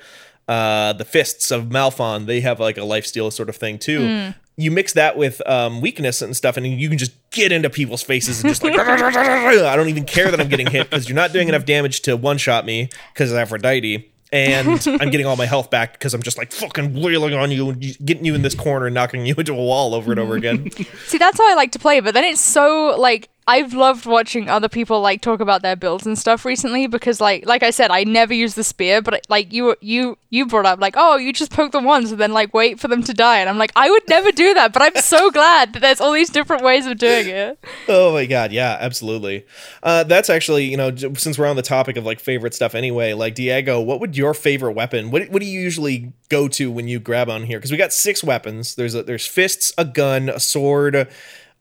uh 0.49 0.93
the 0.93 1.05
fists 1.05 1.50
of 1.50 1.64
Malphon, 1.64 2.26
they 2.26 2.41
have 2.41 2.61
like 2.61 2.76
a 2.76 2.83
lifesteal 2.83 3.33
sort 3.33 3.49
of 3.49 3.57
thing 3.57 3.79
too. 3.79 4.35
You 4.56 4.71
mix 4.71 4.92
that 4.92 5.16
with 5.16 5.47
um, 5.49 5.80
weakness 5.80 6.21
and 6.21 6.37
stuff, 6.37 6.56
and 6.56 6.66
you 6.66 6.88
can 6.88 6.99
just 6.99 7.12
get 7.30 7.52
into 7.52 7.71
people's 7.71 8.02
faces 8.02 8.43
and 8.43 8.50
just 8.50 8.62
like 8.62 8.78
I 8.78 9.76
don't 9.76 9.88
even 9.88 10.04
care 10.04 10.30
that 10.30 10.41
I'm 10.41 10.49
getting 10.49 10.67
hit 10.67 10.91
because 10.91 11.08
you're 11.08 11.17
not 11.17 11.32
doing 11.32 11.49
enough 11.49 11.65
damage 11.65 12.02
to 12.02 12.17
one 12.17 12.38
shot 12.38 12.67
me 12.67 12.91
because 13.15 13.32
of 13.32 13.38
Aphrodite. 13.38 14.08
And 14.30 14.86
I'm 15.00 15.10
getting 15.10 15.26
all 15.26 15.36
my 15.36 15.47
health 15.47 15.71
back 15.71 15.93
because 15.93 16.15
I'm 16.15 16.23
just 16.23 16.38
like 16.38 16.52
fucking 16.52 16.95
wheeling 16.95 17.34
on 17.34 17.50
you 17.50 17.69
and 17.69 17.80
getting 18.04 18.25
you 18.25 18.34
in 18.34 18.43
this 18.43 18.54
corner 18.54 18.86
and 18.86 18.95
knocking 18.95 19.26
you 19.26 19.34
into 19.36 19.52
a 19.52 19.56
wall 19.56 19.95
over 19.95 20.10
and 20.10 20.19
over 20.19 20.36
again. 20.36 20.71
See, 21.06 21.19
that's 21.19 21.38
how 21.38 21.50
I 21.50 21.54
like 21.54 21.73
to 21.73 21.78
play, 21.78 22.00
but 22.00 22.15
then 22.15 22.25
it's 22.25 22.41
so 22.41 22.97
like 22.99 23.28
I've 23.52 23.75
loved 23.75 24.06
watching 24.06 24.49
other 24.49 24.71
people 24.71 25.02
like 25.02 25.21
talk 25.21 25.41
about 25.41 25.60
their 25.60 25.76
builds 25.76 26.06
and 26.06 26.19
stuff 26.19 26.47
recently 26.47 26.86
because 26.86 27.21
like 27.21 27.45
like 27.45 27.62
I 27.62 27.69
said, 27.69 27.91
I 27.91 28.02
never 28.04 28.32
use 28.32 28.54
the 28.54 28.65
spear, 28.65 29.02
but 29.02 29.26
like 29.28 29.52
you 29.52 29.76
you 29.82 30.17
you 30.30 30.47
brought 30.47 30.65
up 30.65 30.80
like, 30.80 30.95
oh, 30.97 31.17
you 31.17 31.34
just 31.34 31.52
poke 31.52 31.73
them 31.73 31.84
once 31.84 32.10
and 32.10 32.19
then 32.19 32.32
like 32.32 32.54
wait 32.54 32.80
for 32.80 32.88
them 32.88 33.02
to 33.02 33.12
die, 33.12 33.41
and 33.41 33.50
I'm 33.50 33.58
like, 33.58 33.71
I 33.76 33.91
would 33.91 34.08
never 34.08 34.32
do 34.32 34.54
that, 34.54 34.73
but 34.73 34.80
I'm 34.80 34.97
so 35.02 35.30
glad 35.38 35.75
that 35.75 35.80
there's 35.80 36.00
all 36.00 36.12
these 36.12 36.30
different 36.30 36.62
ways 36.62 36.86
of 36.86 36.97
doing 36.97 37.28
it. 37.28 37.58
Oh 37.88 38.15
my 38.15 38.25
god, 38.25 38.52
yeah, 38.52 38.78
absolutely. 38.80 39.45
Uh, 39.82 40.04
that's 40.04 40.30
actually, 40.30 40.65
you 40.65 40.78
know, 40.78 40.97
since 40.97 41.38
we're 41.38 41.47
on 41.47 41.56
the 41.56 41.60
topic 41.60 41.99
of 41.99 42.06
like 42.06 42.21
favorite 42.21 42.54
stuff 42.54 42.75
anyway, 42.75 43.12
like 43.12 43.34
Diego, 43.34 43.82
what 43.82 44.00
would 44.00 44.17
your 44.17 44.32
favorite 44.32 44.73
weapon? 44.73 45.10
What 45.10 45.28
what 45.28 45.41
do 45.41 45.47
you 45.47 45.60
usually 45.60 46.15
go 46.30 46.49
to 46.49 46.73
when 46.73 46.88
you 46.88 46.99
grab 46.99 47.28
on 47.28 47.45
here? 47.45 47.58
Because 47.58 47.71
we 47.71 47.76
got 47.76 47.93
six 47.93 48.25
weapons. 48.25 48.76
There's 48.76 48.95
a, 48.95 49.02
there's 49.02 49.26
fists, 49.26 49.75
a 49.76 49.84
gun, 49.84 50.30
a 50.30 50.41
sword, 50.41 51.06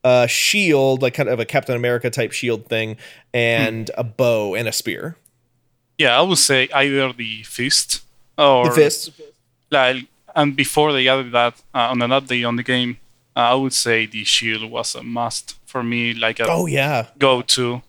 a 0.03 0.27
shield, 0.27 1.01
like 1.01 1.13
kind 1.13 1.29
of 1.29 1.39
a 1.39 1.45
Captain 1.45 1.75
America 1.75 2.09
type 2.09 2.31
shield 2.31 2.65
thing, 2.67 2.97
and 3.33 3.91
a 3.97 4.03
bow 4.03 4.55
and 4.55 4.67
a 4.67 4.71
spear. 4.71 5.15
Yeah, 5.97 6.17
I 6.17 6.21
would 6.21 6.37
say 6.39 6.67
either 6.73 7.13
the 7.13 7.43
fist 7.43 8.01
or 8.37 8.65
The 8.69 8.71
fist. 8.75 9.11
like 9.69 10.05
and 10.35 10.55
before 10.55 10.93
they 10.93 11.07
added 11.07 11.31
that 11.33 11.61
uh, 11.75 11.89
on 11.91 12.01
an 12.01 12.09
update 12.11 12.47
on 12.47 12.55
the 12.55 12.63
game, 12.63 12.97
uh, 13.35 13.39
I 13.39 13.53
would 13.55 13.73
say 13.73 14.05
the 14.05 14.23
shield 14.23 14.69
was 14.71 14.95
a 14.95 15.03
must 15.03 15.55
for 15.65 15.83
me, 15.83 16.13
like 16.13 16.39
a 16.39 16.47
Oh 16.49 16.65
yeah. 16.65 17.07
go-to. 17.19 17.81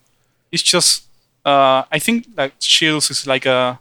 It's 0.51 0.63
just 0.63 1.05
uh, 1.45 1.85
I 1.91 1.99
think 1.99 2.27
like 2.37 2.53
shields 2.61 3.11
is 3.11 3.27
like 3.27 3.47
a 3.47 3.79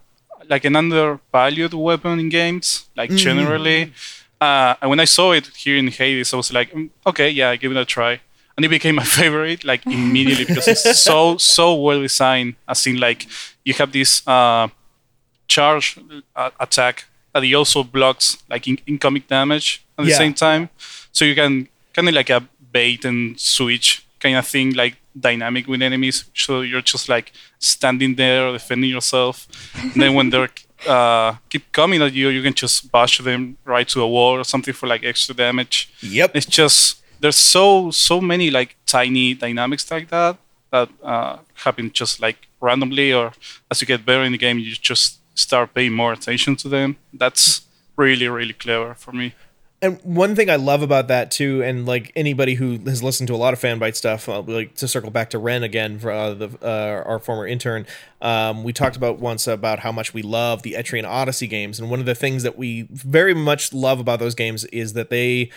like 0.48 0.64
an 0.64 0.74
undervalued 0.76 1.74
weapon 1.74 2.18
in 2.18 2.28
games, 2.30 2.86
like 2.96 3.10
generally. 3.10 3.92
Uh, 4.42 4.74
and 4.80 4.90
when 4.90 5.00
I 5.00 5.06
saw 5.06 5.32
it 5.38 5.46
here 5.64 5.76
in 5.82 5.88
Hades, 5.88 6.32
I 6.34 6.36
was 6.36 6.52
like, 6.52 6.72
"Mm, 6.74 6.90
okay, 7.06 7.28
yeah, 7.30 7.56
give 7.60 7.70
it 7.76 7.78
a 7.78 7.84
try. 7.84 8.20
And 8.56 8.64
it 8.66 8.68
became 8.70 8.96
my 8.96 9.04
favorite 9.20 9.64
like 9.64 9.82
immediately 9.86 10.44
because 10.44 10.68
it's 10.72 10.98
so 11.10 11.36
so 11.38 11.74
well 11.86 12.00
designed. 12.02 12.54
As 12.66 12.86
in 12.86 12.96
like 13.00 13.26
you 13.64 13.74
have 13.80 13.90
this 13.92 14.22
uh, 14.26 14.66
charge 15.48 15.98
uh, 16.36 16.50
attack 16.58 17.04
that 17.32 17.42
he 17.42 17.54
also 17.54 17.82
blocks 17.84 18.36
like 18.50 18.68
in- 18.70 18.80
incoming 18.86 19.24
damage 19.28 19.84
at 19.98 20.04
the 20.04 20.10
Yeah. 20.10 20.18
same 20.18 20.34
time. 20.34 20.68
So 21.12 21.24
you 21.24 21.34
can 21.34 21.68
kind 21.94 22.08
of 22.08 22.14
like 22.14 22.30
a 22.30 22.40
bait 22.72 23.04
and 23.04 23.38
switch 23.40 24.04
kind 24.20 24.36
of 24.36 24.46
thing, 24.46 24.74
like 24.74 24.96
dynamic 25.18 25.66
with 25.68 25.82
enemies. 25.82 26.24
So 26.34 26.62
you're 26.62 26.82
just 26.92 27.08
like 27.08 27.32
standing 27.58 28.16
there 28.16 28.52
defending 28.52 28.90
yourself. 28.90 29.46
and 29.82 30.02
then 30.02 30.14
when 30.14 30.30
they're 30.30 30.50
uh, 30.86 31.36
keep 31.48 31.70
coming 31.72 32.02
at 32.02 32.12
you, 32.12 32.28
you 32.28 32.42
can 32.42 32.54
just 32.54 32.90
bash 32.90 33.18
them 33.18 33.56
right 33.64 33.88
to 33.88 34.02
a 34.02 34.08
wall 34.08 34.34
or 34.38 34.44
something 34.44 34.74
for 34.74 34.86
like 34.86 35.04
extra 35.04 35.34
damage. 35.34 35.92
Yep. 36.00 36.32
It's 36.34 36.46
just 36.46 37.02
there's 37.22 37.36
so 37.36 37.90
so 37.90 38.20
many 38.20 38.50
like 38.50 38.76
tiny 38.84 39.34
dynamics 39.34 39.90
like 39.90 40.08
that 40.08 40.36
that 40.70 40.88
uh, 41.02 41.38
happen 41.54 41.90
just 41.92 42.20
like 42.20 42.48
randomly 42.60 43.12
or 43.12 43.32
as 43.70 43.80
you 43.80 43.86
get 43.86 44.04
better 44.04 44.24
in 44.24 44.32
the 44.32 44.38
game 44.38 44.58
you 44.58 44.74
just 44.74 45.20
start 45.34 45.72
paying 45.72 45.92
more 45.92 46.12
attention 46.12 46.56
to 46.56 46.68
them 46.68 46.96
that's 47.14 47.62
really 47.96 48.28
really 48.28 48.52
clever 48.52 48.94
for 48.94 49.12
me 49.12 49.34
And 49.82 49.98
one 50.04 50.36
thing 50.36 50.48
I 50.48 50.54
love 50.54 50.82
about 50.82 51.08
that 51.08 51.32
too, 51.32 51.60
and 51.64 51.86
like 51.86 52.12
anybody 52.14 52.54
who 52.54 52.78
has 52.86 53.02
listened 53.02 53.26
to 53.26 53.34
a 53.34 53.36
lot 53.36 53.52
of 53.52 53.60
fanbyte 53.60 53.96
stuff, 53.96 54.28
uh, 54.28 54.40
like 54.42 54.76
to 54.76 54.86
circle 54.86 55.10
back 55.10 55.30
to 55.30 55.38
Ren 55.38 55.64
again, 55.64 55.98
for 55.98 56.12
uh, 56.12 56.34
the 56.34 56.50
uh, 56.62 57.02
our 57.04 57.18
former 57.18 57.48
intern, 57.48 57.84
um, 58.20 58.62
we 58.62 58.72
talked 58.72 58.94
about 58.94 59.18
once 59.18 59.48
about 59.48 59.80
how 59.80 59.90
much 59.90 60.14
we 60.14 60.22
love 60.22 60.62
the 60.62 60.74
Etrian 60.74 61.04
Odyssey 61.04 61.48
games, 61.48 61.80
and 61.80 61.90
one 61.90 61.98
of 61.98 62.06
the 62.06 62.14
things 62.14 62.44
that 62.44 62.56
we 62.56 62.82
very 62.92 63.34
much 63.34 63.72
love 63.72 63.98
about 63.98 64.20
those 64.20 64.36
games 64.36 64.64
is 64.66 64.92
that 64.92 65.10
they, 65.10 65.50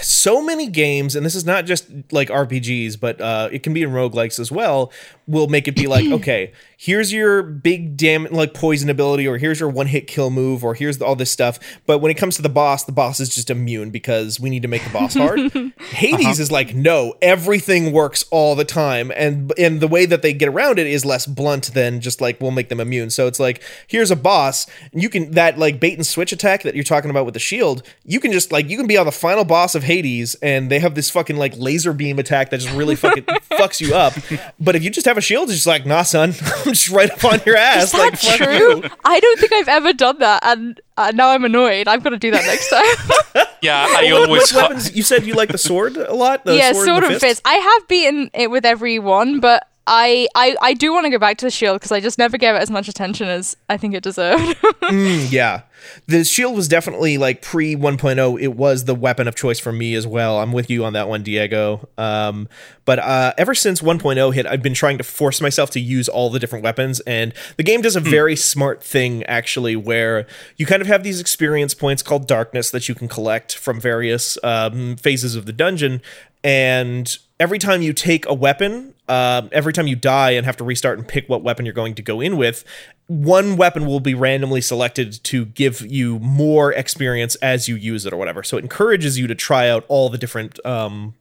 so 0.00 0.40
many 0.40 0.68
games, 0.68 1.16
and 1.16 1.26
this 1.26 1.34
is 1.34 1.44
not 1.44 1.66
just 1.66 1.90
like 2.12 2.28
RPGs, 2.28 3.00
but 3.00 3.20
uh, 3.20 3.48
it 3.50 3.64
can 3.64 3.74
be 3.74 3.82
in 3.82 3.90
roguelikes 3.90 4.38
as 4.38 4.52
well, 4.52 4.92
will 5.26 5.48
make 5.48 5.66
it 5.66 5.74
be 5.74 5.88
like, 5.88 6.06
okay, 6.12 6.52
here's 6.82 7.12
your 7.12 7.44
big 7.44 7.96
damn 7.96 8.24
like 8.24 8.54
poison 8.54 8.90
ability, 8.90 9.28
or 9.28 9.38
here's 9.38 9.60
your 9.60 9.68
one 9.68 9.86
hit 9.86 10.08
kill 10.08 10.30
move, 10.30 10.64
or 10.64 10.74
here's 10.74 11.00
all 11.00 11.14
this 11.14 11.30
stuff. 11.30 11.60
But 11.86 11.98
when 11.98 12.10
it 12.10 12.16
comes 12.16 12.34
to 12.36 12.42
the 12.42 12.48
boss, 12.48 12.82
the 12.82 12.92
boss 12.92 13.20
is 13.20 13.32
just 13.32 13.50
immune 13.50 13.90
because 13.90 14.40
we 14.40 14.50
need 14.50 14.62
to 14.62 14.68
make 14.68 14.82
the 14.82 14.90
boss 14.90 15.14
hard. 15.14 15.38
Hades 15.78 16.40
is 16.40 16.48
uh-huh. 16.48 16.54
like, 16.54 16.74
no, 16.74 17.14
everything 17.22 17.92
works 17.92 18.24
all 18.32 18.56
the 18.56 18.64
time, 18.64 19.12
and 19.14 19.52
and 19.56 19.80
the 19.80 19.86
way 19.86 20.06
that 20.06 20.22
they 20.22 20.32
get 20.32 20.48
around 20.48 20.80
it 20.80 20.88
is 20.88 21.04
less 21.04 21.24
blunt 21.24 21.72
than 21.72 22.00
just 22.00 22.20
like 22.20 22.40
we'll 22.40 22.50
make 22.50 22.68
them 22.68 22.80
immune. 22.80 23.10
So 23.10 23.28
it's 23.28 23.38
like 23.38 23.62
here's 23.86 24.10
a 24.10 24.16
boss, 24.16 24.66
and 24.92 25.00
you 25.00 25.08
can 25.08 25.30
that 25.32 25.58
like 25.58 25.78
bait 25.78 25.94
and 25.94 26.06
switch 26.06 26.32
attack 26.32 26.64
that 26.64 26.74
you're 26.74 26.82
talking 26.82 27.10
about 27.10 27.24
with 27.24 27.34
the 27.34 27.40
shield. 27.40 27.84
You 28.04 28.18
can 28.18 28.32
just 28.32 28.50
like 28.50 28.68
you 28.68 28.76
can 28.76 28.88
be 28.88 28.96
on 28.96 29.06
the 29.06 29.12
final 29.12 29.44
boss 29.44 29.76
of 29.76 29.84
Hades, 29.84 30.34
and 30.42 30.68
they 30.68 30.80
have 30.80 30.96
this 30.96 31.10
fucking 31.10 31.36
like 31.36 31.56
laser 31.56 31.92
beam 31.92 32.18
attack 32.18 32.50
that 32.50 32.58
just 32.58 32.74
really 32.74 32.96
fucking 32.96 33.22
fucks 33.52 33.80
you 33.80 33.94
up. 33.94 34.14
But 34.58 34.74
if 34.74 34.82
you 34.82 34.90
just 34.90 35.06
have 35.06 35.16
a 35.16 35.20
shield, 35.20 35.48
it's 35.48 35.58
just 35.58 35.66
like, 35.66 35.86
nah, 35.86 36.02
son, 36.02 36.34
I'm 36.66 36.71
just 36.72 36.90
right 36.90 37.10
up 37.10 37.24
on 37.24 37.40
your 37.46 37.56
ass. 37.56 37.84
Is 37.84 37.92
that 37.92 37.98
like, 37.98 38.20
true? 38.38 38.76
you. 38.82 38.82
I 39.04 39.20
don't 39.20 39.38
think 39.40 39.52
I've 39.52 39.68
ever 39.68 39.92
done 39.92 40.18
that, 40.18 40.40
and 40.44 40.80
uh, 40.96 41.12
now 41.14 41.28
I'm 41.30 41.44
annoyed. 41.44 41.88
I'm 41.88 42.00
gonna 42.00 42.18
do 42.18 42.30
that 42.32 42.44
next 42.46 42.68
time. 42.68 43.46
Yeah, 43.62 43.86
I 43.88 44.12
What, 44.12 44.22
always. 44.28 44.52
what 44.52 44.70
weapons? 44.70 44.96
You 44.96 45.04
said 45.04 45.24
you 45.24 45.34
like 45.34 45.50
the 45.50 45.56
sword 45.56 45.96
a 45.96 46.12
lot. 46.12 46.44
The 46.44 46.56
yeah, 46.56 46.72
sword, 46.72 46.84
sword 46.84 46.96
and, 47.04 47.06
and 47.06 47.14
the 47.14 47.20
fist. 47.20 47.40
I 47.44 47.54
have 47.54 47.86
beaten 47.86 48.28
it 48.34 48.50
with 48.50 48.66
every 48.66 48.98
one, 48.98 49.38
but 49.38 49.68
I 49.86 50.28
I, 50.34 50.56
I 50.62 50.74
do 50.74 50.92
want 50.92 51.06
to 51.06 51.10
go 51.10 51.18
back 51.18 51.38
to 51.38 51.46
the 51.46 51.50
shield 51.50 51.76
because 51.76 51.90
I 51.92 52.00
just 52.00 52.18
never 52.18 52.38
gave 52.38 52.54
it 52.54 52.58
as 52.58 52.70
much 52.70 52.88
attention 52.88 53.28
as 53.28 53.56
I 53.68 53.76
think 53.76 53.94
it 53.94 54.02
deserved. 54.02 54.56
Yeah. 54.92 55.62
The 56.06 56.22
shield 56.24 56.54
was 56.54 56.68
definitely 56.68 57.18
like 57.18 57.42
pre 57.42 57.74
1.0 57.74 58.40
it 58.40 58.54
was 58.54 58.84
the 58.84 58.94
weapon 58.94 59.26
of 59.26 59.34
choice 59.34 59.58
for 59.58 59.72
me 59.72 59.94
as 59.94 60.06
well. 60.06 60.38
I'm 60.38 60.52
with 60.52 60.70
you 60.70 60.84
on 60.84 60.92
that 60.92 61.08
one 61.08 61.22
Diego. 61.22 61.88
Um 61.98 62.48
but 62.84 62.98
uh 62.98 63.32
ever 63.38 63.54
since 63.54 63.80
1.0 63.80 64.34
hit 64.34 64.46
I've 64.46 64.62
been 64.62 64.74
trying 64.74 64.98
to 64.98 65.04
force 65.04 65.40
myself 65.40 65.70
to 65.70 65.80
use 65.80 66.08
all 66.08 66.30
the 66.30 66.38
different 66.38 66.62
weapons 66.62 67.00
and 67.00 67.32
the 67.56 67.62
game 67.64 67.80
does 67.80 67.96
a 67.96 68.00
very 68.00 68.36
smart 68.36 68.84
thing 68.84 69.24
actually 69.24 69.74
where 69.74 70.26
you 70.56 70.66
kind 70.66 70.82
of 70.82 70.88
have 70.88 71.02
these 71.02 71.20
experience 71.20 71.74
points 71.74 72.02
called 72.02 72.28
darkness 72.28 72.70
that 72.70 72.88
you 72.88 72.94
can 72.94 73.08
collect 73.08 73.56
from 73.56 73.80
various 73.80 74.38
um 74.44 74.96
phases 74.96 75.34
of 75.34 75.46
the 75.46 75.52
dungeon 75.52 76.00
and 76.44 77.18
every 77.42 77.58
time 77.58 77.82
you 77.82 77.92
take 77.92 78.24
a 78.26 78.32
weapon, 78.32 78.94
um, 79.08 79.48
every 79.50 79.72
time 79.72 79.88
you 79.88 79.96
die 79.96 80.30
and 80.30 80.46
have 80.46 80.56
to 80.56 80.62
restart 80.62 80.96
and 80.96 81.08
pick 81.08 81.28
what 81.28 81.42
weapon 81.42 81.66
you're 81.66 81.74
going 81.74 81.96
to 81.96 82.02
go 82.02 82.20
in 82.20 82.36
with, 82.36 82.64
one 83.08 83.56
weapon 83.56 83.84
will 83.84 83.98
be 83.98 84.14
randomly 84.14 84.60
selected 84.60 85.18
to 85.24 85.46
give 85.46 85.80
you 85.80 86.20
more 86.20 86.72
experience 86.72 87.34
as 87.36 87.66
you 87.66 87.74
use 87.74 88.06
it 88.06 88.12
or 88.12 88.16
whatever. 88.16 88.44
So 88.44 88.58
it 88.58 88.62
encourages 88.62 89.18
you 89.18 89.26
to 89.26 89.34
try 89.34 89.68
out 89.68 89.84
all 89.88 90.08
the 90.08 90.18
different 90.18 90.64
um, 90.64 91.14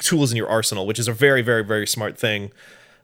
tools 0.00 0.32
in 0.32 0.36
your 0.36 0.48
arsenal, 0.48 0.88
which 0.88 0.98
is 0.98 1.06
a 1.06 1.12
very, 1.12 1.40
very, 1.40 1.62
very 1.62 1.86
smart 1.86 2.18
thing. 2.18 2.50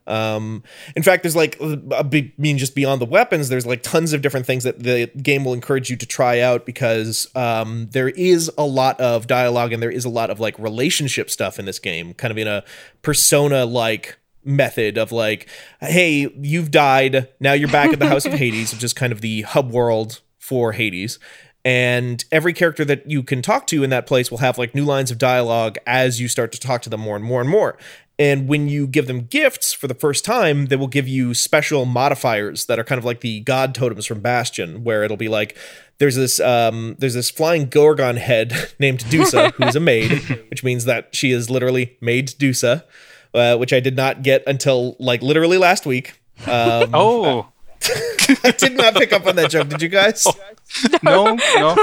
Um, 0.07 0.63
in 0.95 1.03
fact, 1.03 1.23
there's 1.23 1.35
like, 1.35 1.57
a 1.59 2.03
big, 2.03 2.33
I 2.37 2.41
mean, 2.41 2.57
just 2.57 2.75
beyond 2.75 3.01
the 3.01 3.05
weapons, 3.05 3.49
there's 3.49 3.65
like 3.65 3.83
tons 3.83 4.13
of 4.13 4.21
different 4.21 4.45
things 4.45 4.63
that 4.63 4.79
the 4.79 5.07
game 5.21 5.43
will 5.43 5.53
encourage 5.53 5.89
you 5.89 5.97
to 5.97 6.05
try 6.05 6.39
out 6.39 6.65
because 6.65 7.27
um, 7.35 7.89
there 7.91 8.09
is 8.09 8.51
a 8.57 8.65
lot 8.65 8.99
of 8.99 9.27
dialogue 9.27 9.73
and 9.73 9.83
there 9.83 9.91
is 9.91 10.05
a 10.05 10.09
lot 10.09 10.29
of 10.29 10.39
like 10.39 10.57
relationship 10.57 11.29
stuff 11.29 11.59
in 11.59 11.65
this 11.65 11.79
game, 11.79 12.13
kind 12.13 12.31
of 12.31 12.37
in 12.37 12.47
a 12.47 12.63
persona 13.01 13.65
like 13.65 14.17
method 14.43 14.97
of 14.97 15.11
like, 15.11 15.47
hey, 15.81 16.29
you've 16.39 16.71
died, 16.71 17.27
now 17.39 17.53
you're 17.53 17.69
back 17.69 17.91
at 17.91 17.99
the 17.99 18.07
House 18.07 18.25
of 18.25 18.33
Hades, 18.35 18.73
which 18.73 18.83
is 18.83 18.93
kind 18.93 19.11
of 19.11 19.21
the 19.21 19.41
hub 19.43 19.71
world 19.71 20.21
for 20.39 20.71
Hades. 20.71 21.19
And 21.65 22.23
every 22.31 22.53
character 22.53 22.85
that 22.85 23.11
you 23.11 23.23
can 23.23 23.41
talk 23.41 23.67
to 23.67 23.83
in 23.83 23.89
that 23.89 24.07
place 24.07 24.31
will 24.31 24.37
have 24.37 24.57
like 24.57 24.73
new 24.73 24.85
lines 24.85 25.11
of 25.11 25.17
dialogue 25.17 25.77
as 25.85 26.21
you 26.21 26.29
start 26.29 26.53
to 26.53 26.59
talk 26.59 26.81
to 26.83 26.89
them 26.89 27.01
more 27.01 27.17
and 27.17 27.25
more 27.25 27.41
and 27.41 27.49
more. 27.49 27.77
And 28.19 28.47
when 28.47 28.67
you 28.67 28.87
give 28.87 29.05
them 29.05 29.21
gifts 29.25 29.73
for 29.73 29.87
the 29.87 29.93
first 29.93 30.25
time, 30.25 30.67
they 30.67 30.75
will 30.75 30.87
give 30.87 31.07
you 31.07 31.35
special 31.35 31.85
modifiers 31.85 32.65
that 32.65 32.79
are 32.79 32.83
kind 32.83 32.97
of 32.97 33.05
like 33.05 33.21
the 33.21 33.41
god 33.41 33.75
totems 33.75 34.07
from 34.07 34.21
Bastion, 34.21 34.83
where 34.83 35.03
it'll 35.03 35.17
be 35.17 35.27
like 35.27 35.55
there's 35.99 36.15
this 36.15 36.39
um, 36.39 36.95
there's 36.97 37.13
this 37.13 37.29
flying 37.29 37.67
Gorgon 37.67 38.17
head 38.17 38.73
named 38.79 39.01
Dusa, 39.05 39.51
who 39.53 39.65
is 39.65 39.75
a 39.75 39.79
maid, 39.79 40.11
which 40.49 40.63
means 40.63 40.85
that 40.85 41.15
she 41.15 41.31
is 41.31 41.49
literally 41.49 41.95
maid 42.01 42.29
Dusa, 42.29 42.83
uh, 43.35 43.55
which 43.57 43.71
I 43.71 43.79
did 43.79 43.95
not 43.95 44.23
get 44.23 44.43
until 44.47 44.95
like 44.99 45.21
literally 45.21 45.57
last 45.59 45.85
week. 45.85 46.19
Um, 46.47 46.89
Oh 46.93 47.49
I 48.43 48.51
did 48.51 48.75
not 48.75 48.95
pick 48.95 49.13
up 49.13 49.27
on 49.27 49.35
that 49.35 49.51
joke. 49.51 49.69
Did 49.69 49.81
you 49.81 49.89
guys? 49.89 50.25
no, 51.03 51.37
no. 51.55 51.75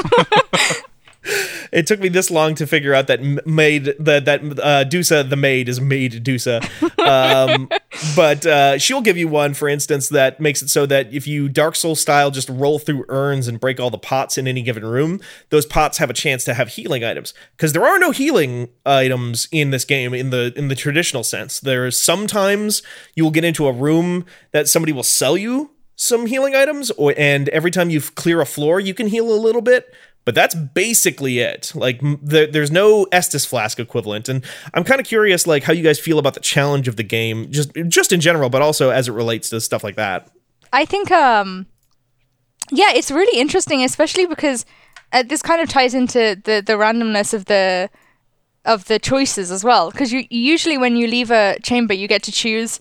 It 1.74 1.88
took 1.88 1.98
me 1.98 2.08
this 2.08 2.30
long 2.30 2.54
to 2.54 2.66
figure 2.68 2.94
out 2.94 3.08
that 3.08 3.20
maid 3.46 3.96
that 3.98 4.24
that 4.26 4.40
uh, 4.40 4.84
Dusa 4.84 5.28
the 5.28 5.36
maid 5.36 5.68
is 5.68 5.80
maid 5.80 6.24
Dusa, 6.24 6.62
um, 7.06 7.68
but 8.14 8.46
uh, 8.46 8.78
she'll 8.78 9.02
give 9.02 9.16
you 9.16 9.26
one, 9.26 9.54
for 9.54 9.68
instance, 9.68 10.08
that 10.10 10.38
makes 10.38 10.62
it 10.62 10.70
so 10.70 10.86
that 10.86 11.12
if 11.12 11.26
you 11.26 11.48
Dark 11.48 11.74
Soul 11.74 11.96
style 11.96 12.30
just 12.30 12.48
roll 12.48 12.78
through 12.78 13.04
urns 13.08 13.48
and 13.48 13.58
break 13.58 13.80
all 13.80 13.90
the 13.90 13.98
pots 13.98 14.38
in 14.38 14.46
any 14.46 14.62
given 14.62 14.84
room, 14.84 15.20
those 15.50 15.66
pots 15.66 15.98
have 15.98 16.10
a 16.10 16.14
chance 16.14 16.44
to 16.44 16.54
have 16.54 16.68
healing 16.68 17.02
items. 17.02 17.34
Because 17.56 17.72
there 17.72 17.84
are 17.84 17.98
no 17.98 18.12
healing 18.12 18.68
items 18.86 19.48
in 19.50 19.70
this 19.70 19.84
game 19.84 20.14
in 20.14 20.30
the 20.30 20.52
in 20.56 20.68
the 20.68 20.76
traditional 20.76 21.24
sense. 21.24 21.58
There's 21.58 21.98
sometimes 21.98 22.82
you 23.16 23.24
will 23.24 23.32
get 23.32 23.44
into 23.44 23.66
a 23.66 23.72
room 23.72 24.26
that 24.52 24.68
somebody 24.68 24.92
will 24.92 25.02
sell 25.02 25.36
you 25.36 25.72
some 25.96 26.26
healing 26.26 26.54
items, 26.54 26.90
or 26.92 27.14
and 27.16 27.48
every 27.50 27.70
time 27.70 27.90
you 27.90 28.00
clear 28.00 28.40
a 28.40 28.46
floor, 28.46 28.80
you 28.80 28.94
can 28.94 29.08
heal 29.08 29.32
a 29.32 29.34
little 29.34 29.62
bit 29.62 29.92
but 30.24 30.34
that's 30.34 30.54
basically 30.54 31.38
it. 31.38 31.72
Like 31.74 32.00
there, 32.22 32.46
there's 32.46 32.70
no 32.70 33.06
Estus 33.06 33.46
flask 33.46 33.78
equivalent, 33.78 34.28
and 34.28 34.44
I'm 34.72 34.84
kind 34.84 35.00
of 35.00 35.06
curious, 35.06 35.46
like 35.46 35.64
how 35.64 35.72
you 35.72 35.82
guys 35.82 35.98
feel 35.98 36.18
about 36.18 36.34
the 36.34 36.40
challenge 36.40 36.88
of 36.88 36.96
the 36.96 37.02
game, 37.02 37.50
just 37.50 37.72
just 37.88 38.12
in 38.12 38.20
general, 38.20 38.48
but 38.48 38.62
also 38.62 38.90
as 38.90 39.08
it 39.08 39.12
relates 39.12 39.50
to 39.50 39.60
stuff 39.60 39.84
like 39.84 39.96
that. 39.96 40.30
I 40.72 40.84
think, 40.84 41.10
um, 41.10 41.66
yeah, 42.70 42.92
it's 42.92 43.10
really 43.10 43.38
interesting, 43.38 43.82
especially 43.84 44.26
because 44.26 44.64
uh, 45.12 45.22
this 45.22 45.42
kind 45.42 45.60
of 45.60 45.68
ties 45.68 45.94
into 45.94 46.40
the 46.44 46.62
the 46.64 46.74
randomness 46.74 47.34
of 47.34 47.44
the 47.44 47.90
of 48.64 48.86
the 48.86 48.98
choices 48.98 49.50
as 49.50 49.62
well. 49.62 49.90
Because 49.90 50.12
you 50.12 50.24
usually 50.30 50.78
when 50.78 50.96
you 50.96 51.06
leave 51.06 51.30
a 51.30 51.58
chamber, 51.62 51.94
you 51.94 52.08
get 52.08 52.22
to 52.24 52.32
choose 52.32 52.80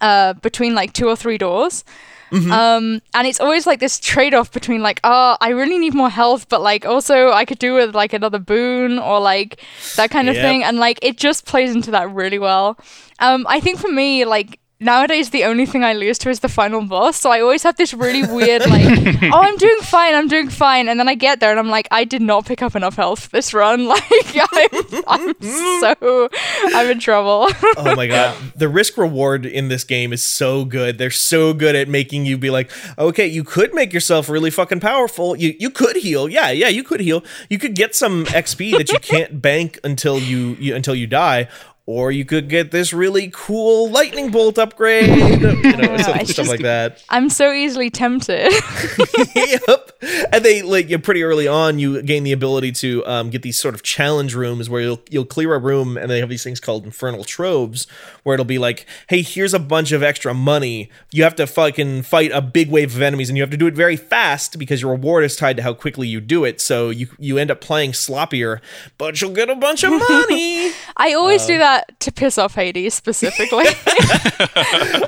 uh, 0.00 0.34
between 0.34 0.74
like 0.74 0.92
two 0.92 1.08
or 1.08 1.16
three 1.16 1.38
doors. 1.38 1.84
Um, 2.32 3.02
and 3.14 3.26
it's 3.26 3.40
always 3.40 3.66
like 3.66 3.78
this 3.78 4.00
trade 4.00 4.32
off 4.32 4.50
between 4.52 4.82
like, 4.82 5.00
oh, 5.04 5.36
I 5.40 5.50
really 5.50 5.78
need 5.78 5.92
more 5.94 6.08
health, 6.08 6.48
but 6.48 6.62
like 6.62 6.86
also 6.86 7.30
I 7.30 7.44
could 7.44 7.58
do 7.58 7.74
with 7.74 7.94
like 7.94 8.14
another 8.14 8.38
boon 8.38 8.98
or 8.98 9.20
like 9.20 9.60
that 9.96 10.10
kind 10.10 10.28
of 10.30 10.34
Yep. 10.36 10.42
thing. 10.42 10.64
And 10.64 10.78
like 10.78 10.98
it 11.02 11.18
just 11.18 11.44
plays 11.44 11.74
into 11.74 11.90
that 11.90 12.10
really 12.10 12.38
well. 12.38 12.78
Um, 13.18 13.44
I 13.48 13.60
think 13.60 13.78
for 13.78 13.88
me, 13.92 14.24
like 14.24 14.58
nowadays 14.82 15.30
the 15.30 15.44
only 15.44 15.66
thing 15.66 15.84
I 15.84 15.92
lose 15.92 16.18
to 16.18 16.30
is 16.30 16.40
the 16.40 16.48
final 16.48 16.82
boss. 16.82 17.20
So 17.20 17.30
I 17.30 17.40
always 17.40 17.62
have 17.62 17.76
this 17.76 17.94
really 17.94 18.22
weird 18.22 18.66
like, 18.68 19.22
oh, 19.32 19.40
I'm 19.40 19.56
doing 19.56 19.78
fine, 19.82 20.14
I'm 20.14 20.28
doing 20.28 20.48
fine, 20.48 20.88
and 20.88 20.98
then 20.98 21.08
I 21.08 21.14
get 21.14 21.40
there 21.40 21.50
and 21.50 21.58
I'm 21.58 21.68
like, 21.68 21.88
I 21.90 22.04
did 22.04 22.22
not 22.22 22.46
pick 22.46 22.62
up 22.62 22.74
enough 22.76 22.96
health 22.96 23.30
this 23.30 23.54
run. 23.54 23.90
Like 24.02 24.36
I'm, 24.52 25.02
I'm 25.06 25.42
so 25.42 26.28
I'm 26.64 26.90
in 26.90 26.98
trouble. 26.98 27.48
Oh 27.76 27.94
my 27.94 28.06
god, 28.06 28.36
the 28.56 28.68
risk 28.68 28.96
reward 28.96 29.44
in 29.44 29.68
this 29.68 29.84
game 29.84 30.12
is 30.12 30.22
so 30.22 30.64
good. 30.64 30.98
They're 30.98 31.10
so 31.10 31.52
good 31.52 31.76
at 31.76 31.88
making 31.88 32.24
you 32.26 32.38
be 32.38 32.50
like, 32.50 32.70
okay, 32.98 33.26
you 33.26 33.44
could 33.44 33.74
make 33.74 33.92
yourself 33.92 34.28
really 34.28 34.50
fucking 34.50 34.80
powerful. 34.80 35.36
You 35.36 35.54
you 35.58 35.70
could 35.70 35.96
heal, 35.96 36.28
yeah, 36.28 36.50
yeah, 36.50 36.68
you 36.68 36.82
could 36.82 37.00
heal. 37.00 37.22
You 37.50 37.58
could 37.58 37.74
get 37.74 37.94
some 37.94 38.24
XP 38.26 38.78
that 38.78 38.90
you 38.90 38.98
can't 38.98 39.42
bank 39.42 39.78
until 39.84 40.18
you, 40.18 40.56
you 40.58 40.74
until 40.74 40.94
you 40.94 41.06
die. 41.06 41.48
Or 41.84 42.12
you 42.12 42.24
could 42.24 42.48
get 42.48 42.70
this 42.70 42.92
really 42.92 43.28
cool 43.34 43.90
lightning 43.90 44.30
bolt 44.30 44.56
upgrade, 44.56 45.08
you 45.18 45.36
know, 45.76 45.96
stuff, 45.98 46.26
stuff 46.26 46.26
just- 46.28 46.48
like 46.50 46.60
that. 46.60 47.02
I'm 47.10 47.28
so 47.28 47.52
easily 47.52 47.90
tempted. 47.90 48.52
yep. 49.34 49.90
And 50.32 50.44
they 50.44 50.62
like 50.62 50.88
you 50.88 50.98
pretty 51.00 51.24
early 51.24 51.48
on 51.48 51.78
you 51.80 52.00
gain 52.02 52.22
the 52.22 52.30
ability 52.32 52.70
to 52.72 53.04
um, 53.06 53.30
get 53.30 53.42
these 53.42 53.58
sort 53.58 53.74
of 53.74 53.82
challenge 53.82 54.34
rooms 54.34 54.70
where 54.70 54.80
you'll 54.82 55.00
you'll 55.10 55.24
clear 55.24 55.54
a 55.54 55.58
room 55.58 55.96
and 55.96 56.08
they 56.10 56.20
have 56.20 56.28
these 56.28 56.44
things 56.44 56.60
called 56.60 56.84
infernal 56.84 57.24
troves 57.24 57.86
where 58.22 58.34
it'll 58.34 58.44
be 58.44 58.58
like, 58.58 58.86
hey, 59.08 59.22
here's 59.22 59.52
a 59.54 59.58
bunch 59.58 59.90
of 59.92 60.02
extra 60.04 60.32
money. 60.34 60.88
You 61.10 61.24
have 61.24 61.34
to 61.36 61.46
fucking 61.48 62.02
fight 62.02 62.30
a 62.32 62.40
big 62.40 62.70
wave 62.70 62.94
of 62.94 63.02
enemies 63.02 63.28
and 63.28 63.36
you 63.36 63.42
have 63.42 63.50
to 63.50 63.56
do 63.56 63.66
it 63.66 63.74
very 63.74 63.96
fast 63.96 64.56
because 64.58 64.80
your 64.82 64.92
reward 64.92 65.24
is 65.24 65.34
tied 65.36 65.56
to 65.56 65.62
how 65.64 65.74
quickly 65.74 66.06
you 66.06 66.20
do 66.20 66.44
it. 66.44 66.60
So 66.60 66.90
you 66.90 67.08
you 67.18 67.38
end 67.38 67.50
up 67.50 67.60
playing 67.60 67.92
sloppier, 67.92 68.60
but 68.98 69.20
you'll 69.20 69.32
get 69.32 69.50
a 69.50 69.56
bunch 69.56 69.82
of 69.82 69.90
money. 69.90 70.70
I 70.96 71.14
always 71.14 71.42
Um, 71.42 71.48
do 71.48 71.58
that 71.58 71.81
to 72.00 72.12
piss 72.12 72.38
off 72.38 72.54
Hades 72.54 72.94
specifically. 72.94 73.64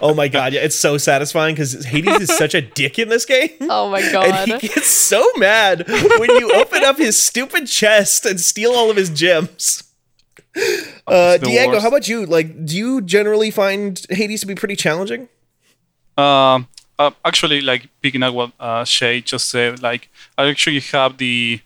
oh 0.02 0.12
my 0.16 0.28
god, 0.28 0.52
yeah, 0.52 0.60
it's 0.60 0.76
so 0.76 0.98
satisfying 0.98 1.54
because 1.54 1.84
Hades 1.84 2.20
is 2.28 2.36
such 2.36 2.54
a 2.54 2.60
dick 2.60 2.98
in 2.98 3.08
this 3.08 3.24
game. 3.24 3.50
oh 3.62 3.90
my 3.90 4.00
And 4.00 4.12
god. 4.12 4.60
he 4.60 4.68
gets 4.68 4.86
so 4.88 5.26
mad 5.36 5.84
when 5.88 6.30
you 6.30 6.52
open 6.54 6.84
up 6.84 6.98
his 6.98 7.20
stupid 7.20 7.66
chest 7.66 8.26
and 8.26 8.40
steal 8.40 8.72
all 8.72 8.90
of 8.90 8.96
his 8.96 9.10
gems. 9.10 9.84
Uh, 11.06 11.36
Diego, 11.38 11.72
worst. 11.72 11.82
how 11.82 11.88
about 11.88 12.06
you? 12.08 12.26
Like, 12.26 12.64
do 12.64 12.76
you 12.76 13.00
generally 13.00 13.50
find 13.50 14.00
Hades 14.08 14.40
to 14.42 14.46
be 14.46 14.54
pretty 14.54 14.76
challenging? 14.76 15.28
Um, 16.16 16.68
uh, 16.98 17.10
actually, 17.24 17.60
like 17.60 17.88
picking 18.02 18.22
up 18.22 18.34
what 18.34 18.52
uh, 18.60 18.84
Shay 18.84 19.20
just 19.20 19.48
said, 19.48 19.82
like 19.82 20.08
I 20.38 20.46
actually 20.48 20.78
have 20.80 21.18
the 21.18 21.60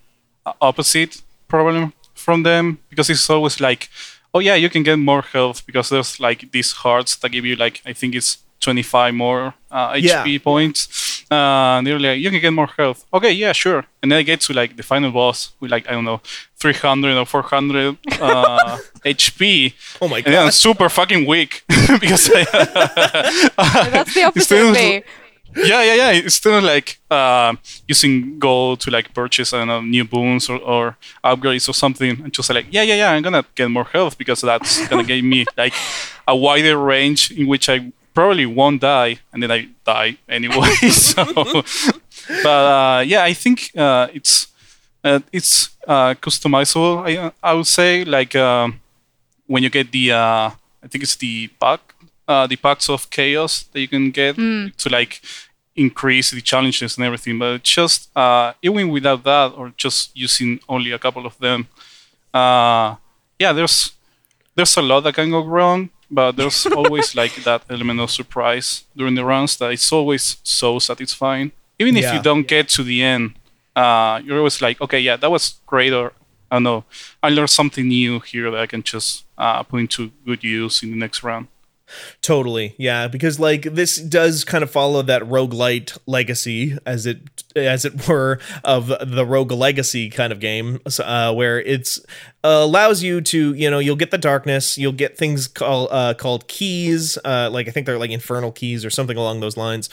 uh, 0.47 0.53
opposite 0.62 1.21
problem 1.49 1.92
from 2.14 2.44
them 2.44 2.79
because 2.88 3.11
it's 3.11 3.29
always 3.29 3.61
like, 3.61 3.90
oh 4.35 4.41
yeah, 4.41 4.55
you 4.57 4.69
can 4.71 4.83
get 4.83 4.97
more 4.99 5.23
health 5.23 5.64
because 5.67 5.88
there's 5.88 6.21
like 6.21 6.51
these 6.53 6.73
hearts 6.73 7.17
that 7.17 7.31
give 7.33 7.45
you 7.45 7.57
like 7.57 7.83
I 7.87 7.93
think 7.95 8.14
it's 8.14 8.38
25 8.61 9.14
more 9.14 9.55
uh, 9.71 9.95
Yeah. 9.99 10.25
HP 10.25 10.43
points. 10.43 11.25
Uh, 11.31 11.77
and 11.79 11.87
they're 11.87 11.99
like, 11.99 12.19
you 12.19 12.31
can 12.31 12.41
get 12.41 12.53
more 12.53 12.67
health. 12.77 13.05
Okay, 13.12 13.31
yeah, 13.33 13.53
sure. 13.53 13.85
And 14.03 14.11
then 14.11 14.19
I 14.19 14.23
get 14.23 14.41
to 14.43 14.53
like 14.55 14.77
the 14.77 14.83
final 14.83 15.11
boss 15.12 15.53
with 15.61 15.71
like 15.71 15.87
I 15.88 15.93
don't 15.93 16.05
know, 16.05 16.21
300 16.57 17.17
or 17.19 17.27
400 17.27 17.97
uh, 18.21 18.79
HP. 19.05 19.75
Oh 20.01 20.09
my 20.09 20.17
And 20.19 20.27
then 20.27 20.38
I'm 20.38 20.47
god. 20.47 20.55
super 20.55 20.88
fucking 20.88 21.27
weak 21.27 21.62
because 22.01 22.31
I, 22.35 22.45
That's 23.91 24.14
the 24.14 24.23
opposite 24.27 24.45
still- 24.45 24.69
of 24.69 24.75
me. 24.75 25.03
Yeah, 25.57 25.83
yeah, 25.83 25.95
yeah. 25.95 26.11
It's 26.11 26.35
still 26.35 26.61
like 26.61 26.99
uh, 27.11 27.55
using 27.87 28.39
gold 28.39 28.81
to 28.81 28.91
like 28.91 29.15
purchase 29.15 29.53
I 29.53 29.65
know, 29.65 29.81
new 29.81 30.05
boons 30.05 30.49
or, 30.49 30.59
or 30.59 30.97
upgrades 31.25 31.69
or 31.69 31.73
something. 31.73 32.23
And 32.23 32.33
just 32.33 32.51
like, 32.51 32.67
yeah, 32.71 32.83
yeah, 32.83 32.95
yeah. 32.95 33.11
I'm 33.13 33.23
gonna 33.23 33.45
get 33.55 33.69
more 33.71 33.85
health 33.85 34.19
because 34.19 34.41
that's 34.41 34.87
gonna 34.89 35.05
give 35.05 35.25
me 35.25 35.45
like 35.57 35.75
a 36.27 36.37
wider 36.37 36.79
range 36.79 37.31
in 37.33 37.47
which 37.47 37.69
I 37.69 37.93
probably 38.15 38.47
won't 38.47 38.81
die, 38.81 39.19
and 39.33 39.43
then 39.43 39.51
I 39.51 39.69
die 39.85 40.19
anyway. 40.29 40.71
so, 40.91 41.25
but 42.43 42.47
uh, 42.47 43.05
yeah, 43.07 43.23
I 43.25 43.33
think 43.33 43.71
uh, 43.77 44.09
it's 44.13 44.49
uh, 45.05 45.21
it's 45.33 45.71
uh, 45.87 46.15
customizable. 46.15 47.03
I 47.07 47.33
I 47.43 47.55
would 47.55 47.67
say 47.67 48.05
like 48.05 48.35
um, 48.37 48.81
when 49.47 49.63
you 49.63 49.71
get 49.71 49.93
the 49.93 50.13
uh, 50.13 50.51
I 50.83 50.87
think 50.89 51.05
it's 51.05 51.17
the 51.17 51.49
pack 51.61 51.95
uh, 52.29 52.47
the 52.47 52.57
packs 52.57 52.88
of 52.88 53.11
chaos 53.11 53.64
that 53.73 53.81
you 53.81 53.88
can 53.88 54.11
get 54.11 54.37
to 54.37 54.88
like 54.91 55.21
increase 55.75 56.31
the 56.31 56.41
challenges 56.41 56.97
and 56.97 57.05
everything. 57.07 57.38
But 57.38 57.62
just 57.62 58.14
uh, 58.17 58.53
even 58.62 58.91
without 58.91 59.25
that, 59.25 59.55
or 59.57 59.73
just 59.77 60.17
using 60.17 60.61
only 60.69 60.93
a 60.93 60.99
couple 60.99 61.27
of 61.27 61.38
them, 61.38 61.69
uh, 62.35 62.97
yeah, 63.38 63.53
there's 63.53 63.93
there's 64.55 64.77
a 64.77 64.83
lot 64.83 65.01
that 65.01 65.14
can 65.14 65.31
go 65.31 65.45
wrong. 65.45 65.91
But 66.11 66.37
there's 66.37 66.67
always 66.81 67.14
like 67.14 67.35
that 67.45 67.62
element 67.69 68.01
of 68.01 68.11
surprise 68.11 68.85
during 68.97 69.14
the 69.14 69.25
runs 69.25 69.57
that 69.59 69.73
it's 69.73 69.93
always 69.93 70.38
so 70.43 70.79
satisfying. 70.79 71.53
Even 71.79 71.97
if 71.97 72.05
you 72.14 72.23
don't 72.23 72.47
get 72.49 72.69
to 72.71 72.83
the 72.83 73.03
end, 73.03 73.35
uh, 73.77 74.21
you're 74.25 74.38
always 74.38 74.61
like, 74.61 74.81
okay, 74.81 74.99
yeah, 75.01 75.17
that 75.17 75.31
was 75.31 75.57
great, 75.67 75.93
or 75.93 76.12
I 76.51 76.57
don't 76.57 76.62
know, 76.64 76.85
I 77.23 77.29
learned 77.29 77.51
something 77.51 77.87
new 77.87 78.21
here 78.21 78.51
that 78.51 78.59
I 78.59 78.67
can 78.67 78.83
just 78.83 79.25
uh, 79.37 79.62
put 79.62 79.81
into 79.81 80.11
good 80.25 80.43
use 80.43 80.83
in 80.83 80.91
the 80.91 80.97
next 80.97 81.23
round. 81.23 81.47
Totally. 82.20 82.74
Yeah, 82.79 83.09
because 83.09 83.40
like 83.40 83.62
this 83.62 83.96
does 83.96 84.44
kind 84.44 84.62
of 84.62 84.70
follow 84.70 85.03
that 85.03 85.22
roguelite 85.22 85.96
legacy 86.07 86.77
as 86.85 87.07
it 87.07 87.18
as 87.57 87.85
it 87.85 88.09
were 88.09 88.38
of 88.64 88.88
the 88.88 89.27
rogue 89.27 89.53
legacy 89.53 90.11
kind 90.11 90.33
of 90.33 90.40
game 90.40 90.81
uh, 91.03 91.35
where 91.35 91.61
it's 91.61 91.98
uh, 92.44 92.61
allows 92.62 93.03
you 93.03 93.20
to, 93.20 93.55
you 93.55 93.70
know, 93.70 93.79
you'll 93.79 93.96
get 93.96 94.11
the 94.11 94.18
darkness, 94.18 94.79
you'll 94.79 94.92
get 94.92 95.16
things 95.16 95.48
called 95.48 95.88
uh, 95.90 96.14
called 96.14 96.46
keys, 96.48 97.18
uh, 97.24 97.48
like 97.51 97.68
I 97.68 97.70
think 97.70 97.87
they're 97.87 97.98
like 97.98 98.11
infernal 98.11 98.53
keys 98.53 98.85
or 98.85 98.90
something 98.90 99.16
along 99.16 99.40
those 99.40 99.57
lines. 99.57 99.88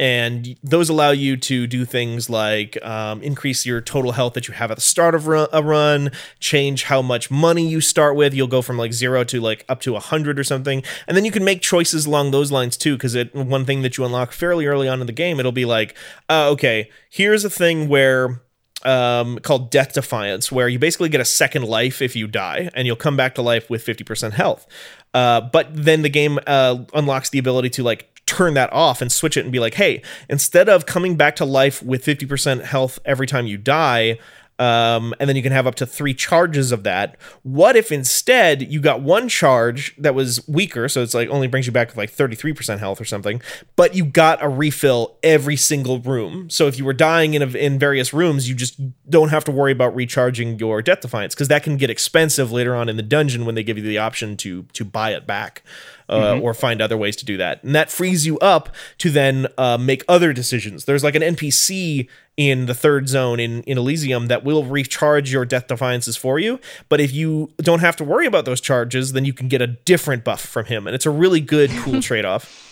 And 0.00 0.56
those 0.62 0.88
allow 0.88 1.10
you 1.10 1.36
to 1.36 1.66
do 1.66 1.84
things 1.84 2.30
like 2.30 2.82
um, 2.82 3.22
increase 3.22 3.66
your 3.66 3.82
total 3.82 4.12
health 4.12 4.32
that 4.32 4.48
you 4.48 4.54
have 4.54 4.70
at 4.70 4.78
the 4.78 4.80
start 4.80 5.14
of 5.14 5.26
ru- 5.26 5.46
a 5.52 5.62
run, 5.62 6.10
change 6.38 6.84
how 6.84 7.02
much 7.02 7.30
money 7.30 7.68
you 7.68 7.82
start 7.82 8.16
with. 8.16 8.32
You'll 8.32 8.46
go 8.46 8.62
from 8.62 8.78
like 8.78 8.94
zero 8.94 9.24
to 9.24 9.42
like 9.42 9.66
up 9.68 9.82
to 9.82 9.96
a 9.96 10.00
hundred 10.00 10.38
or 10.38 10.44
something, 10.44 10.82
and 11.06 11.18
then 11.18 11.26
you 11.26 11.30
can 11.30 11.44
make 11.44 11.60
choices 11.60 12.06
along 12.06 12.30
those 12.30 12.50
lines 12.50 12.78
too. 12.78 12.96
Because 12.96 13.14
it 13.14 13.34
one 13.34 13.66
thing 13.66 13.82
that 13.82 13.98
you 13.98 14.04
unlock 14.06 14.32
fairly 14.32 14.64
early 14.64 14.88
on 14.88 15.02
in 15.02 15.06
the 15.06 15.12
game, 15.12 15.38
it'll 15.38 15.52
be 15.52 15.66
like, 15.66 15.94
uh, 16.30 16.48
okay, 16.48 16.88
here's 17.10 17.44
a 17.44 17.50
thing 17.50 17.86
where 17.86 18.40
um, 18.84 19.38
called 19.40 19.70
Death 19.70 19.92
Defiance, 19.92 20.50
where 20.50 20.68
you 20.68 20.78
basically 20.78 21.08
get 21.08 21.20
a 21.20 21.26
second 21.26 21.64
life 21.64 22.00
if 22.00 22.16
you 22.16 22.26
die, 22.26 22.70
and 22.74 22.86
you'll 22.86 22.96
come 22.96 23.16
back 23.16 23.34
to 23.34 23.42
life 23.42 23.68
with 23.68 23.84
50% 23.84 24.32
health. 24.32 24.66
Uh, 25.12 25.40
but 25.40 25.68
then 25.72 26.02
the 26.02 26.08
game 26.08 26.38
uh, 26.46 26.78
unlocks 26.94 27.30
the 27.30 27.38
ability 27.38 27.68
to 27.70 27.82
like 27.82 28.09
turn 28.30 28.54
that 28.54 28.72
off 28.72 29.02
and 29.02 29.10
switch 29.10 29.36
it 29.36 29.42
and 29.42 29.52
be 29.52 29.58
like, 29.58 29.74
hey, 29.74 30.02
instead 30.28 30.68
of 30.68 30.86
coming 30.86 31.16
back 31.16 31.36
to 31.36 31.44
life 31.44 31.82
with 31.82 32.04
50% 32.04 32.62
health 32.62 32.98
every 33.04 33.26
time 33.26 33.46
you 33.46 33.58
die, 33.58 34.18
um, 34.60 35.14
and 35.18 35.26
then 35.26 35.36
you 35.36 35.42
can 35.42 35.52
have 35.52 35.66
up 35.66 35.74
to 35.76 35.86
three 35.86 36.12
charges 36.12 36.70
of 36.70 36.82
that. 36.82 37.16
What 37.42 37.76
if 37.76 37.90
instead 37.90 38.70
you 38.70 38.78
got 38.78 39.00
one 39.00 39.26
charge 39.26 39.96
that 39.96 40.14
was 40.14 40.46
weaker, 40.46 40.86
so 40.86 41.02
it's 41.02 41.14
like 41.14 41.30
only 41.30 41.46
brings 41.46 41.64
you 41.64 41.72
back 41.72 41.88
with 41.88 41.96
like 41.96 42.12
33% 42.12 42.78
health 42.78 43.00
or 43.00 43.06
something, 43.06 43.40
but 43.74 43.94
you 43.94 44.04
got 44.04 44.42
a 44.44 44.50
refill 44.50 45.16
every 45.22 45.56
single 45.56 45.98
room. 45.98 46.50
So 46.50 46.66
if 46.66 46.78
you 46.78 46.84
were 46.84 46.92
dying 46.92 47.32
in 47.32 47.40
a, 47.40 47.46
in 47.46 47.78
various 47.78 48.12
rooms, 48.12 48.50
you 48.50 48.54
just 48.54 48.78
don't 49.08 49.30
have 49.30 49.44
to 49.44 49.50
worry 49.50 49.72
about 49.72 49.96
recharging 49.96 50.58
your 50.58 50.82
death 50.82 51.00
defiance 51.00 51.34
because 51.34 51.48
that 51.48 51.62
can 51.62 51.78
get 51.78 51.88
expensive 51.88 52.52
later 52.52 52.76
on 52.76 52.90
in 52.90 52.98
the 52.98 53.02
dungeon 53.02 53.46
when 53.46 53.54
they 53.54 53.62
give 53.62 53.78
you 53.78 53.84
the 53.84 53.96
option 53.96 54.36
to 54.36 54.64
to 54.74 54.84
buy 54.84 55.14
it 55.14 55.26
back. 55.26 55.62
Uh, 56.10 56.40
Or 56.42 56.54
find 56.54 56.82
other 56.82 56.96
ways 56.96 57.14
to 57.16 57.24
do 57.24 57.36
that, 57.36 57.62
and 57.62 57.74
that 57.74 57.88
frees 57.90 58.26
you 58.26 58.38
up 58.40 58.74
to 58.98 59.10
then 59.10 59.46
uh, 59.56 59.78
make 59.78 60.02
other 60.08 60.32
decisions. 60.32 60.84
There's 60.84 61.04
like 61.04 61.14
an 61.14 61.22
NPC 61.22 62.08
in 62.36 62.66
the 62.66 62.74
third 62.74 63.08
zone 63.08 63.38
in, 63.38 63.62
in 63.64 63.76
Elysium 63.78 64.26
that 64.26 64.42
will 64.44 64.64
recharge 64.64 65.30
your 65.30 65.44
death 65.44 65.66
defiances 65.68 66.16
for 66.16 66.38
you. 66.38 66.58
But 66.88 67.00
if 67.00 67.12
you 67.12 67.50
don't 67.58 67.80
have 67.80 67.96
to 67.96 68.04
worry 68.04 68.26
about 68.26 68.44
those 68.44 68.60
charges, 68.60 69.12
then 69.12 69.24
you 69.24 69.32
can 69.32 69.46
get 69.48 69.60
a 69.60 69.66
different 69.66 70.24
buff 70.24 70.40
from 70.40 70.64
him. 70.66 70.86
And 70.86 70.94
it's 70.94 71.06
a 71.06 71.10
really 71.10 71.40
good, 71.40 71.70
cool 71.82 72.00
trade 72.08 72.24
off. 72.24 72.69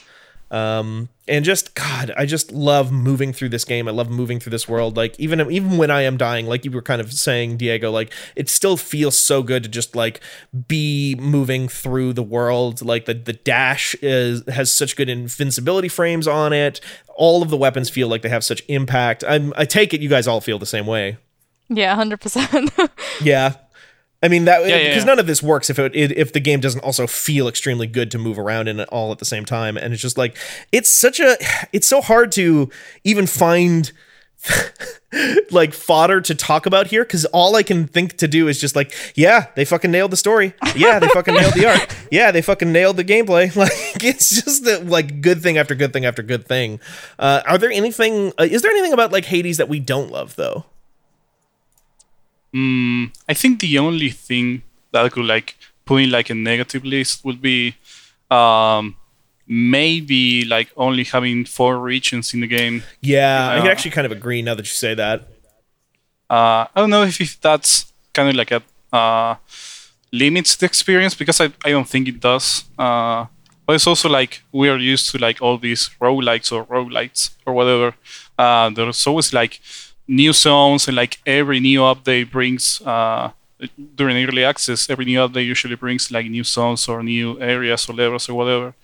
Um, 0.51 1.11
and 1.27 1.45
just 1.45 1.75
God, 1.75 2.11
I 2.17 2.25
just 2.25 2.53
love 2.53 2.91
moving 2.91 3.33
through 3.33 3.51
this 3.51 3.65
game. 3.65 3.87
I 3.87 3.91
love 3.91 4.09
moving 4.09 4.41
through 4.41 4.51
this 4.51 4.67
world. 4.67 4.97
Like 4.97 5.19
even 5.21 5.41
even 5.51 5.77
when 5.77 5.91
I 5.91 6.03
am 6.03 6.17
dying, 6.17 6.47
like 6.47 6.65
you 6.65 6.71
were 6.71 6.83
kind 6.83 7.01
of 7.01 7.13
saying, 7.13 7.59
Diego, 7.59 7.91
like 7.91 8.13
it 8.35 8.49
still 8.49 8.77
feels 8.77 9.19
so 9.19 9.43
good 9.43 9.63
to 9.65 9.69
just 9.69 9.95
like 9.95 10.21
be 10.67 11.15
moving 11.17 11.69
through 11.69 12.15
the 12.15 12.23
world. 12.23 12.81
Like 12.83 13.05
the 13.05 13.15
the 13.15 13.35
dash 13.35 13.95
is 14.01 14.43
has 14.49 14.73
such 14.73 14.97
good 14.97 15.09
invincibility 15.11 15.89
frames 15.89 16.27
on 16.27 16.53
it. 16.53 16.81
All 17.15 17.43
of 17.43 17.51
the 17.51 17.57
weapons 17.57 17.91
feel 17.91 18.09
like 18.09 18.23
they 18.23 18.29
have 18.31 18.45
such 18.45 18.63
impact. 18.69 19.23
I'm 19.29 19.53
I 19.57 19.67
take 19.67 19.93
it 19.93 20.01
you 20.01 20.09
guys 20.09 20.27
all 20.27 20.41
feel 20.41 20.59
the 20.59 20.67
same 20.67 20.87
way. 20.87 21.19
Yeah, 21.69 21.95
hundred 21.95 22.21
percent. 22.21 22.71
Yeah. 23.21 23.55
I 24.23 24.29
mean 24.29 24.47
that 24.47 24.63
Yeah, 24.63 24.77
yeah, 24.77 24.89
because 24.89 25.05
yeah. 25.05 25.07
none 25.07 25.19
of 25.19 25.27
this 25.27 25.43
works 25.43 25.71
if 25.71 25.79
it, 25.79 25.95
it 25.95 26.17
if 26.17 26.33
the 26.33 26.41
game 26.41 26.61
doesn't 26.61 26.83
also 26.83 27.07
feel 27.07 27.47
extremely 27.49 27.87
good 27.87 28.11
to 28.11 28.19
move 28.19 28.39
around 28.39 28.69
in 28.69 28.81
it 28.81 28.89
all 28.91 29.13
at 29.13 29.19
the 29.19 29.25
same 29.25 29.45
time. 29.45 29.77
And 29.77 29.93
it's 29.93 30.03
just 30.03 30.19
like 30.19 30.37
it's 30.73 30.91
such 30.91 31.21
a 31.21 31.37
it's 31.73 31.87
so 31.87 32.01
hard 32.01 32.33
to 32.33 32.69
even 33.05 33.27
find 33.27 33.93
like 35.51 35.73
fodder 35.73 36.21
to 36.21 36.35
talk 36.35 36.67
about 36.67 36.89
here 36.89 37.05
because 37.05 37.25
all 37.27 37.57
I 37.57 37.63
can 37.63 37.87
think 37.87 38.17
to 38.19 38.29
do 38.29 38.47
is 38.49 38.61
just 38.61 38.77
like 38.77 38.93
yeah 39.15 39.47
they 39.57 39.65
fucking 39.65 39.91
nailed 39.91 40.11
the 40.13 40.17
story. 40.17 40.55
Yeah 40.77 40.99
they 40.99 41.09
fucking 41.09 41.35
nailed 41.35 41.55
the 41.55 41.67
art. 41.67 41.95
Yeah 42.11 42.31
they 42.31 42.43
fucking 42.43 42.73
nailed 42.73 42.97
the 42.97 43.05
gameplay. 43.05 43.55
Like 43.57 44.05
it's 44.05 44.43
just 44.43 44.65
the, 44.65 44.81
like 44.81 45.21
good 45.21 45.43
thing 45.43 45.59
after 45.59 45.75
good 45.75 45.93
thing 45.93 46.05
after 46.07 46.23
good 46.23 46.47
thing. 46.47 46.81
Uh, 47.19 47.43
are 47.47 47.59
there 47.59 47.71
anything 47.71 48.33
uh, 48.39 48.45
is 48.45 48.63
there 48.63 48.71
anything 48.71 48.93
about 48.93 49.13
like 49.13 49.25
Hades 49.27 49.57
that 49.59 49.69
we 49.69 49.81
don't 49.81 50.11
love 50.11 50.37
though 50.37 50.65
I 52.55 53.35
think 53.35 53.61
the 53.61 53.79
only 53.79 54.11
thing 54.11 54.63
that 54.93 55.05
I 55.05 55.09
could 55.09 55.25
like 55.27 55.57
put 55.85 56.03
in 56.03 56.11
like 56.11 56.31
a 56.31 56.35
negative 56.35 56.85
list 56.85 57.25
would 57.25 57.41
be 57.41 57.75
um, 58.31 58.97
maybe 59.47 60.45
like 60.45 60.69
only 60.77 61.05
having 61.05 61.45
four 61.45 61.79
regions 61.79 62.35
in 62.35 62.41
the 62.41 62.47
game. 62.47 62.83
yeah 63.01 63.51
I 63.55 63.61
can 63.61 63.71
actually 63.71 63.91
kind 63.93 64.07
of 64.07 64.13
agree 64.13 64.43
now 64.43 64.55
that 64.55 64.65
you 64.65 64.73
say 64.73 64.95
that 64.95 65.29
Uh, 66.31 66.67
I 66.75 66.81
don't 66.81 66.91
know 66.91 67.05
if, 67.05 67.21
if 67.21 67.41
that's 67.41 67.93
kind 68.13 68.29
of 68.29 68.35
like 68.35 68.51
a 68.53 68.61
uh, 68.93 69.37
limits 70.13 70.57
the 70.57 70.67
experience 70.67 71.15
because 71.15 71.41
I, 71.41 71.47
I 71.65 71.71
don't 71.71 71.89
think 71.89 72.09
it 72.09 72.21
does. 72.21 72.65
Uh, 72.79 73.27
but 73.67 73.75
it's 73.77 73.87
also 73.87 74.09
like 74.09 74.43
we 74.53 74.69
are 74.69 74.77
used 74.79 75.11
to 75.13 75.19
like 75.19 75.41
all 75.43 75.59
these 75.59 75.91
roguelikes 76.01 76.53
or 76.53 76.65
roguelites 76.67 77.31
or 77.47 77.53
whatever. 77.55 77.95
Uh, 78.39 78.69
there's 78.71 79.07
always 79.07 79.33
like 79.33 79.61
new 80.09 80.33
zones 80.33 80.89
and 80.89 80.97
like 80.97 81.19
every 81.27 81.61
new 81.61 81.81
update 81.81 82.31
brings 82.33 82.83
uh, 82.83 83.31
during 83.97 84.17
early 84.27 84.45
access, 84.45 84.89
every 84.91 85.05
new 85.05 85.19
update 85.21 85.47
usually 85.47 85.77
brings 85.77 86.11
like 86.11 86.27
new 86.27 86.45
zones 86.45 86.89
or 86.89 87.03
new 87.03 87.41
areas 87.41 87.89
or 87.89 87.95
levels 87.95 88.29
or 88.29 88.35
whatever. 88.35 88.75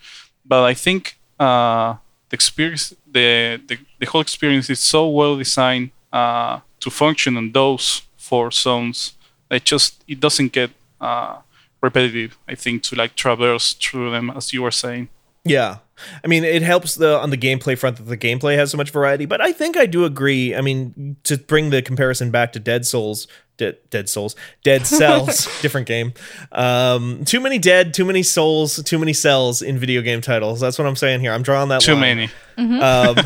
But 0.45 0.65
I 0.65 0.75
think 0.75 1.19
uh, 1.39 1.97
the 2.29 2.35
experience, 2.35 2.95
the, 3.11 3.61
the 3.67 3.79
the 4.01 4.07
whole 4.07 4.21
experience 4.21 4.71
is 4.71 4.81
so 4.81 5.09
well 5.09 5.37
designed 5.37 5.91
uh, 6.13 6.61
to 6.81 6.91
function 6.91 7.37
on 7.37 7.53
those 7.53 8.03
four 8.17 8.51
zones. 8.51 9.15
It 9.51 9.65
just 9.65 10.05
it 10.09 10.21
doesn't 10.21 10.53
get 10.53 10.71
uh, 11.01 11.39
repetitive. 11.81 12.37
I 12.49 12.55
think 12.55 12.83
to 12.85 12.97
like 12.97 13.15
traverse 13.17 13.75
through 13.75 14.11
them 14.11 14.31
as 14.31 14.53
you 14.53 14.63
were 14.63 14.71
saying. 14.73 15.09
Yeah. 15.45 15.79
I 16.25 16.27
mean, 16.27 16.43
it 16.43 16.63
helps 16.63 16.97
the 16.97 17.19
on 17.19 17.31
the 17.31 17.37
gameplay 17.39 17.79
front 17.79 17.97
that 17.99 18.03
the 18.05 18.17
gameplay 18.17 18.57
has 18.57 18.71
so 18.71 18.77
much 18.77 18.91
variety, 18.91 19.27
but 19.27 19.41
I 19.41 19.53
think 19.53 19.77
I 19.77 19.87
do 19.87 20.05
agree. 20.05 20.55
I 20.55 20.61
mean, 20.61 21.17
to 21.25 21.39
bring 21.39 21.71
the 21.71 21.83
comparison 21.83 22.31
back 22.33 22.53
to 22.55 22.59
Dead 22.59 22.85
Souls, 22.85 23.29
De- 23.59 23.75
Dead 23.91 24.09
Souls, 24.09 24.35
Dead 24.65 24.87
Cells, 24.87 25.47
different 25.63 25.87
game. 25.87 26.13
Um, 26.51 27.25
too 27.25 27.39
many 27.39 27.59
dead, 27.61 27.95
too 27.95 28.05
many 28.05 28.25
souls, 28.25 28.83
too 28.83 28.99
many 28.99 29.13
cells 29.13 29.63
in 29.63 29.79
video 29.79 30.03
game 30.03 30.21
titles. 30.21 30.59
That's 30.59 30.79
what 30.79 30.87
I'm 30.89 30.97
saying 30.97 31.21
here. 31.21 31.33
I'm 31.33 31.43
drawing 31.45 31.69
that 31.69 31.81
Too 31.83 31.93
line. 31.93 32.01
many. 32.01 32.31
Um, 32.59 33.17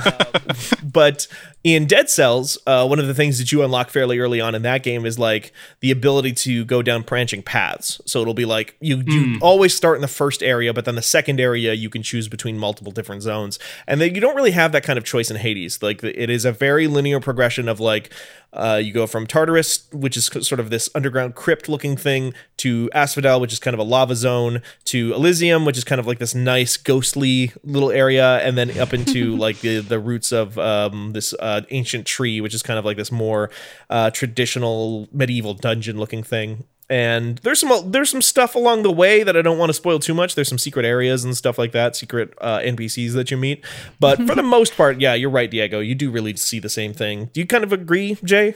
but 0.84 1.26
in 1.64 1.86
Dead 1.86 2.08
Cells, 2.08 2.56
uh, 2.66 2.86
one 2.86 2.98
of 2.98 3.06
the 3.06 3.14
things 3.14 3.38
that 3.38 3.50
you 3.50 3.62
unlock 3.62 3.90
fairly 3.90 4.18
early 4.18 4.40
on 4.40 4.54
in 4.54 4.62
that 4.62 4.82
game 4.82 5.04
is 5.04 5.18
like 5.18 5.52
the 5.80 5.90
ability 5.90 6.32
to 6.32 6.64
go 6.64 6.82
down 6.82 7.02
branching 7.02 7.42
paths. 7.42 8.00
So 8.06 8.22
it'll 8.22 8.34
be 8.34 8.44
like 8.44 8.76
you 8.80 9.02
you 9.06 9.38
always 9.42 9.74
start 9.74 9.96
in 9.96 10.02
the 10.02 10.08
first 10.08 10.42
area, 10.42 10.72
but 10.72 10.84
then 10.84 10.94
the 10.94 11.02
second 11.02 11.40
area 11.40 11.74
you 11.74 11.90
can 11.90 12.02
choose 12.02 12.28
between 12.28 12.58
multiple 12.58 12.92
different 12.92 13.22
zones, 13.22 13.58
and 13.86 14.00
then 14.00 14.14
you 14.14 14.20
don't 14.20 14.36
really 14.36 14.52
have 14.52 14.72
that 14.72 14.84
kind 14.84 14.98
of 14.98 15.04
choice 15.04 15.30
in 15.30 15.36
Hades. 15.36 15.82
Like 15.82 16.02
it 16.02 16.30
is 16.30 16.44
a 16.44 16.52
very 16.52 16.86
linear 16.86 17.20
progression 17.20 17.68
of 17.68 17.80
like 17.80 18.12
uh, 18.52 18.80
you 18.82 18.92
go 18.92 19.06
from 19.06 19.26
Tartarus, 19.26 19.86
which 19.92 20.16
is 20.16 20.26
sort 20.26 20.58
of 20.58 20.70
this 20.70 20.88
underground 20.94 21.34
crypt 21.34 21.68
looking 21.68 21.96
thing, 21.96 22.32
to 22.58 22.88
Asphodel, 22.94 23.40
which 23.40 23.52
is 23.52 23.58
kind 23.58 23.74
of 23.74 23.80
a 23.80 23.82
lava 23.82 24.16
zone, 24.16 24.62
to 24.86 25.12
Elysium, 25.12 25.64
which 25.64 25.76
is 25.76 25.84
kind 25.84 26.00
of 26.00 26.06
like 26.06 26.18
this 26.18 26.34
nice 26.34 26.76
ghostly 26.76 27.52
little 27.62 27.90
area, 27.90 28.38
and 28.38 28.56
then 28.56 28.76
up 28.78 28.94
into 28.94 29.17
like 29.24 29.60
the, 29.60 29.80
the 29.80 29.98
roots 29.98 30.32
of 30.32 30.58
um, 30.58 31.12
this 31.12 31.34
uh, 31.38 31.62
ancient 31.70 32.06
tree, 32.06 32.40
which 32.40 32.54
is 32.54 32.62
kind 32.62 32.78
of 32.78 32.84
like 32.84 32.96
this 32.96 33.12
more 33.12 33.50
uh, 33.90 34.10
traditional 34.10 35.08
medieval 35.12 35.54
dungeon 35.54 35.98
looking 35.98 36.22
thing. 36.22 36.64
And 36.90 37.36
there's 37.38 37.60
some 37.60 37.90
there's 37.90 38.08
some 38.08 38.22
stuff 38.22 38.54
along 38.54 38.82
the 38.82 38.90
way 38.90 39.22
that 39.22 39.36
I 39.36 39.42
don't 39.42 39.58
want 39.58 39.68
to 39.68 39.74
spoil 39.74 39.98
too 39.98 40.14
much. 40.14 40.34
There's 40.34 40.48
some 40.48 40.56
secret 40.56 40.86
areas 40.86 41.22
and 41.22 41.36
stuff 41.36 41.58
like 41.58 41.72
that, 41.72 41.94
secret 41.94 42.32
uh, 42.40 42.60
NPCs 42.60 43.12
that 43.12 43.30
you 43.30 43.36
meet. 43.36 43.62
But 44.00 44.16
for 44.26 44.34
the 44.34 44.42
most 44.56 44.74
part, 44.74 44.98
yeah, 44.98 45.12
you're 45.12 45.28
right, 45.28 45.50
Diego. 45.50 45.80
You 45.80 45.94
do 45.94 46.10
really 46.10 46.34
see 46.36 46.60
the 46.60 46.70
same 46.70 46.94
thing. 46.94 47.26
Do 47.34 47.40
you 47.40 47.46
kind 47.46 47.62
of 47.62 47.74
agree, 47.74 48.16
Jay? 48.24 48.48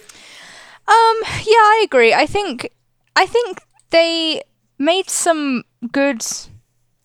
Um, 0.89 1.17
yeah, 1.45 1.63
I 1.63 1.83
agree. 1.85 2.15
I 2.15 2.25
think 2.25 2.71
I 3.15 3.27
think 3.27 3.61
they 3.91 4.43
made 4.79 5.11
some 5.11 5.65
good 5.93 6.25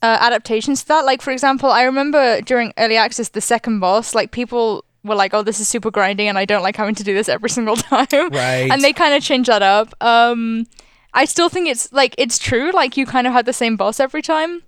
uh, 0.01 0.17
adaptations 0.21 0.81
to 0.81 0.87
that. 0.89 1.05
Like 1.05 1.21
for 1.21 1.31
example, 1.31 1.69
I 1.71 1.83
remember 1.83 2.41
during 2.41 2.73
early 2.77 2.97
access, 2.97 3.29
the 3.29 3.41
second 3.41 3.79
boss, 3.79 4.13
like 4.15 4.31
people 4.31 4.83
were 5.03 5.15
like, 5.15 5.33
"Oh, 5.33 5.41
this 5.43 5.59
is 5.59 5.67
super 5.67 5.89
grinding, 5.91 6.27
and 6.27 6.37
I 6.37 6.45
don't 6.45 6.63
like 6.63 6.75
having 6.75 6.95
to 6.95 7.03
do 7.03 7.13
this 7.13 7.29
every 7.29 7.49
single 7.57 7.75
time." 7.75 8.07
Right. 8.31 8.69
And 8.71 8.83
they 8.83 8.93
kind 8.93 9.13
of 9.13 9.23
changed 9.23 9.49
that 9.49 9.61
up. 9.63 9.93
Um, 10.03 10.65
I 11.13 11.25
still 11.25 11.49
think 11.49 11.67
it's 11.67 11.91
like 11.91 12.13
it's 12.17 12.37
true. 12.37 12.71
Like 12.71 12.97
you 12.97 13.05
kind 13.05 13.25
of 13.27 13.33
had 13.33 13.45
the 13.45 13.53
same 13.53 13.75
boss 13.77 13.99
every 13.99 14.21
time. 14.21 14.61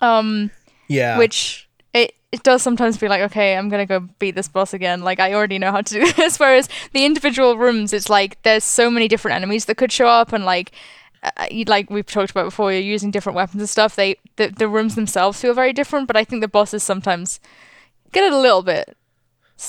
Um, 0.00 0.50
Yeah. 0.88 1.18
which 1.18 1.68
it, 1.92 2.14
it 2.32 2.42
does 2.42 2.62
sometimes 2.62 2.96
be 2.98 3.08
like, 3.08 3.22
okay, 3.22 3.56
I'm 3.56 3.68
gonna 3.68 3.86
go 3.86 4.00
beat 4.18 4.34
this 4.34 4.48
boss 4.48 4.74
again. 4.74 5.02
Like 5.02 5.20
I 5.20 5.34
already 5.34 5.58
know 5.58 5.70
how 5.72 5.80
to 5.82 5.94
do 5.94 6.12
this. 6.16 6.38
Whereas 6.38 6.68
the 6.92 7.04
individual 7.04 7.56
rooms, 7.58 7.92
it's 7.92 8.08
like 8.10 8.40
there's 8.42 8.64
so 8.64 8.90
many 8.90 9.08
different 9.08 9.36
enemies 9.36 9.66
that 9.66 9.76
could 9.76 9.92
show 9.92 10.06
up, 10.06 10.32
and 10.32 10.44
like, 10.44 10.72
uh, 11.36 11.46
you- 11.50 11.64
like 11.64 11.90
we've 11.90 12.06
talked 12.06 12.30
about 12.30 12.44
before, 12.44 12.72
you're 12.72 12.80
using 12.80 13.10
different 13.10 13.36
weapons 13.36 13.60
and 13.62 13.68
stuff. 13.68 13.96
They 13.96 14.16
the 14.36 14.48
the 14.48 14.68
rooms 14.68 14.94
themselves 14.94 15.40
feel 15.40 15.54
very 15.54 15.72
different, 15.72 16.06
but 16.06 16.16
I 16.16 16.24
think 16.24 16.40
the 16.40 16.48
bosses 16.48 16.82
sometimes 16.82 17.40
get 18.12 18.24
it 18.24 18.32
a 18.32 18.38
little 18.38 18.62
bit 18.62 18.96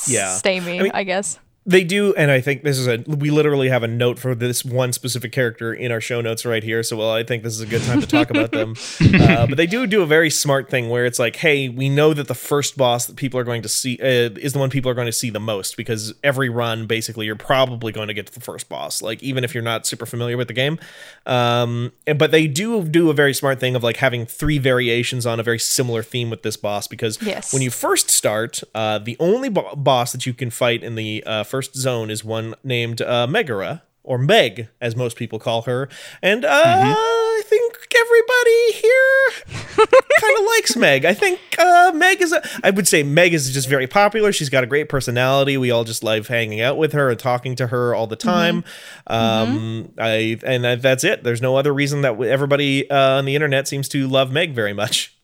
Yeah. 0.07 0.35
samey, 0.37 0.79
I 0.79 0.83
mean- 0.83 0.91
I 0.93 1.03
guess. 1.03 1.39
They 1.67 1.83
do, 1.83 2.13
and 2.13 2.29
I 2.29 2.41
think 2.41 2.61
this 2.61 2.77
is 2.77 2.87
a. 2.87 3.03
We 3.07 3.31
literally 3.31 3.69
have 3.69 3.81
a 3.81 3.87
note 3.87 4.19
for 4.19 4.35
this 4.35 4.63
one 4.63 4.93
specific 4.93 5.31
character 5.31 5.73
in 5.73 5.91
our 5.91 5.99
show 5.99 6.21
notes 6.21 6.45
right 6.45 6.63
here. 6.63 6.83
So, 6.83 6.95
well, 6.97 7.11
I 7.11 7.23
think 7.23 7.41
this 7.41 7.53
is 7.55 7.61
a 7.61 7.65
good 7.65 7.81
time 7.81 8.01
to 8.01 8.07
talk 8.07 8.29
about 8.29 8.51
them. 8.51 8.75
Uh, 9.25 9.47
but 9.47 9.57
they 9.57 9.65
do 9.65 9.87
do 9.87 10.01
a 10.01 10.05
very 10.05 10.29
smart 10.29 10.69
thing 10.69 10.89
where 10.89 11.05
it's 11.05 11.17
like, 11.19 11.37
hey, 11.37 11.67
we 11.69 11.89
know 11.89 12.13
that 12.13 12.27
the 12.27 12.35
first 12.35 12.77
boss 12.77 13.07
that 13.07 13.15
people 13.15 13.39
are 13.39 13.43
going 13.43 13.61
to 13.61 13.69
see 13.69 13.97
uh, 14.01 14.29
is 14.39 14.53
the 14.53 14.59
one 14.59 14.69
people 14.69 14.89
are 14.91 14.93
going 14.93 15.07
to 15.07 15.11
see 15.11 15.29
the 15.29 15.39
most 15.39 15.75
because 15.77 16.13
every 16.23 16.49
run, 16.49 16.85
basically, 16.85 17.25
you're 17.25 17.35
probably 17.35 17.91
going 17.91 18.07
to 18.07 18.13
get 18.13 18.27
to 18.27 18.33
the 18.33 18.39
first 18.41 18.69
boss. 18.69 19.01
Like, 19.01 19.23
even 19.23 19.43
if 19.43 19.53
you're 19.53 19.63
not 19.63 19.87
super 19.87 20.05
familiar 20.05 20.37
with 20.37 20.47
the 20.47 20.53
game, 20.53 20.77
um, 21.25 21.91
and- 22.05 22.19
but 22.19 22.31
they 22.31 22.47
do 22.47 22.83
do 22.83 23.09
a 23.09 23.13
very 23.13 23.33
smart 23.33 23.59
thing 23.59 23.75
of 23.75 23.83
like 23.83 23.97
having 23.97 24.25
three 24.25 24.57
variations 24.59 25.25
on 25.25 25.39
a 25.39 25.43
very 25.43 25.59
similar 25.59 26.03
theme 26.03 26.29
with 26.29 26.43
this 26.43 26.57
boss 26.57 26.87
because 26.87 27.21
Yes. 27.21 27.51
when 27.53 27.61
you 27.61 27.71
first 27.71 28.09
start, 28.11 28.61
uh, 28.75 28.99
the 28.99 29.17
only 29.19 29.49
bo- 29.49 29.75
boss 29.75 30.11
that 30.11 30.25
you 30.25 30.33
can 30.33 30.49
fight 30.49 30.83
in 30.83 30.95
the 30.95 31.23
uh, 31.25 31.43
first 31.55 31.73
zone 31.73 32.09
is 32.09 32.21
one 32.21 32.53
named 32.65 33.01
uh, 33.01 33.25
Megara, 33.25 33.81
or 34.03 34.17
Meg, 34.17 34.67
as 34.81 34.93
most 34.93 35.15
people 35.15 35.39
call 35.39 35.61
her. 35.61 35.87
And 36.21 36.43
uh, 36.43 36.49
I 36.53 37.41
think 37.45 37.87
everybody 37.97 38.71
here 38.73 39.85
kind 40.19 40.37
of 40.37 40.45
likes 40.47 40.75
Meg. 40.75 41.05
I 41.05 41.13
think 41.13 41.39
uh, 41.57 41.93
Meg 41.95 42.21
is, 42.21 42.33
a, 42.33 42.45
I 42.61 42.71
would 42.71 42.89
say 42.89 43.03
Meg 43.03 43.33
is 43.33 43.53
just 43.53 43.69
very 43.69 43.87
popular. 43.87 44.33
She's 44.33 44.49
got 44.49 44.65
a 44.65 44.67
great 44.67 44.89
personality. 44.89 45.55
We 45.55 45.71
all 45.71 45.85
just 45.85 46.03
love 46.03 46.27
hanging 46.27 46.59
out 46.59 46.77
with 46.77 46.91
her 46.91 47.09
and 47.09 47.17
talking 47.17 47.55
to 47.55 47.67
her 47.67 47.95
all 47.95 48.07
the 48.07 48.17
time. 48.17 48.65
Um, 49.07 49.93
I 49.97 50.37
and 50.45 50.65
uh, 50.65 50.75
that's 50.75 51.05
it. 51.05 51.23
There's 51.23 51.41
no 51.41 51.55
other 51.55 51.73
reason 51.73 52.01
that 52.01 52.21
everybody 52.21 52.89
uh, 52.89 53.19
on 53.19 53.23
the 53.23 53.35
internet 53.35 53.69
seems 53.69 53.87
to 53.89 54.09
love 54.09 54.29
Meg 54.29 54.53
very 54.53 54.73
much. 54.73 55.14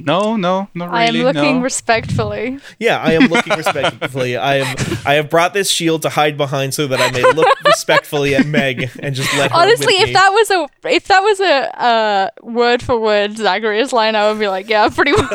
No, 0.00 0.36
no, 0.36 0.68
not 0.74 0.92
really. 0.92 0.98
I 0.98 1.04
am 1.06 1.14
looking 1.16 1.56
no. 1.56 1.62
respectfully. 1.62 2.60
Yeah, 2.78 3.00
I 3.00 3.14
am 3.14 3.28
looking 3.28 3.56
respectfully. 3.56 4.36
I 4.36 4.64
have 4.64 5.06
I 5.06 5.14
have 5.14 5.28
brought 5.28 5.54
this 5.54 5.68
shield 5.68 6.02
to 6.02 6.08
hide 6.08 6.36
behind 6.36 6.72
so 6.72 6.86
that 6.86 7.00
I 7.00 7.10
may 7.10 7.22
look 7.32 7.48
respectfully 7.64 8.36
at 8.36 8.46
Meg 8.46 8.90
and 9.00 9.16
just 9.16 9.36
let 9.36 9.50
her. 9.50 9.56
Honestly, 9.56 9.94
with 9.94 10.02
if 10.02 10.08
me. 10.08 10.12
that 10.12 10.28
was 10.30 10.50
a 10.52 10.68
if 10.88 11.08
that 11.08 11.20
was 11.20 11.40
a 11.40 11.82
uh, 11.82 12.30
word 12.42 12.80
for 12.80 12.98
word 13.00 13.36
Zagreus 13.36 13.92
line, 13.92 14.14
I 14.14 14.30
would 14.30 14.38
be 14.38 14.46
like, 14.46 14.68
yeah, 14.68 14.88
pretty 14.88 15.10
much. 15.10 15.28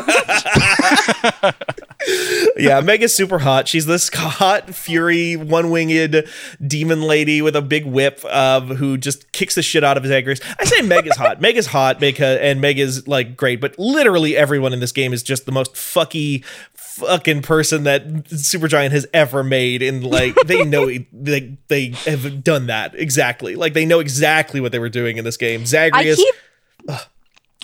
yeah, 2.58 2.80
Meg 2.82 3.04
is 3.04 3.16
super 3.16 3.40
hot. 3.40 3.68
She's 3.68 3.86
this 3.86 4.10
hot 4.14 4.74
fury, 4.74 5.36
one 5.36 5.70
winged 5.72 6.24
demon 6.66 7.02
lady 7.02 7.42
with 7.42 7.56
a 7.56 7.62
big 7.62 7.86
whip, 7.86 8.24
um, 8.26 8.76
who 8.76 8.98
just 8.98 9.32
kicks 9.32 9.56
the 9.56 9.62
shit 9.62 9.84
out 9.84 9.98
of 9.98 10.06
Zagreus. 10.06 10.40
I 10.60 10.66
say 10.66 10.82
Meg 10.82 11.08
is 11.08 11.18
hot. 11.18 11.42
Meg 11.42 11.58
is 11.58 11.68
hot 11.68 12.00
because 12.00 12.40
and 12.40 12.62
Meg 12.62 12.80
is 12.80 13.08
like 13.08 13.36
great, 13.36 13.60
but 13.60 13.78
literally 13.78 14.36
everyone 14.54 14.72
in 14.72 14.80
this 14.80 14.92
game 14.92 15.14
is 15.14 15.24
just 15.24 15.48
the 15.48 15.52
most 15.52 15.74
fucky 15.74 16.46
fucking 16.76 17.42
person 17.42 17.86
that 17.86 18.06
Supergiant 18.26 18.92
has 18.92 19.08
ever 19.16 19.44
made 19.44 19.82
and 19.82 20.06
like 20.06 20.36
they 20.46 20.64
know 20.64 20.92
they 21.12 21.58
they 21.68 21.90
have 22.06 22.44
done 22.44 22.68
that 22.68 22.94
exactly. 22.94 23.56
Like 23.56 23.74
they 23.74 23.84
know 23.84 24.00
exactly 24.00 24.62
what 24.62 24.72
they 24.72 24.78
were 24.78 24.90
doing 24.90 25.18
in 25.18 25.26
this 25.26 25.36
game. 25.36 25.62
I 25.62 25.64
Zagreus 25.64 26.18
keep 26.18 26.36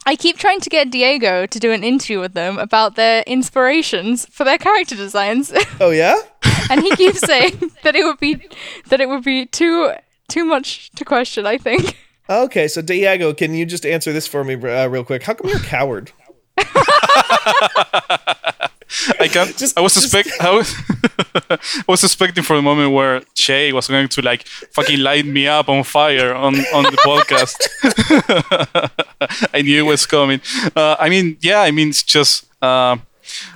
I 0.07 0.15
keep 0.15 0.39
trying 0.39 0.61
to 0.61 0.69
get 0.71 0.89
Diego 0.89 1.45
to 1.45 1.59
do 1.59 1.71
an 1.71 1.83
interview 1.83 2.19
with 2.19 2.33
them 2.33 2.57
about 2.57 2.95
their 2.95 3.21
inspirations 3.27 4.25
for 4.31 4.43
their 4.43 4.57
character 4.57 4.95
designs, 4.95 5.53
oh 5.79 5.91
yeah? 5.91 6.15
And 6.71 6.81
he 6.81 6.95
keeps 6.95 7.19
saying 7.19 7.71
that 7.83 7.95
it 7.95 8.03
would 8.03 8.19
be 8.19 8.41
that 8.87 8.99
it 8.99 9.09
would 9.09 9.23
be 9.23 9.45
too 9.45 9.93
too 10.27 10.43
much 10.43 10.89
to 10.95 11.05
question. 11.05 11.45
I 11.45 11.59
think. 11.59 11.95
okay 12.27 12.67
so 12.67 12.79
Diego 12.81 13.33
can 13.33 13.55
you 13.55 13.65
just 13.65 13.87
answer 13.87 14.13
this 14.13 14.27
for 14.27 14.43
me 14.43 14.55
uh, 14.55 14.87
real 14.87 15.03
quick? 15.03 15.21
How 15.21 15.35
come 15.35 15.49
you're 15.49 15.59
a 15.59 15.63
coward 15.63 16.11
I 19.19 19.27
can't. 19.27 19.55
Just- 19.57 19.77
I 19.77 19.81
was 19.81 19.93
just- 19.93 20.09
suspect. 20.09 20.29
I 20.41 20.51
was, 20.51 20.73
I 21.49 21.83
was 21.87 21.99
suspecting 21.99 22.43
for 22.43 22.55
the 22.55 22.61
moment 22.61 22.91
where 22.91 23.21
Jay 23.35 23.71
was 23.71 23.87
going 23.87 24.07
to 24.09 24.21
like 24.21 24.43
fucking 24.73 24.99
light 24.99 25.25
me 25.25 25.47
up 25.47 25.69
on 25.69 25.83
fire 25.83 26.33
on 26.33 26.55
on 26.73 26.83
the 26.83 26.97
podcast. 27.05 27.55
I 29.53 29.61
knew 29.61 29.85
it 29.85 29.87
was 29.87 30.05
coming. 30.05 30.41
Uh, 30.75 30.95
I 30.99 31.09
mean, 31.09 31.37
yeah. 31.41 31.61
I 31.61 31.71
mean, 31.71 31.89
it's 31.89 32.03
just. 32.03 32.45
Uh, 32.61 32.97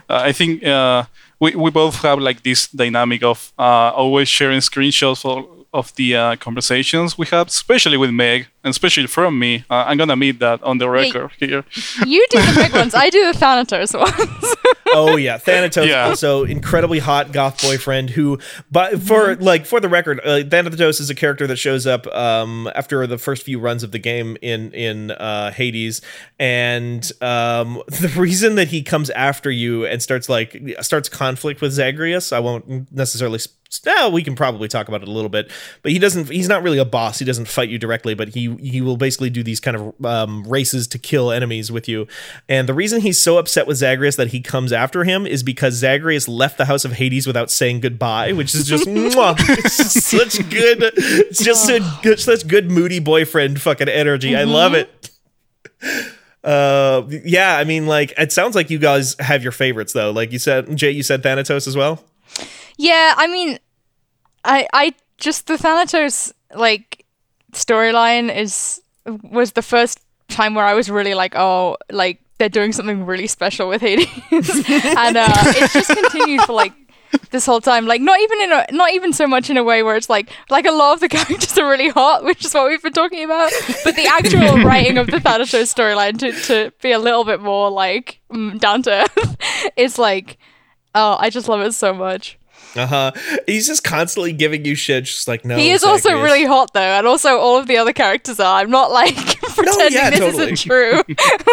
I 0.07 0.31
think 0.33 0.63
uh, 0.63 1.05
we 1.39 1.55
we 1.55 1.71
both 1.71 1.95
have 2.03 2.19
like 2.19 2.43
this 2.43 2.67
dynamic 2.67 3.23
of 3.23 3.51
uh, 3.57 3.91
always 3.95 4.29
sharing 4.29 4.59
screenshots 4.59 5.25
of, 5.25 5.45
of 5.73 5.93
the 5.95 6.15
uh, 6.15 6.35
conversations 6.37 7.17
we 7.17 7.25
have, 7.27 7.47
especially 7.47 7.97
with 7.97 8.11
Meg, 8.11 8.47
and 8.63 8.71
especially 8.71 9.07
from 9.07 9.39
me. 9.39 9.65
Uh, 9.69 9.83
I'm 9.87 9.97
gonna 9.97 10.15
meet 10.15 10.39
that 10.39 10.61
on 10.63 10.77
the 10.77 10.89
record 10.89 11.31
here. 11.39 11.63
You 12.05 12.25
do 12.29 12.39
the 12.39 12.53
big 12.63 12.73
ones. 12.73 12.93
I 12.93 13.09
do 13.09 13.25
the 13.31 13.37
Thanatos 13.37 13.93
ones. 13.93 14.55
oh 14.93 15.15
yeah, 15.17 15.37
Thanatos 15.37 15.87
Yeah. 15.87 16.05
also 16.07 16.43
incredibly 16.43 16.99
hot 16.99 17.31
goth 17.31 17.61
boyfriend 17.61 18.11
who, 18.11 18.39
but 18.71 19.01
for 19.01 19.35
like 19.37 19.65
for 19.65 19.79
the 19.79 19.89
record, 19.89 20.19
uh, 20.23 20.43
Thanatos 20.43 20.99
is 20.99 21.09
a 21.09 21.15
character 21.15 21.47
that 21.47 21.57
shows 21.57 21.87
up 21.87 22.05
um, 22.07 22.69
after 22.75 23.05
the 23.07 23.17
first 23.17 23.43
few 23.43 23.59
runs 23.59 23.83
of 23.83 23.91
the 23.91 23.99
game 23.99 24.37
in 24.41 24.71
in 24.73 25.11
uh, 25.11 25.51
Hades, 25.51 26.01
and 26.39 27.11
um, 27.21 27.81
the 27.87 28.13
reason 28.15 28.55
that 28.55 28.67
he 28.69 28.83
comes 28.83 29.09
after 29.11 29.49
you 29.49 29.85
and 29.85 30.01
starts 30.01 30.29
like 30.29 30.61
starts 30.81 31.09
conflict 31.09 31.61
with 31.61 31.71
Zagreus, 31.73 32.31
I 32.31 32.39
won't 32.39 32.91
necessarily. 32.91 33.39
Sp- 33.41 33.57
no, 33.85 34.09
we 34.09 34.23
can 34.23 34.35
probably 34.35 34.67
talk 34.67 34.87
about 34.87 35.01
it 35.01 35.07
a 35.07 35.11
little 35.11 35.29
bit, 35.29 35.51
but 35.81 35.91
he 35.91 35.99
doesn't. 35.99 36.29
He's 36.29 36.49
not 36.49 36.63
really 36.63 36.77
a 36.77 36.85
boss. 36.85 37.19
He 37.19 37.25
doesn't 37.25 37.47
fight 37.47 37.69
you 37.69 37.77
directly, 37.77 38.13
but 38.13 38.29
he 38.29 38.55
he 38.55 38.81
will 38.81 38.97
basically 38.97 39.29
do 39.29 39.43
these 39.43 39.59
kind 39.59 39.77
of 39.77 40.05
um, 40.05 40.43
races 40.43 40.87
to 40.87 40.99
kill 40.99 41.31
enemies 41.31 41.71
with 41.71 41.87
you. 41.87 42.07
And 42.47 42.67
the 42.67 42.73
reason 42.73 43.01
he's 43.01 43.19
so 43.19 43.37
upset 43.37 43.67
with 43.67 43.77
Zagreus 43.77 44.15
that 44.17 44.27
he 44.27 44.41
comes 44.41 44.71
after 44.71 45.03
him 45.03 45.25
is 45.25 45.43
because 45.43 45.75
Zagreus 45.75 46.27
left 46.27 46.57
the 46.57 46.65
House 46.65 46.85
of 46.85 46.93
Hades 46.93 47.25
without 47.25 47.49
saying 47.49 47.79
goodbye, 47.79 48.33
which 48.33 48.53
is 48.53 48.67
just 48.67 48.85
mwah, 48.85 49.35
it's 49.39 49.77
just 49.93 50.01
such 50.01 50.49
good. 50.49 50.83
It's 50.95 51.43
just 51.43 51.65
such 51.65 51.83
good, 52.01 52.19
such 52.19 52.47
good 52.47 52.69
moody 52.69 52.99
boyfriend 52.99 53.61
fucking 53.61 53.89
energy. 53.89 54.35
I 54.35 54.43
love 54.43 54.73
it. 54.73 55.09
Uh, 56.43 57.03
yeah, 57.23 57.57
I 57.57 57.63
mean, 57.63 57.87
like 57.87 58.13
it 58.17 58.31
sounds 58.31 58.55
like 58.55 58.69
you 58.69 58.79
guys 58.79 59.15
have 59.19 59.43
your 59.43 59.51
favorites 59.51 59.93
though. 59.93 60.11
Like 60.11 60.31
you 60.31 60.39
said, 60.39 60.75
Jay, 60.75 60.91
you 60.91 61.03
said 61.03 61.23
Thanatos 61.23 61.67
as 61.67 61.77
well. 61.77 62.03
Yeah, 62.77 63.13
I 63.17 63.27
mean, 63.27 63.59
I 64.45 64.67
I 64.73 64.93
just 65.17 65.47
the 65.47 65.57
Thanatos 65.57 66.33
like 66.55 67.05
storyline 67.53 68.35
is 68.35 68.81
was 69.05 69.53
the 69.53 69.61
first 69.61 69.99
time 70.27 70.55
where 70.55 70.65
I 70.65 70.73
was 70.73 70.89
really 70.89 71.13
like, 71.13 71.35
oh, 71.35 71.77
like 71.91 72.19
they're 72.37 72.49
doing 72.49 72.71
something 72.71 73.05
really 73.05 73.27
special 73.27 73.69
with 73.69 73.81
Hades, 73.81 74.07
and 74.31 75.17
uh, 75.17 75.27
it's 75.29 75.73
just 75.73 75.89
continued 75.89 76.41
for 76.41 76.53
like 76.53 76.73
this 77.31 77.45
whole 77.45 77.61
time. 77.61 77.85
Like 77.85 78.01
not 78.01 78.19
even 78.19 78.41
in 78.41 78.51
a 78.51 78.65
not 78.71 78.91
even 78.93 79.13
so 79.13 79.27
much 79.27 79.49
in 79.49 79.57
a 79.57 79.63
way 79.63 79.83
where 79.83 79.95
it's 79.95 80.09
like 80.09 80.29
like 80.49 80.65
a 80.65 80.71
lot 80.71 80.93
of 80.93 80.99
the 80.99 81.09
characters 81.15 81.57
are 81.57 81.69
really 81.69 81.89
hot, 81.89 82.23
which 82.23 82.43
is 82.45 82.53
what 82.53 82.69
we've 82.69 82.81
been 82.81 82.93
talking 82.93 83.23
about. 83.23 83.51
But 83.83 83.95
the 83.95 84.07
actual 84.07 84.63
writing 84.63 84.97
of 84.97 85.07
the 85.07 85.19
Thanatos 85.19 85.73
storyline 85.73 86.17
to 86.19 86.31
to 86.47 86.73
be 86.81 86.91
a 86.91 86.99
little 86.99 87.23
bit 87.23 87.41
more 87.41 87.69
like 87.69 88.19
mm, 88.31 88.59
down 88.59 88.83
to 88.83 88.91
earth 88.91 89.37
is 89.77 89.97
like 89.97 90.37
oh 90.95 91.17
I 91.19 91.29
just 91.29 91.47
love 91.47 91.61
it 91.61 91.73
so 91.73 91.93
much. 91.93 92.37
Uh 92.75 92.87
huh. 92.87 93.11
He's 93.45 93.67
just 93.67 93.83
constantly 93.83 94.33
giving 94.33 94.65
you 94.65 94.75
shit. 94.75 95.05
Just 95.05 95.27
like 95.27 95.45
no. 95.45 95.57
He 95.57 95.71
is 95.71 95.83
also 95.83 96.21
really 96.21 96.45
hot 96.45 96.73
though, 96.73 96.79
and 96.79 97.05
also 97.05 97.37
all 97.37 97.57
of 97.59 97.67
the 97.67 97.77
other 97.77 97.93
characters 97.93 98.39
are. 98.39 98.59
I'm 98.59 98.71
not 98.71 98.91
like 98.91 99.32
pretending 99.57 99.93
yeah, 99.93 100.09
this 100.09 100.19
totally. 100.19 100.51
isn't 100.53 100.55
true. 100.57 101.01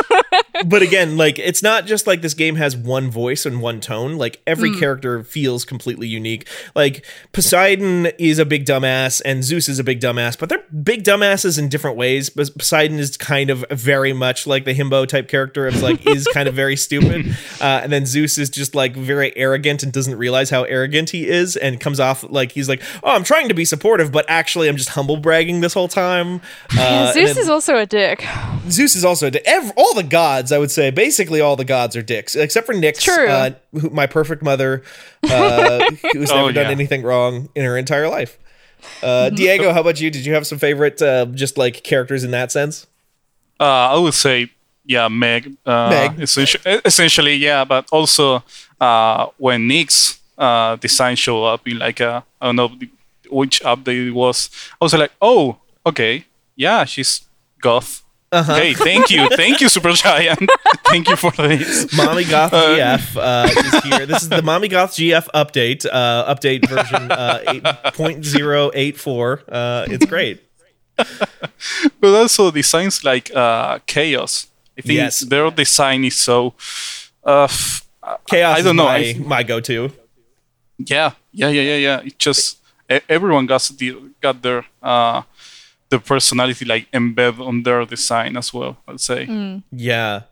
but 0.67 0.83
again, 0.83 1.17
like 1.17 1.39
it's 1.39 1.63
not 1.63 1.87
just 1.87 2.07
like 2.07 2.23
this 2.23 2.35
game 2.35 2.57
has 2.57 2.77
one 2.77 3.11
voice 3.11 3.47
and 3.47 3.61
one 3.61 3.81
tone. 3.81 4.17
Like 4.17 4.41
every 4.47 4.75
character 4.79 5.23
feels 5.23 5.65
completely 5.65 6.09
unique. 6.09 6.49
Like 6.75 7.05
Poseidon 7.33 8.07
is 8.19 8.39
a 8.39 8.45
big 8.45 8.65
dumbass 8.65 9.21
and 9.25 9.45
Zeus 9.45 9.69
is 9.69 9.79
a 9.79 9.85
big 9.85 10.01
dumbass, 10.01 10.39
but 10.39 10.49
they're 10.49 10.65
big 10.83 11.05
dumbasses 11.05 11.59
in 11.59 11.69
different 11.69 11.97
ways. 11.97 12.31
But 12.31 12.57
Poseidon 12.57 12.99
is 12.99 13.17
kind 13.17 13.51
of 13.51 13.65
very 13.71 14.13
much 14.13 14.47
like 14.47 14.65
the 14.65 14.75
himbo 14.75 15.07
type 15.07 15.29
character. 15.29 15.67
It's 15.67 15.83
like 15.83 16.07
is 16.07 16.27
kind 16.29 16.49
of 16.49 16.55
very 16.55 16.77
stupid, 16.77 17.37
uh, 17.61 17.81
and 17.83 17.93
then 17.93 18.07
Zeus 18.07 18.39
is 18.39 18.51
just 18.51 18.75
like 18.75 18.95
very 18.95 19.37
arrogant 19.37 19.83
and 19.83 19.93
doesn't 19.93 20.17
realize 20.17 20.51
how 20.51 20.65
arrogant 20.65 21.11
he 21.11 21.29
is, 21.29 21.57
and 21.57 21.81
comes 21.81 22.01
off 22.01 22.23
like 22.25 22.53
he's 22.53 22.69
like, 22.69 22.83
oh, 23.03 23.11
I'm 23.11 23.25
trying 23.25 23.49
to 23.49 23.55
be 23.55 23.65
supportive, 23.65 24.13
but 24.13 24.25
actually 24.29 24.69
I'm 24.69 24.77
just 24.77 24.91
humble 24.91 25.17
bragging 25.17 25.61
this 25.61 25.75
whole 25.75 25.89
time. 25.89 26.41
Uh, 26.79 27.13
Zeus 27.13 27.35
then- 27.35 27.39
is 27.39 27.49
also 27.49 27.77
a 27.77 27.87
dick. 27.91 28.25
Zeus 28.71 28.97
is 28.97 29.05
also 29.05 29.27
a 29.27 29.31
dick. 29.31 29.43
Ev- 29.45 29.73
all 29.77 29.93
the 29.95 30.03
gods, 30.03 30.51
I 30.53 30.59
would 30.59 30.71
say, 30.71 30.91
basically 30.91 31.41
all 31.41 31.57
the 31.57 31.65
gods 31.65 31.95
are 31.97 32.03
dicks, 32.03 32.35
except 32.35 32.65
for 32.67 32.75
Nyx, 32.75 33.01
True. 33.01 33.27
Uh, 33.29 33.51
who, 33.73 33.91
my 33.91 34.07
perfect 34.07 34.43
mother, 34.43 34.83
uh, 35.25 35.85
who's 36.13 36.31
never 36.31 36.49
Oh, 36.49 36.53
done 36.53 36.67
yeah. 36.67 36.71
anything 36.71 37.03
wrong 37.03 37.51
in 37.55 37.65
her 37.65 37.77
entire 37.77 38.09
life. 38.09 38.39
Uh, 39.03 39.29
Diego, 39.29 39.73
how 39.75 39.81
about 39.81 40.01
you? 40.01 40.11
Did 40.11 40.25
you 40.25 40.33
have 40.35 40.47
some 40.47 40.59
favorite, 40.59 41.03
uh, 41.03 41.27
just 41.27 41.59
like 41.59 41.83
characters 41.85 42.25
in 42.25 42.31
that 42.31 42.51
sense? 42.51 42.87
Uh, 43.59 43.65
I 43.95 43.99
would 43.99 44.15
say, 44.15 44.51
yeah, 44.87 45.09
Meg. 45.09 45.55
Uh, 45.67 45.91
Meg. 45.91 46.21
Essentially, 46.21 46.81
essentially, 46.85 47.35
yeah, 47.35 47.65
but 47.67 47.87
also 47.93 48.43
uh, 48.81 49.27
when 49.37 49.69
Nyx 49.69 50.19
uh, 50.39 50.77
design 50.77 51.17
show 51.17 51.45
up 51.45 51.69
in 51.69 51.79
like 51.79 52.01
a, 52.01 52.25
I 52.41 52.47
don't 52.47 52.57
know 52.57 52.73
which 53.29 53.61
update 53.63 54.09
it 54.09 54.13
was, 54.13 54.49
I 54.81 54.85
was 54.85 54.95
like, 54.95 55.13
oh, 55.21 55.59
okay, 55.85 56.25
yeah, 56.57 56.85
she's 56.85 57.21
goth. 57.61 58.03
Uh-huh. 58.33 58.53
Okay, 58.53 58.75
thank 58.75 59.11
you, 59.11 59.29
thank 59.35 59.61
you, 59.61 59.67
Supergiant, 59.67 60.47
thank 60.87 61.09
you 61.09 61.17
for 61.17 61.33
this. 61.33 61.93
Mommy 61.97 62.23
Goth 62.25 62.53
GF 62.53 63.17
uh, 63.17 63.49
is 63.51 63.83
here. 63.83 64.07
This 64.07 64.23
is 64.23 64.29
the 64.29 64.41
Mommy 64.41 64.69
Goth 64.69 64.93
GF 64.93 65.27
update, 65.35 65.85
uh, 65.91 66.33
update 66.33 66.63
version 66.69 67.11
uh, 67.11 67.41
8.084. 67.47 69.43
Uh, 69.49 69.85
it's 69.91 70.07
great. 70.07 70.43
But 72.01 72.15
also 72.15 72.51
designs 72.51 73.05
like 73.05 73.31
uh, 73.35 73.79
Chaos. 73.87 74.47
I 74.79 74.83
think 74.83 74.97
Yes. 74.99 75.21
their 75.21 75.51
design 75.51 76.05
is 76.05 76.17
so. 76.17 76.55
Uh, 77.25 77.45
f- 77.45 77.85
Chaos 78.29 78.59
I 78.59 78.63
don't 78.63 78.77
know. 78.77 78.85
my, 78.85 79.15
my 79.25 79.43
go-to. 79.43 79.91
yeah 80.79 81.13
yeah 81.33 81.49
yeah 81.51 81.63
yeah 81.63 81.77
yeah 81.77 82.01
it 82.07 82.19
just 82.19 82.59
everyone 83.09 83.47
got 83.47 83.71
the 83.79 83.95
got 84.23 84.41
their 84.43 84.65
uh 84.83 85.23
the 85.91 85.99
personality 85.99 86.65
like 86.65 86.91
embed 86.93 87.39
on 87.41 87.63
their 87.63 87.85
design 87.85 88.37
as 88.37 88.55
well 88.55 88.77
i'd 88.89 89.01
say 89.01 89.27
mm. 89.27 89.63
Yeah. 89.73 90.23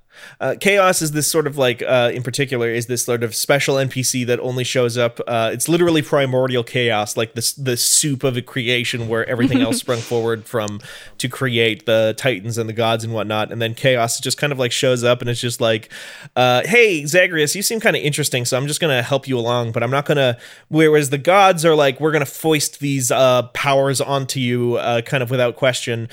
Uh, 0.41 0.55
Chaos 0.59 1.03
is 1.03 1.13
this 1.13 1.31
sort 1.31 1.47
of 1.47 1.59
like, 1.59 1.83
uh, 1.83 2.11
in 2.13 2.23
particular, 2.23 2.69
is 2.71 2.87
this 2.87 3.05
sort 3.05 3.23
of 3.23 3.35
special 3.35 3.77
NPC 3.77 4.27
that 4.27 4.41
only 4.41 4.65
shows 4.65 4.97
up. 4.97 5.21
Uh, 5.27 5.51
it's 5.53 5.69
literally 5.69 6.03
primordial 6.03 6.63
chaos, 6.63 7.17
like 7.17 7.35
this 7.35 7.53
the 7.53 7.77
soup 7.77 8.25
of 8.25 8.37
a 8.37 8.43
creation 8.43 9.09
where 9.09 9.29
everything 9.29 9.61
else 9.61 9.79
sprung 9.81 9.99
forward 10.01 10.45
from 10.45 10.81
to 11.19 11.29
create 11.29 11.87
the 11.87 12.15
titans 12.17 12.59
and 12.59 12.69
the 12.69 12.73
gods 12.73 13.05
and 13.05 13.13
whatnot. 13.13 13.51
And 13.53 13.61
then 13.61 13.75
Chaos 13.75 14.21
just 14.21 14.39
kind 14.39 14.53
of 14.53 14.59
like 14.59 14.73
shows 14.73 15.05
up 15.05 15.21
and 15.21 15.31
it's 15.31 15.41
just 15.41 15.61
like, 15.61 15.91
uh, 16.37 16.63
"Hey, 16.65 17.05
Zagreus, 17.05 17.55
you 17.55 17.63
seem 17.63 17.81
kind 17.81 17.97
of 17.97 18.03
interesting, 18.03 18.45
so 18.45 18.57
I'm 18.57 18.67
just 18.67 18.81
gonna 18.81 19.03
help 19.03 19.29
you 19.29 19.39
along, 19.39 19.73
but 19.73 19.83
I'm 19.83 19.91
not 19.91 20.07
gonna." 20.07 20.39
Whereas 20.69 21.11
the 21.11 21.19
gods 21.19 21.65
are 21.65 21.75
like, 21.75 22.01
"We're 22.01 22.13
gonna 22.13 22.27
foist 22.27 22.81
these 22.81 23.11
uh, 23.11 23.43
powers 23.55 24.01
onto 24.01 24.41
you, 24.41 24.77
uh, 24.77 25.03
kind 25.03 25.23
of 25.23 25.31
without 25.31 25.57
question." 25.57 26.09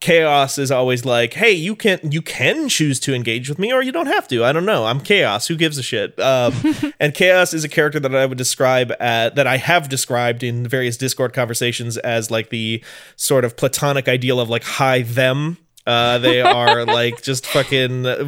Chaos 0.00 0.58
is 0.58 0.70
always 0.70 1.04
like 1.06 1.32
hey 1.32 1.52
you 1.52 1.74
can 1.74 1.98
you 2.02 2.20
can 2.20 2.68
choose 2.68 3.00
to 3.00 3.14
engage 3.14 3.48
with 3.48 3.58
me 3.58 3.72
or 3.72 3.82
you 3.82 3.90
don't 3.90 4.06
have 4.08 4.28
to 4.28 4.44
i 4.44 4.52
don't 4.52 4.66
know 4.66 4.84
i'm 4.84 5.00
chaos 5.00 5.46
who 5.48 5.56
gives 5.56 5.78
a 5.78 5.82
shit 5.82 6.16
um, 6.20 6.52
and 7.00 7.14
chaos 7.14 7.54
is 7.54 7.64
a 7.64 7.68
character 7.68 7.98
that 7.98 8.14
i 8.14 8.26
would 8.26 8.36
describe 8.36 8.92
uh, 9.00 9.30
that 9.30 9.46
i 9.46 9.56
have 9.56 9.88
described 9.88 10.42
in 10.42 10.68
various 10.68 10.98
discord 10.98 11.32
conversations 11.32 11.96
as 11.98 12.30
like 12.30 12.50
the 12.50 12.84
sort 13.16 13.42
of 13.44 13.56
platonic 13.56 14.06
ideal 14.06 14.38
of 14.38 14.50
like 14.50 14.62
high 14.64 15.00
them 15.00 15.56
uh, 15.86 16.18
they 16.18 16.42
are 16.42 16.84
like 17.00 17.22
just 17.22 17.46
fucking 17.46 18.04
uh, 18.06 18.24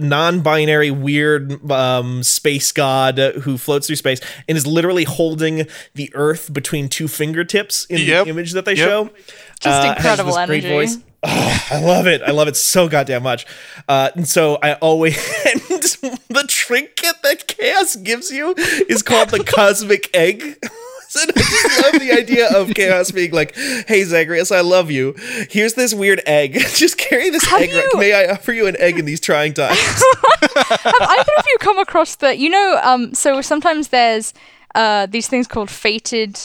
non-binary 0.00 0.90
weird 0.90 1.70
um, 1.70 2.22
space 2.24 2.72
god 2.72 3.18
who 3.42 3.56
floats 3.56 3.86
through 3.86 3.96
space 3.96 4.20
and 4.48 4.58
is 4.58 4.66
literally 4.66 5.04
holding 5.04 5.66
the 5.94 6.10
earth 6.14 6.52
between 6.52 6.88
two 6.88 7.06
fingertips 7.06 7.84
in 7.86 7.98
Yep. 8.00 8.24
the 8.24 8.30
image 8.30 8.52
that 8.52 8.64
they 8.64 8.74
Yep. 8.74 8.88
show. 8.88 9.04
Just 9.60 9.66
Uh, 9.66 9.82
has 9.82 9.96
incredible 9.96 10.34
this 10.34 10.46
great 10.46 10.64
energy. 10.64 11.02
Oh, 11.24 11.66
I 11.70 11.80
love 11.80 12.06
it. 12.06 12.20
I 12.22 12.32
love 12.32 12.48
it 12.48 12.56
so 12.56 12.88
goddamn 12.88 13.22
much. 13.22 13.46
Uh, 13.88 14.10
and 14.16 14.28
so 14.28 14.58
I 14.62 14.74
always 14.74 15.16
and 15.46 15.60
the 16.28 16.44
trinket 16.48 17.14
that 17.22 17.46
Chaos 17.46 17.96
gives 17.96 18.30
you 18.30 18.54
is 18.88 19.02
called 19.02 19.30
the 19.30 19.44
Cosmic 19.44 20.10
Egg. 20.14 20.58
And 21.14 21.30
I 21.36 21.40
just 21.42 21.82
love 21.92 22.00
the 22.00 22.10
idea 22.12 22.48
of 22.58 22.70
Chaos 22.74 23.10
being 23.10 23.32
like, 23.32 23.54
"Hey 23.54 24.02
Zagreus, 24.02 24.50
I 24.50 24.62
love 24.62 24.90
you. 24.90 25.14
Here's 25.50 25.74
this 25.74 25.92
weird 25.92 26.22
egg. 26.24 26.54
Just 26.74 26.96
carry 26.96 27.28
this 27.28 27.44
Have 27.44 27.60
egg. 27.60 27.68
you- 27.70 27.98
May 27.98 28.14
I 28.14 28.32
offer 28.32 28.50
you 28.50 28.66
an 28.66 28.76
egg 28.80 28.98
in 28.98 29.04
these 29.04 29.20
trying 29.20 29.52
times?" 29.52 29.76
Have 29.78 30.96
either 31.02 31.32
of 31.38 31.44
you 31.46 31.56
come 31.60 31.78
across 31.78 32.16
the? 32.16 32.34
You 32.34 32.48
know, 32.48 32.80
um, 32.82 33.12
so 33.12 33.42
sometimes 33.42 33.88
there's 33.88 34.32
uh 34.74 35.04
these 35.04 35.28
things 35.28 35.46
called 35.46 35.68
fated. 35.68 36.40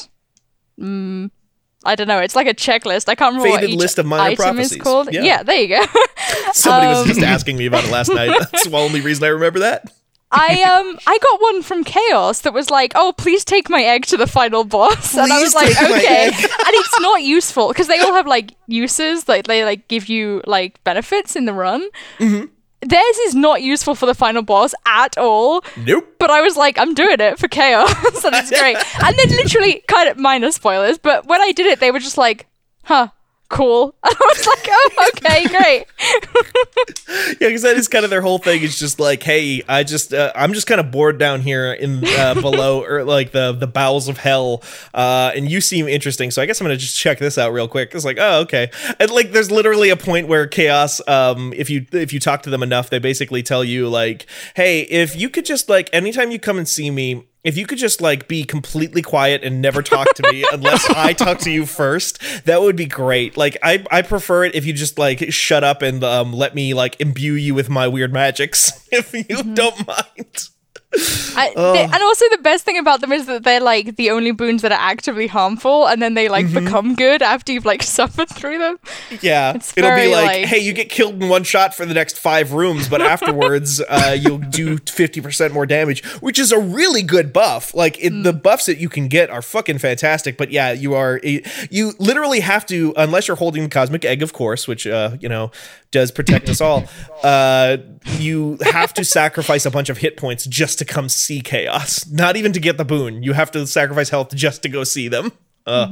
Mm, 0.77 1.31
I 1.87 1.95
don't 1.95 2.07
know. 2.07 2.19
It's 2.19 2.35
like 2.35 2.47
a 2.47 2.53
checklist. 2.53 3.09
I 3.09 3.15
can't 3.15 3.33
remember 3.35 3.49
what 3.49 3.61
Fated 3.61 3.73
each 3.73 3.79
list 3.79 3.97
of 3.97 4.05
minor 4.05 4.23
item 4.41 4.59
is 4.59 4.75
called. 4.75 5.09
Yeah. 5.11 5.23
Yeah. 5.23 5.43
there 5.43 5.59
you 5.59 5.67
go. 5.69 5.81
Somebody 6.53 6.87
was 6.87 6.99
Um, 7.01 7.07
just 7.07 7.21
asking 7.21 7.57
me 7.57 7.65
about 7.65 7.83
it 7.85 7.91
last 7.91 8.09
night. 8.09 8.35
That's 8.51 8.67
the 8.67 8.77
only 8.77 9.01
reason 9.01 9.23
I 9.23 9.29
remember 9.29 9.59
that. 9.59 9.91
I 10.29 10.61
um 10.79 10.99
I 11.07 11.17
got 11.17 11.41
one 11.41 11.61
from 11.61 11.83
Chaos 11.85 12.41
that 12.41 12.53
was 12.53 12.69
like, 12.69 12.91
"Oh, 12.95 13.13
please 13.17 13.45
take 13.45 13.69
my 13.69 13.81
egg 13.81 14.05
to 14.07 14.17
the 14.17 14.27
final 14.27 14.65
boss," 14.65 15.15
and 15.15 15.31
I 15.31 15.41
was 15.41 15.55
like, 15.55 15.71
"Okay," 15.71 16.25
and 16.27 16.35
it's 16.75 16.99
not 16.99 17.23
useful 17.23 17.69
because 17.69 17.87
they 17.87 17.99
all 17.99 18.13
have 18.13 18.27
like 18.27 18.53
uses, 18.67 19.29
like 19.29 19.47
they 19.47 19.63
like 19.63 19.87
give 19.87 20.09
you 20.09 20.41
like 20.45 20.83
benefits 20.83 21.37
in 21.37 21.45
the 21.45 21.53
run. 21.53 21.87
Mm-hmm. 22.19 22.45
Theirs 22.89 23.17
is 23.25 23.35
not 23.35 23.61
useful 23.61 23.95
for 23.95 24.05
the 24.05 24.13
final 24.13 24.41
boss 24.41 24.73
at 24.85 25.17
all. 25.17 25.63
Nope. 25.75 26.15
But 26.19 26.31
I 26.31 26.41
was 26.41 26.55
like, 26.55 26.77
I'm 26.79 26.93
doing 26.93 27.19
it 27.19 27.37
for 27.37 27.47
chaos, 27.47 27.91
and 28.23 28.33
it's 28.35 28.49
great. 28.49 28.77
And 29.03 29.17
then 29.17 29.29
literally, 29.29 29.83
kind 29.87 30.09
of 30.09 30.17
minor 30.17 30.51
spoilers, 30.51 30.97
but 30.97 31.25
when 31.27 31.41
I 31.41 31.51
did 31.51 31.65
it, 31.65 31.79
they 31.79 31.91
were 31.91 31.99
just 31.99 32.17
like, 32.17 32.47
"Huh, 32.83 33.09
cool." 33.49 33.95
I 34.03 34.13
was 34.19 34.47
like, 34.47 34.67
"Oh, 34.69 35.11
okay, 35.15 35.47
great." 35.47 35.85
Yeah, 37.39 37.49
because 37.49 37.61
that 37.63 37.77
is 37.77 37.87
kind 37.87 38.03
of 38.03 38.09
their 38.09 38.21
whole 38.21 38.37
thing. 38.37 38.61
Is 38.61 38.77
just 38.77 38.99
like, 38.99 39.23
hey, 39.23 39.61
I 39.67 39.83
just, 39.83 40.13
uh, 40.13 40.31
I'm 40.35 40.53
just 40.53 40.67
kind 40.67 40.79
of 40.79 40.91
bored 40.91 41.17
down 41.17 41.41
here 41.41 41.71
in 41.71 42.03
uh, 42.05 42.33
below 42.41 42.83
or 42.83 43.03
like 43.03 43.31
the 43.31 43.51
the 43.53 43.67
bowels 43.67 44.07
of 44.07 44.17
hell, 44.17 44.63
uh, 44.93 45.31
and 45.35 45.49
you 45.49 45.61
seem 45.61 45.87
interesting, 45.87 46.31
so 46.31 46.41
I 46.41 46.45
guess 46.45 46.59
I'm 46.59 46.65
gonna 46.65 46.77
just 46.77 46.97
check 46.97 47.19
this 47.19 47.37
out 47.37 47.53
real 47.53 47.67
quick. 47.67 47.93
It's 47.93 48.05
like, 48.05 48.17
oh, 48.19 48.41
okay, 48.41 48.69
and 48.99 49.09
like, 49.11 49.31
there's 49.31 49.51
literally 49.51 49.89
a 49.89 49.97
point 49.97 50.27
where 50.27 50.47
chaos, 50.47 51.01
um, 51.07 51.53
if 51.55 51.69
you 51.69 51.85
if 51.91 52.11
you 52.13 52.19
talk 52.19 52.43
to 52.43 52.49
them 52.49 52.63
enough, 52.63 52.89
they 52.89 52.99
basically 52.99 53.43
tell 53.43 53.63
you 53.63 53.87
like, 53.89 54.25
hey, 54.55 54.81
if 54.81 55.15
you 55.15 55.29
could 55.29 55.45
just 55.45 55.69
like, 55.69 55.89
anytime 55.93 56.31
you 56.31 56.39
come 56.39 56.57
and 56.57 56.67
see 56.67 56.89
me. 56.91 57.25
If 57.43 57.57
you 57.57 57.65
could 57.65 57.77
just 57.77 58.01
like 58.01 58.27
be 58.27 58.43
completely 58.43 59.01
quiet 59.01 59.43
and 59.43 59.61
never 59.61 59.81
talk 59.81 60.13
to 60.15 60.31
me 60.31 60.45
unless 60.51 60.89
I 60.89 61.13
talk 61.13 61.39
to 61.39 61.51
you 61.51 61.65
first, 61.65 62.19
that 62.45 62.61
would 62.61 62.75
be 62.75 62.85
great. 62.85 63.37
Like 63.37 63.57
I 63.63 63.85
I 63.89 64.01
prefer 64.01 64.43
it 64.45 64.55
if 64.55 64.65
you 64.65 64.73
just 64.73 64.97
like 64.99 65.31
shut 65.31 65.63
up 65.63 65.81
and 65.81 66.03
um 66.03 66.33
let 66.33 66.55
me 66.55 66.73
like 66.73 66.99
imbue 66.99 67.33
you 67.33 67.53
with 67.53 67.69
my 67.69 67.87
weird 67.87 68.11
magics 68.11 68.87
if 68.91 69.13
you 69.13 69.43
don't 69.53 69.87
mind. 69.87 70.49
I, 71.35 71.51
they- 71.55 71.83
and 71.83 71.93
also 72.03 72.25
the 72.31 72.39
best 72.41 72.63
thing 72.65 72.77
about 72.77 73.01
them 73.01 73.11
is 73.11 73.25
that 73.27 73.43
they're 73.43 73.59
like 73.61 73.95
the 73.95 74.09
only 74.11 74.31
boons 74.31 74.61
that 74.63 74.71
are 74.71 74.79
actively 74.79 75.27
harmful, 75.27 75.87
and 75.87 76.01
then 76.01 76.13
they 76.13 76.29
like 76.29 76.51
become 76.53 76.95
good 76.95 77.21
after 77.21 77.51
you've 77.53 77.65
like 77.65 77.83
suffered 77.97 78.29
through 78.29 78.57
them. 78.57 78.79
Yeah, 79.21 79.53
It's 79.55 79.77
it'll 79.77 79.89
very, 79.89 80.07
be 80.07 80.13
like, 80.13 80.25
like- 80.25 80.45
hey, 80.45 80.59
you 80.59 80.73
get 80.73 80.89
killed 80.89 81.21
in 81.21 81.29
one 81.29 81.43
shot 81.43 81.75
for 81.75 81.85
the 81.85 81.93
next 81.93 82.17
five 82.17 82.53
rooms, 82.53 82.89
but 82.89 83.01
afterwards, 83.13 83.81
uh, 83.87 84.15
you'll 84.19 84.37
do 84.39 84.77
fifty 84.77 85.21
percent 85.21 85.53
more 85.53 85.65
damage, 85.65 86.03
which 86.21 86.39
is 86.39 86.51
a 86.51 86.59
really 86.59 87.01
good 87.03 87.31
buff. 87.33 87.73
Like 87.73 87.97
it, 88.03 88.11
the 88.23 88.33
buffs 88.33 88.65
that 88.65 88.77
you 88.77 88.89
can 88.89 89.07
get 89.07 89.29
are 89.29 89.41
fucking 89.41 89.77
fantastic. 89.79 90.37
But 90.37 90.51
yeah, 90.51 90.71
you 90.71 90.93
are 90.95 91.19
you 91.69 91.93
literally 91.99 92.39
have 92.39 92.65
to, 92.67 92.93
unless 92.97 93.27
you're 93.27 93.37
holding 93.37 93.63
the 93.63 93.69
cosmic 93.69 94.03
egg, 94.05 94.21
of 94.23 94.33
course, 94.33 94.67
which 94.67 94.87
uh, 94.87 95.17
you 95.19 95.29
know 95.29 95.51
does 95.91 96.11
protect 96.11 96.49
us 96.49 96.61
all. 96.61 96.83
Uh, 97.23 97.77
you 98.17 98.57
have 98.61 98.93
to 98.93 99.03
sacrifice 99.03 99.65
a 99.65 99.71
bunch 99.71 99.89
of 99.89 99.97
hit 99.97 100.17
points 100.17 100.45
just 100.45 100.79
to 100.79 100.85
come 100.85 101.09
see 101.09 101.41
chaos. 101.41 102.07
Not 102.07 102.35
even 102.35 102.53
to 102.53 102.59
get 102.59 102.77
the 102.77 102.85
boon. 102.85 103.23
You 103.23 103.33
have 103.33 103.51
to 103.51 103.65
sacrifice 103.67 104.09
health 104.09 104.33
just 104.35 104.61
to 104.63 104.69
go 104.69 104.83
see 104.83 105.07
them. 105.07 105.31
Uh. 105.65 105.87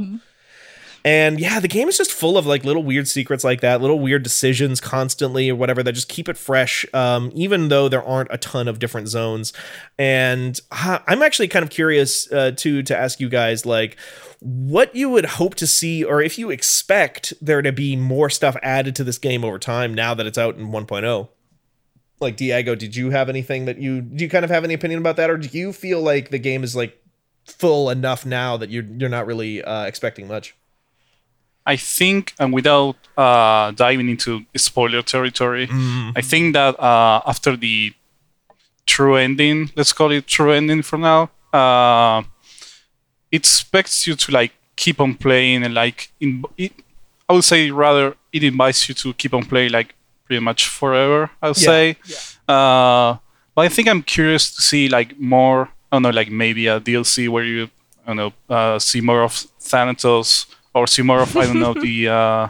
And 1.05 1.39
yeah, 1.39 1.59
the 1.59 1.67
game 1.67 1.87
is 1.87 1.99
just 1.99 2.11
full 2.11 2.35
of 2.35 2.47
like 2.47 2.65
little 2.65 2.81
weird 2.81 3.07
secrets 3.07 3.43
like 3.43 3.61
that, 3.61 3.79
little 3.79 3.99
weird 3.99 4.23
decisions 4.23 4.81
constantly 4.81 5.51
or 5.51 5.55
whatever 5.55 5.83
that 5.83 5.93
just 5.93 6.09
keep 6.09 6.27
it 6.27 6.35
fresh, 6.35 6.83
um, 6.95 7.31
even 7.35 7.67
though 7.67 7.87
there 7.87 8.03
aren't 8.03 8.29
a 8.31 8.39
ton 8.39 8.67
of 8.67 8.79
different 8.79 9.07
zones. 9.07 9.53
And 9.99 10.59
I'm 10.71 11.21
actually 11.21 11.47
kind 11.47 11.61
of 11.61 11.69
curious 11.69 12.31
uh, 12.31 12.53
to 12.57 12.81
to 12.81 12.97
ask 12.97 13.19
you 13.19 13.29
guys 13.29 13.67
like 13.67 13.97
what 14.45 14.95
you 14.95 15.09
would 15.09 15.25
hope 15.25 15.55
to 15.55 15.65
see, 15.65 16.03
or 16.03 16.21
if 16.21 16.37
you 16.37 16.51
expect 16.51 17.33
there 17.41 17.63
to 17.63 17.71
be 17.71 17.95
more 17.95 18.29
stuff 18.29 18.55
added 18.61 18.95
to 18.95 19.03
this 19.03 19.17
game 19.17 19.43
over 19.43 19.57
time 19.57 19.91
now 19.91 20.13
that 20.13 20.27
it's 20.27 20.37
out 20.37 20.55
in 20.55 20.67
1.0. 20.67 21.29
Like 22.19 22.37
Diego, 22.37 22.75
did 22.75 22.95
you 22.95 23.09
have 23.09 23.27
anything 23.27 23.65
that 23.65 23.79
you 23.79 24.01
do 24.01 24.23
you 24.23 24.29
kind 24.29 24.45
of 24.45 24.51
have 24.51 24.63
any 24.63 24.75
opinion 24.75 24.99
about 24.99 25.15
that, 25.17 25.31
or 25.31 25.37
do 25.37 25.49
you 25.51 25.73
feel 25.73 25.99
like 25.99 26.29
the 26.29 26.37
game 26.37 26.63
is 26.63 26.75
like 26.75 27.01
full 27.45 27.89
enough 27.89 28.25
now 28.25 28.55
that 28.55 28.69
you're 28.69 28.83
you're 28.83 29.09
not 29.09 29.25
really 29.25 29.63
uh, 29.63 29.83
expecting 29.85 30.27
much? 30.27 30.55
I 31.65 31.75
think, 31.75 32.33
and 32.39 32.53
without 32.53 32.95
uh, 33.17 33.71
diving 33.71 34.07
into 34.07 34.45
spoiler 34.55 35.01
territory, 35.01 35.67
I 36.15 36.21
think 36.21 36.53
that 36.53 36.79
uh, 36.79 37.21
after 37.25 37.57
the 37.57 37.93
true 38.85 39.15
ending, 39.15 39.71
let's 39.75 39.91
call 39.91 40.11
it 40.11 40.27
true 40.27 40.51
ending 40.51 40.83
for 40.83 40.97
now, 40.97 41.31
uh, 41.51 42.21
it 43.35 43.41
expects 43.45 44.07
you 44.07 44.15
to 44.15 44.31
like 44.31 44.53
keep 44.75 44.99
on 44.99 45.15
playing 45.15 45.63
and 45.63 45.73
like 45.73 46.09
in, 46.19 46.43
it, 46.57 46.71
I 47.27 47.33
would 47.33 47.43
say 47.43 47.71
rather 47.71 48.15
it 48.31 48.43
invites 48.43 48.87
you 48.87 48.95
to 48.95 49.13
keep 49.13 49.33
on 49.33 49.45
playing 49.45 49.71
like 49.71 49.95
pretty 50.25 50.39
much 50.39 50.67
forever. 50.67 51.31
I'll 51.41 51.53
say, 51.53 51.97
uh, 52.47 53.17
but 53.55 53.61
I 53.61 53.69
think 53.69 53.87
I'm 53.87 54.01
curious 54.01 54.53
to 54.55 54.61
see 54.61 54.89
like 54.89 55.19
more. 55.19 55.69
I 55.91 55.95
don't 55.95 56.03
know, 56.03 56.09
like 56.09 56.31
maybe 56.31 56.67
a 56.67 56.79
DLC 56.79 57.29
where 57.29 57.43
you 57.43 57.69
I 58.05 58.13
don't 58.13 58.17
know 58.17 58.33
uh, 58.55 58.79
see 58.79 59.01
more 59.01 59.23
of 59.23 59.33
Thanatos 59.59 60.45
or 60.73 60.87
see 60.87 61.01
more 61.01 61.21
of 61.21 61.35
I 61.35 61.45
don't 61.45 61.59
know 61.59 61.73
the 61.87 62.07
uh, 62.09 62.13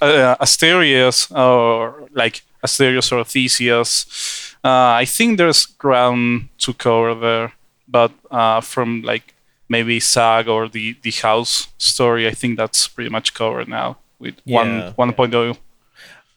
uh, 0.00 0.36
Asterius 0.40 1.30
or 1.36 2.08
like 2.12 2.42
Asterius 2.64 3.12
or 3.12 3.24
Theseus. 3.24 4.56
Uh, 4.64 4.96
I 5.02 5.04
think 5.04 5.36
there's 5.36 5.66
ground 5.66 6.48
to 6.58 6.72
cover 6.72 7.14
there, 7.14 7.52
but 7.86 8.12
uh, 8.30 8.60
from 8.62 9.02
like 9.02 9.33
maybe 9.68 10.00
Sag 10.00 10.48
or 10.48 10.68
the 10.68 10.96
the 11.02 11.10
house 11.10 11.68
story, 11.78 12.26
I 12.28 12.32
think 12.32 12.56
that's 12.56 12.86
pretty 12.88 13.10
much 13.10 13.34
covered 13.34 13.68
now 13.68 13.98
with 14.18 14.34
Yeah. 14.44 14.92
one 14.96 15.12
1.0. 15.12 15.56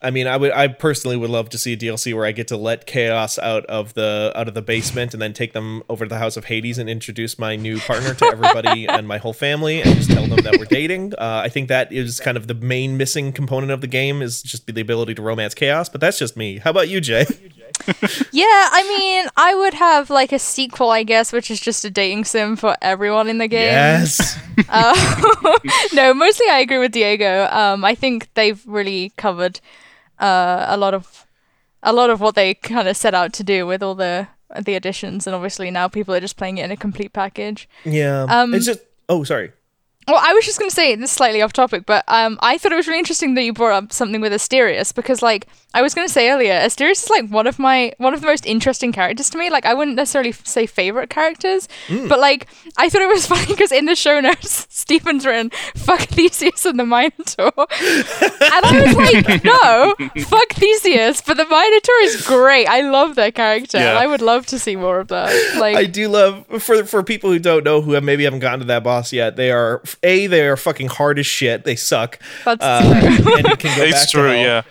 I 0.07 0.09
mean, 0.09 0.25
I 0.25 0.37
would, 0.37 0.53
I 0.53 0.69
personally 0.69 1.17
would 1.17 1.29
love 1.29 1.49
to 1.49 1.57
see 1.57 1.73
a 1.73 1.77
DLC 1.77 2.13
where 2.13 2.25
I 2.25 2.31
get 2.31 2.47
to 2.47 2.55
let 2.55 2.85
Chaos 2.85 3.37
out 3.37 3.65
of 3.65 3.93
the 3.93 4.31
out 4.35 4.47
of 4.47 4.53
the 4.53 4.61
basement 4.61 5.13
and 5.13 5.21
then 5.21 5.33
take 5.33 5.51
them 5.51 5.83
over 5.89 6.05
to 6.05 6.09
the 6.09 6.17
House 6.17 6.37
of 6.37 6.45
Hades 6.45 6.77
and 6.77 6.89
introduce 6.89 7.37
my 7.37 7.57
new 7.57 7.77
partner 7.77 8.13
to 8.13 8.25
everybody 8.27 8.85
and 8.87 9.05
my 9.05 9.17
whole 9.17 9.33
family 9.33 9.81
and 9.81 9.93
just 9.95 10.09
tell 10.09 10.25
them 10.25 10.39
that 10.45 10.55
we're 10.57 10.63
dating. 10.63 11.13
Uh, 11.15 11.41
I 11.43 11.49
think 11.49 11.67
that 11.67 11.91
is 11.91 12.21
kind 12.21 12.37
of 12.37 12.47
the 12.47 12.53
main 12.53 12.95
missing 12.95 13.33
component 13.33 13.69
of 13.69 13.81
the 13.81 13.87
game 13.87 14.21
is 14.21 14.41
just 14.41 14.65
the 14.65 14.79
ability 14.79 15.13
to 15.15 15.21
romance 15.21 15.53
Chaos. 15.53 15.89
But 15.89 15.99
that's 15.99 16.17
just 16.17 16.37
me. 16.37 16.59
How 16.59 16.69
about 16.69 16.87
you, 16.87 17.01
Jay? 17.01 17.25
Yeah, 18.31 18.45
I 18.45 18.97
mean, 18.97 19.27
I 19.37 19.55
would 19.55 19.73
have 19.73 20.09
like 20.09 20.31
a 20.31 20.39
sequel, 20.39 20.89
I 20.89 21.03
guess, 21.03 21.31
which 21.31 21.51
is 21.51 21.59
just 21.59 21.85
a 21.85 21.89
dating 21.89 22.25
sim 22.25 22.55
for 22.55 22.75
everyone 22.81 23.27
in 23.27 23.37
the 23.37 23.47
game. 23.47 23.71
Yes. 23.71 24.37
no, 25.93 26.13
mostly 26.13 26.47
I 26.49 26.59
agree 26.59 26.79
with 26.79 26.91
Diego. 26.91 27.47
Um, 27.51 27.85
I 27.85 27.93
think 27.93 28.33
they've 28.33 28.61
really 28.65 29.11
covered 29.15 29.59
uh, 30.19 30.65
a 30.67 30.77
lot 30.77 30.93
of 30.93 31.25
a 31.83 31.93
lot 31.93 32.09
of 32.09 32.19
what 32.19 32.35
they 32.35 32.53
kind 32.53 32.87
of 32.87 32.97
set 32.97 33.13
out 33.13 33.33
to 33.33 33.43
do 33.43 33.65
with 33.65 33.83
all 33.83 33.95
the 33.95 34.27
the 34.61 34.75
additions, 34.75 35.27
and 35.27 35.35
obviously 35.35 35.69
now 35.71 35.87
people 35.87 36.13
are 36.13 36.19
just 36.19 36.37
playing 36.37 36.57
it 36.57 36.65
in 36.65 36.71
a 36.71 36.77
complete 36.77 37.13
package. 37.13 37.67
Yeah. 37.85 38.23
Um, 38.29 38.53
it's 38.53 38.65
just. 38.65 38.81
Oh, 39.09 39.23
sorry. 39.23 39.51
Well, 40.07 40.21
I 40.23 40.33
was 40.33 40.45
just 40.45 40.57
going 40.57 40.69
to 40.69 40.75
say 40.75 40.95
this 40.95 41.09
is 41.11 41.15
slightly 41.15 41.41
off 41.41 41.51
topic, 41.51 41.85
but 41.85 42.03
um, 42.07 42.39
I 42.41 42.57
thought 42.57 42.71
it 42.71 42.75
was 42.75 42.87
really 42.87 42.99
interesting 42.99 43.33
that 43.35 43.43
you 43.43 43.51
brought 43.53 43.73
up 43.83 43.91
something 43.91 44.21
with 44.21 44.31
Asterius 44.31 44.95
because, 44.95 45.21
like, 45.21 45.47
I 45.73 45.81
was 45.81 45.93
going 45.93 46.07
to 46.07 46.13
say 46.13 46.31
earlier, 46.31 46.53
Asterius 46.53 47.03
is 47.03 47.09
like 47.09 47.27
one 47.29 47.45
of 47.45 47.59
my 47.59 47.91
one 47.97 48.13
of 48.13 48.21
the 48.21 48.27
most 48.27 48.45
interesting 48.45 48.91
characters 48.93 49.29
to 49.31 49.37
me. 49.37 49.49
Like, 49.49 49.65
I 49.65 49.73
wouldn't 49.73 49.97
necessarily 49.97 50.29
f- 50.29 50.45
say 50.45 50.65
favorite 50.65 51.09
characters, 51.09 51.67
but 52.07 52.19
like, 52.19 52.47
I 52.77 52.89
thought 52.89 53.01
it 53.01 53.09
was 53.09 53.27
funny 53.31 53.47
because 53.47 53.71
in 53.73 53.85
the 53.85 53.95
show 53.95 54.19
notes, 54.21 54.65
Steven's 54.71 55.25
written 55.25 55.49
"fuck 55.75 55.99
Theseus 56.01 56.65
and 56.65 56.79
the 56.79 56.85
Minotaur," 56.85 57.51
and 57.57 58.65
I 58.65 58.83
was 58.85 58.95
like, 58.95 59.43
no, 59.43 59.93
fuck 60.23 60.49
Theseus, 60.53 61.21
but 61.21 61.35
the 61.35 61.45
Minotaur 61.45 61.99
is 62.03 62.25
great. 62.25 62.65
I 62.65 62.81
love 62.81 63.15
their 63.15 63.31
character. 63.31 63.77
Yeah. 63.77 63.99
I 63.99 64.07
would 64.07 64.21
love 64.21 64.45
to 64.47 64.59
see 64.59 64.77
more 64.77 65.01
of 65.01 65.09
that. 65.09 65.57
Like, 65.59 65.75
I 65.75 65.83
do 65.85 66.07
love 66.07 66.45
for 66.61 66.85
for 66.85 67.03
people 67.03 67.29
who 67.29 67.39
don't 67.39 67.65
know 67.65 67.81
who 67.81 67.91
have 67.91 68.03
maybe 68.05 68.23
haven't 68.23 68.39
gotten 68.39 68.61
to 68.61 68.65
that 68.67 68.83
boss 68.85 69.11
yet. 69.11 69.35
They 69.35 69.51
are 69.51 69.81
a 70.03 70.27
they 70.27 70.47
are 70.47 70.57
fucking 70.57 70.87
hard 70.87 71.19
as 71.19 71.25
shit. 71.25 71.63
They 71.63 71.75
suck. 71.75 72.19
That's 72.45 72.63
uh, 72.63 72.81
true. 72.81 73.37
and 73.37 73.47
you 73.47 73.55
can 73.57 73.77
go 73.77 73.83
back 73.91 73.93
It's 73.93 74.11
true, 74.11 74.31
yeah. 74.31 74.63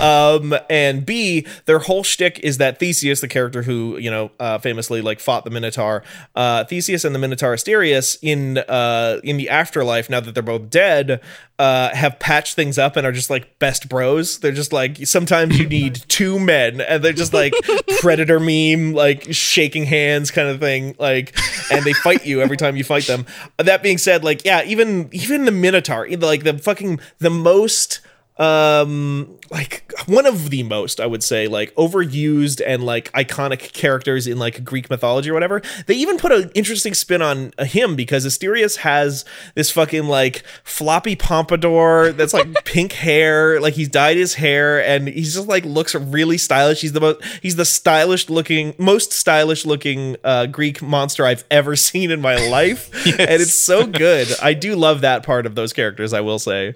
um, 0.00 0.54
and 0.68 1.04
B, 1.04 1.46
their 1.66 1.78
whole 1.80 2.02
shtick 2.02 2.38
is 2.40 2.58
that 2.58 2.78
Theseus, 2.78 3.20
the 3.20 3.28
character 3.28 3.62
who 3.62 3.96
you 3.98 4.10
know 4.10 4.30
uh, 4.40 4.58
famously 4.58 5.00
like 5.00 5.20
fought 5.20 5.44
the 5.44 5.50
Minotaur, 5.50 6.02
uh, 6.34 6.64
Theseus 6.64 7.04
and 7.04 7.14
the 7.14 7.18
Minotaur 7.18 7.54
Asterius 7.54 8.18
in 8.22 8.58
uh, 8.58 9.20
in 9.22 9.36
the 9.36 9.48
afterlife, 9.48 10.08
now 10.08 10.20
that 10.20 10.34
they're 10.34 10.42
both 10.42 10.70
dead, 10.70 11.20
uh, 11.62 11.94
have 11.94 12.18
patched 12.18 12.56
things 12.56 12.76
up 12.76 12.96
and 12.96 13.06
are 13.06 13.12
just 13.12 13.30
like 13.30 13.56
best 13.60 13.88
bros. 13.88 14.40
They're 14.40 14.50
just 14.50 14.72
like 14.72 15.06
sometimes 15.06 15.56
you 15.60 15.68
need 15.68 15.94
two 16.08 16.40
men, 16.40 16.80
and 16.80 17.04
they're 17.04 17.12
just 17.12 17.32
like 17.32 17.54
predator 18.00 18.40
meme, 18.40 18.94
like 18.94 19.32
shaking 19.32 19.84
hands 19.84 20.32
kind 20.32 20.48
of 20.48 20.58
thing, 20.58 20.96
like, 20.98 21.38
and 21.70 21.84
they 21.84 21.92
fight 21.92 22.26
you 22.26 22.42
every 22.42 22.56
time 22.56 22.74
you 22.74 22.82
fight 22.82 23.06
them. 23.06 23.26
That 23.58 23.80
being 23.80 23.98
said, 23.98 24.24
like 24.24 24.44
yeah, 24.44 24.64
even 24.64 25.08
even 25.12 25.44
the 25.44 25.52
Minotaur, 25.52 26.08
like 26.08 26.42
the 26.42 26.58
fucking 26.58 26.98
the 27.20 27.30
most 27.30 28.00
um 28.38 29.38
like 29.50 29.92
one 30.06 30.24
of 30.24 30.48
the 30.48 30.62
most 30.62 30.98
i 31.00 31.06
would 31.06 31.22
say 31.22 31.46
like 31.46 31.74
overused 31.74 32.62
and 32.66 32.82
like 32.82 33.12
iconic 33.12 33.72
characters 33.74 34.26
in 34.26 34.38
like 34.38 34.64
greek 34.64 34.88
mythology 34.90 35.30
or 35.30 35.34
whatever. 35.34 35.60
They 35.86 35.94
even 35.94 36.18
put 36.18 36.32
an 36.32 36.50
interesting 36.54 36.94
spin 36.94 37.22
on 37.22 37.52
uh, 37.58 37.64
him 37.64 37.96
because 37.96 38.24
asterius 38.24 38.78
has 38.78 39.24
this 39.54 39.70
fucking 39.70 40.04
like 40.04 40.44
floppy 40.64 41.16
pompadour 41.16 42.12
that's 42.12 42.32
like 42.32 42.64
pink 42.64 42.92
hair. 42.92 43.60
Like 43.60 43.74
he's 43.74 43.88
dyed 43.88 44.16
his 44.16 44.34
hair 44.34 44.84
and 44.84 45.08
he's 45.08 45.34
just 45.34 45.48
like 45.48 45.64
looks 45.64 45.94
really 45.94 46.38
stylish. 46.38 46.80
He's 46.80 46.92
the 46.92 47.00
most 47.00 47.24
he's 47.42 47.56
the 47.56 47.64
stylish 47.64 48.30
looking 48.30 48.74
most 48.78 49.12
stylish 49.12 49.66
looking 49.66 50.16
uh 50.24 50.46
greek 50.46 50.82
monster 50.82 51.24
i've 51.26 51.44
ever 51.50 51.76
seen 51.88 52.10
in 52.10 52.20
my 52.20 52.36
life. 52.48 52.90
And 53.22 53.42
it's 53.42 53.54
so 53.54 53.86
good. 53.86 54.28
I 54.42 54.54
do 54.54 54.74
love 54.74 55.02
that 55.02 55.22
part 55.22 55.46
of 55.46 55.54
those 55.54 55.72
characters 55.72 56.12
i 56.12 56.20
will 56.20 56.38
say 56.38 56.74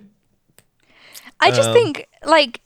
I 1.41 1.51
just 1.51 1.69
Um, 1.69 1.75
think 1.75 2.07
like 2.25 2.61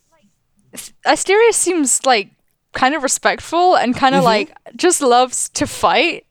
Asterius 1.07 1.55
seems 1.55 2.05
like 2.07 2.31
kind 2.73 2.95
of 2.95 3.03
respectful 3.03 3.75
and 3.77 3.97
kind 3.97 4.15
of 4.15 4.23
like 4.25 4.53
just 4.77 5.01
loves 5.03 5.49
to 5.51 5.67
fight. 5.67 6.25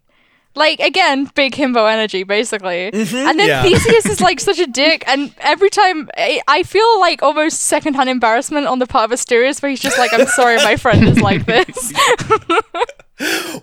Like 0.55 0.79
again, 0.79 1.29
big 1.35 1.53
himbo 1.53 1.89
energy, 1.91 2.23
basically. 2.23 2.87
And 2.91 3.39
then 3.39 3.47
yeah. 3.47 3.61
Theseus 3.63 4.05
is 4.07 4.19
like 4.19 4.39
such 4.39 4.59
a 4.59 4.65
dick, 4.81 5.03
and 5.07 5.33
every 5.39 5.69
time 5.69 6.09
I, 6.17 6.41
I 6.47 6.63
feel 6.63 6.99
like 6.99 7.21
almost 7.21 7.61
secondhand 7.61 8.09
embarrassment 8.09 8.65
on 8.67 8.79
the 8.79 8.87
part 8.87 9.11
of 9.11 9.17
Asterius, 9.17 9.61
where 9.61 9.69
he's 9.69 9.79
just 9.79 9.97
like, 9.97 10.11
"I'm 10.11 10.25
sorry, 10.27 10.57
my 10.57 10.75
friend 10.75 11.07
is 11.07 11.19
like 11.21 11.45
this." 11.45 11.93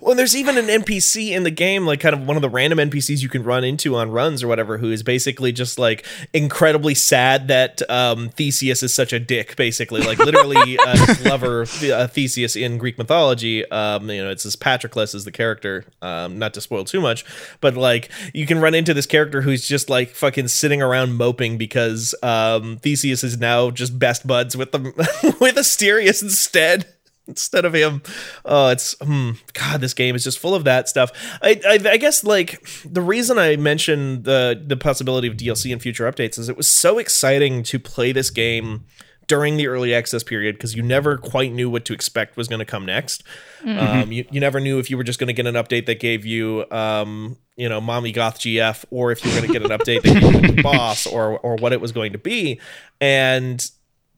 Well, 0.01 0.15
there's 0.15 0.37
even 0.37 0.59
an 0.59 0.67
NPC 0.67 1.31
in 1.31 1.43
the 1.43 1.51
game, 1.51 1.87
like 1.87 2.01
kind 2.01 2.15
of 2.15 2.27
one 2.27 2.37
of 2.37 2.43
the 2.43 2.51
random 2.51 2.79
NPCs 2.79 3.23
you 3.23 3.29
can 3.29 3.43
run 3.43 3.65
into 3.65 3.97
on 3.97 4.11
runs 4.11 4.43
or 4.43 4.49
whatever, 4.49 4.79
who 4.79 4.91
is 4.91 5.03
basically 5.03 5.53
just 5.53 5.79
like 5.79 6.05
incredibly 6.33 6.95
sad 6.95 7.49
that 7.49 7.81
um, 7.91 8.29
Theseus 8.31 8.83
is 8.83 8.93
such 8.93 9.13
a 9.13 9.19
dick. 9.19 9.57
Basically, 9.57 10.03
like 10.03 10.19
literally, 10.19 10.79
uh, 10.87 11.15
lover 11.25 11.63
uh, 11.63 12.07
Theseus 12.07 12.55
in 12.57 12.77
Greek 12.79 12.99
mythology. 12.99 13.69
Um, 13.71 14.11
you 14.11 14.23
know, 14.23 14.31
it's 14.31 14.45
this 14.45 14.57
Patroclus 14.57 15.15
is 15.15 15.25
the 15.25 15.33
character. 15.33 15.85
Um, 16.03 16.39
not 16.39 16.53
to 16.55 16.61
spoil 16.61 16.85
too 16.85 17.01
much, 17.01 17.25
but 17.61 17.75
like 17.77 18.11
you 18.35 18.47
can 18.47 18.61
run 18.61 18.75
into 18.75 18.93
this 18.93 19.07
character 19.07 19.43
who's 19.43 19.67
just 19.67 19.89
like 19.89 20.11
fucking 20.11 20.49
sitting 20.49 20.83
around 20.83 21.15
moping 21.15 21.57
because 21.57 22.15
um, 22.23 22.77
Theseus 22.79 23.25
is 23.25 23.39
now 23.39 23.71
just 23.71 23.99
best 23.99 24.27
buds 24.27 24.57
with 24.57 24.73
them 24.73 24.85
with 25.41 25.57
Asterius 25.57 26.23
instead. 26.23 26.87
Instead 27.27 27.65
of 27.65 27.75
him. 27.75 28.03
Oh, 28.45 28.69
it's 28.69 28.95
hmm, 29.01 29.33
God. 29.53 29.81
This 29.81 29.95
game 29.95 30.15
is 30.15 30.25
just 30.25 30.39
full 30.39 30.55
of 30.55 30.65
that 30.65 30.89
stuff. 30.89 31.13
I, 31.43 31.61
I, 31.67 31.91
I 31.93 31.97
guess 31.97 32.25
like 32.25 32.67
the 32.85 33.03
reason 33.03 33.39
I 33.39 33.57
mentioned 33.57 34.25
the 34.25 34.61
the 34.65 34.77
possibility 34.77 35.29
of 35.29 35.37
DLC 35.37 35.73
and 35.73 35.81
future 35.81 36.11
updates 36.11 36.39
is 36.39 36.49
it 36.49 36.57
was 36.57 36.69
so 36.69 36.99
exciting 36.99 37.63
to 37.65 37.79
play 37.79 38.13
this 38.13 38.31
game 38.31 38.85
during 39.27 39.57
the 39.57 39.67
early 39.67 39.93
access 39.93 40.23
period 40.23 40.55
because 40.55 40.77
you 40.77 40.83
never 40.83 41.17
quite 41.17 41.53
knew 41.53 41.69
what 41.69 41.85
to 41.85 41.93
expect 41.93 42.37
was 42.37 42.49
going 42.49 42.61
to 42.61 42.65
come 42.65 42.87
next. 42.87 43.25
Um, 43.65 44.13
you, 44.13 44.25
you 44.31 44.41
never 44.41 44.61
knew 44.61 44.79
if 44.79 44.91
you 44.91 44.97
were 44.97 45.03
just 45.03 45.19
going 45.19 45.27
to 45.27 45.33
get 45.33 45.47
an 45.47 45.57
update 45.57 45.87
that 45.87 45.99
gave 45.99 46.25
you, 46.25 46.65
um, 46.71 47.37
you 47.57 47.69
know, 47.69 47.81
Mommy 47.81 48.13
Goth 48.13 48.39
GF, 48.39 48.85
or 48.91 49.11
if 49.11 49.25
you 49.25 49.31
were 49.31 49.39
going 49.39 49.53
to 49.53 49.59
get 49.59 49.69
an 49.69 49.77
update 49.77 50.03
that 50.03 50.21
gave 50.21 50.35
you 50.35 50.53
the 50.53 50.63
boss, 50.63 51.07
or 51.07 51.39
or 51.41 51.57
what 51.57 51.73
it 51.73 51.81
was 51.81 51.91
going 51.91 52.13
to 52.13 52.19
be. 52.19 52.61
And 53.01 53.69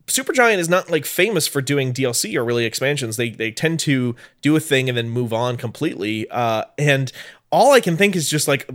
Supergiant 0.08 0.58
is 0.58 0.68
not 0.68 0.90
like 0.90 1.04
famous 1.04 1.46
for 1.46 1.60
doing 1.60 1.92
DLC 1.92 2.34
or 2.34 2.44
really 2.44 2.64
expansions. 2.64 3.16
They 3.16 3.30
they 3.30 3.50
tend 3.50 3.80
to 3.80 4.16
do 4.42 4.56
a 4.56 4.60
thing 4.60 4.88
and 4.88 4.98
then 4.98 5.10
move 5.10 5.32
on 5.32 5.56
completely. 5.56 6.28
Uh, 6.30 6.64
and 6.76 7.12
all 7.50 7.72
I 7.72 7.80
can 7.80 7.96
think 7.96 8.16
is 8.16 8.28
just 8.28 8.48
like 8.48 8.68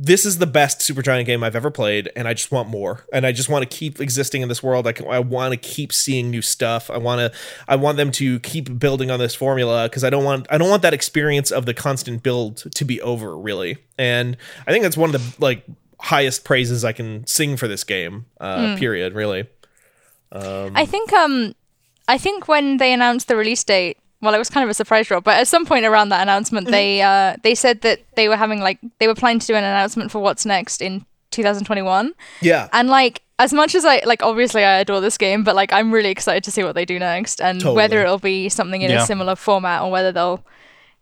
this 0.00 0.24
is 0.24 0.38
the 0.38 0.46
best 0.46 0.78
Supergiant 0.78 1.26
game 1.26 1.42
I've 1.42 1.56
ever 1.56 1.72
played, 1.72 2.08
and 2.14 2.28
I 2.28 2.34
just 2.34 2.52
want 2.52 2.68
more. 2.68 3.04
And 3.12 3.26
I 3.26 3.32
just 3.32 3.48
want 3.48 3.68
to 3.68 3.76
keep 3.76 4.00
existing 4.00 4.42
in 4.42 4.48
this 4.48 4.62
world. 4.62 4.86
I, 4.86 4.92
can, 4.92 5.08
I 5.08 5.18
want 5.18 5.52
to 5.52 5.56
keep 5.56 5.92
seeing 5.92 6.30
new 6.30 6.40
stuff. 6.40 6.88
I 6.88 6.98
want 6.98 7.20
to 7.20 7.38
I 7.66 7.74
want 7.74 7.96
them 7.96 8.12
to 8.12 8.38
keep 8.40 8.78
building 8.78 9.10
on 9.10 9.18
this 9.18 9.34
formula 9.34 9.88
because 9.88 10.04
I 10.04 10.10
don't 10.10 10.24
want 10.24 10.46
I 10.50 10.58
don't 10.58 10.70
want 10.70 10.82
that 10.82 10.94
experience 10.94 11.50
of 11.50 11.66
the 11.66 11.74
constant 11.74 12.22
build 12.22 12.72
to 12.72 12.84
be 12.84 13.02
over 13.02 13.36
really. 13.36 13.78
And 13.98 14.36
I 14.66 14.70
think 14.70 14.84
that's 14.84 14.96
one 14.96 15.12
of 15.12 15.20
the 15.20 15.44
like 15.44 15.64
highest 16.00 16.44
praises 16.44 16.84
I 16.84 16.92
can 16.92 17.26
sing 17.26 17.56
for 17.56 17.66
this 17.66 17.82
game. 17.82 18.26
Uh, 18.40 18.76
Period. 18.76 19.14
Really. 19.14 19.48
I 20.32 20.84
think 20.86 21.12
um 21.12 21.54
I 22.06 22.18
think 22.18 22.48
when 22.48 22.76
they 22.78 22.92
announced 22.92 23.28
the 23.28 23.36
release 23.36 23.64
date, 23.64 23.98
well 24.20 24.34
it 24.34 24.38
was 24.38 24.50
kind 24.50 24.64
of 24.64 24.70
a 24.70 24.74
surprise 24.74 25.06
drop, 25.08 25.24
but 25.24 25.36
at 25.38 25.48
some 25.48 25.64
point 25.66 25.84
around 25.84 26.08
that 26.10 26.22
announcement 26.22 26.66
they 26.68 27.02
uh 27.02 27.36
they 27.42 27.54
said 27.54 27.80
that 27.82 28.00
they 28.16 28.28
were 28.28 28.36
having 28.36 28.60
like 28.60 28.78
they 28.98 29.06
were 29.06 29.14
planning 29.14 29.38
to 29.40 29.46
do 29.46 29.54
an 29.54 29.64
announcement 29.64 30.10
for 30.10 30.20
what's 30.20 30.44
next 30.46 30.80
in 30.82 31.04
2021. 31.30 32.12
Yeah. 32.40 32.68
And 32.72 32.88
like 32.88 33.22
as 33.38 33.52
much 33.52 33.74
as 33.74 33.84
I 33.84 34.02
like 34.04 34.22
obviously 34.22 34.64
I 34.64 34.78
adore 34.78 35.00
this 35.00 35.16
game, 35.18 35.44
but 35.44 35.54
like 35.54 35.72
I'm 35.72 35.92
really 35.92 36.10
excited 36.10 36.42
to 36.44 36.50
see 36.50 36.64
what 36.64 36.74
they 36.74 36.84
do 36.84 36.98
next 36.98 37.40
and 37.40 37.60
Totally. 37.60 37.76
whether 37.76 38.02
it'll 38.02 38.18
be 38.18 38.48
something 38.48 38.82
in 38.82 38.90
Yeah. 38.90 39.02
a 39.02 39.06
similar 39.06 39.36
format 39.36 39.82
or 39.82 39.90
whether 39.90 40.10
they'll 40.12 40.44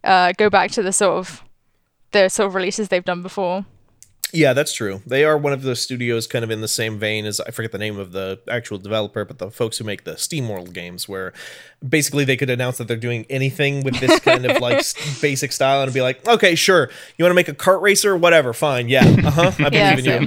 uh 0.04 0.32
go 0.36 0.50
back 0.50 0.70
to 0.72 0.82
the 0.82 0.92
sort 0.92 1.16
of 1.18 1.42
the 2.12 2.28
sort 2.28 2.46
of 2.48 2.54
releases 2.54 2.88
they've 2.88 3.04
done 3.04 3.22
before. 3.22 3.64
Yeah, 4.32 4.52
that's 4.52 4.72
true. 4.72 5.02
They 5.06 5.24
are 5.24 5.38
one 5.38 5.52
of 5.52 5.62
the 5.62 5.76
studios 5.76 6.26
kind 6.26 6.44
of 6.44 6.50
in 6.50 6.60
the 6.60 6.68
same 6.68 6.98
vein 6.98 7.26
as 7.26 7.40
I 7.40 7.50
forget 7.52 7.72
the 7.72 7.78
name 7.78 7.98
of 7.98 8.12
the 8.12 8.40
actual 8.48 8.76
developer, 8.76 9.24
but 9.24 9.38
the 9.38 9.50
folks 9.50 9.78
who 9.78 9.84
make 9.84 10.04
the 10.04 10.12
SteamWorld 10.12 10.72
games, 10.72 11.08
where 11.08 11.32
basically 11.86 12.24
they 12.24 12.36
could 12.36 12.50
announce 12.50 12.78
that 12.78 12.88
they're 12.88 12.96
doing 12.96 13.24
anything 13.30 13.82
with 13.84 14.00
this 14.00 14.18
kind 14.18 14.44
of 14.44 14.60
like 14.60 14.82
basic 15.20 15.52
style 15.52 15.82
and 15.82 15.92
be 15.92 16.02
like, 16.02 16.26
okay, 16.26 16.54
sure, 16.54 16.90
you 17.16 17.24
want 17.24 17.30
to 17.30 17.34
make 17.36 17.48
a 17.48 17.54
kart 17.54 17.80
racer, 17.80 18.16
whatever, 18.16 18.52
fine, 18.52 18.88
yeah, 18.88 19.12
uh 19.22 19.30
huh, 19.30 19.52
I 19.62 19.70
Yeah, 19.70 19.94
believe 19.94 19.98
in 19.98 20.04
you. 20.04 20.22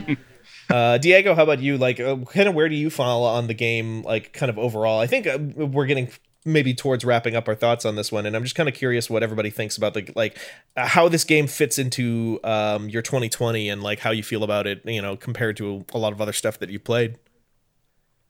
Uh, 0.70 0.98
Diego, 0.98 1.34
how 1.36 1.44
about 1.44 1.60
you? 1.62 1.78
Like, 1.78 2.00
uh, 2.00 2.16
kind 2.18 2.48
of 2.48 2.56
where 2.56 2.70
do 2.70 2.76
you 2.76 2.90
fall 2.90 3.24
on 3.26 3.48
the 3.48 3.54
game? 3.54 4.04
Like, 4.04 4.34
kind 4.34 4.50
of 4.50 4.58
overall, 4.60 5.00
I 5.00 5.08
think 5.08 5.28
uh, 5.28 5.38
we're 5.40 5.88
getting 5.88 6.10
maybe 6.46 6.74
towards 6.74 7.04
wrapping 7.04 7.36
up 7.36 7.48
our 7.48 7.56
thoughts 7.56 7.86
on 7.86 7.96
this 7.96 8.12
one, 8.12 8.26
and 8.26 8.36
I'm 8.36 8.44
just 8.44 8.56
kind 8.56 8.70
of 8.70 8.76
curious 8.76 9.10
what 9.10 9.24
everybody 9.24 9.50
thinks 9.50 9.78
about 9.78 9.94
the 9.94 10.12
like 10.16 10.38
how 10.76 11.10
this 11.10 11.24
game 11.24 11.48
fits 11.48 11.78
into 11.78 12.40
um, 12.44 12.90
your 12.90 13.02
2020 13.02 13.70
and 13.70 13.84
like 13.84 14.00
how 14.00 14.12
you 14.12 14.24
feel 14.24 14.44
about 14.44 14.68
it. 14.68 14.82
You 14.86 15.02
know, 15.02 15.16
compared 15.16 15.58
to 15.58 15.86
a 15.94 15.98
lot 15.98 16.14
of 16.14 16.22
other 16.22 16.34
stuff 16.34 16.60
that 16.60 16.70
you 16.70 16.80
played. 16.80 17.18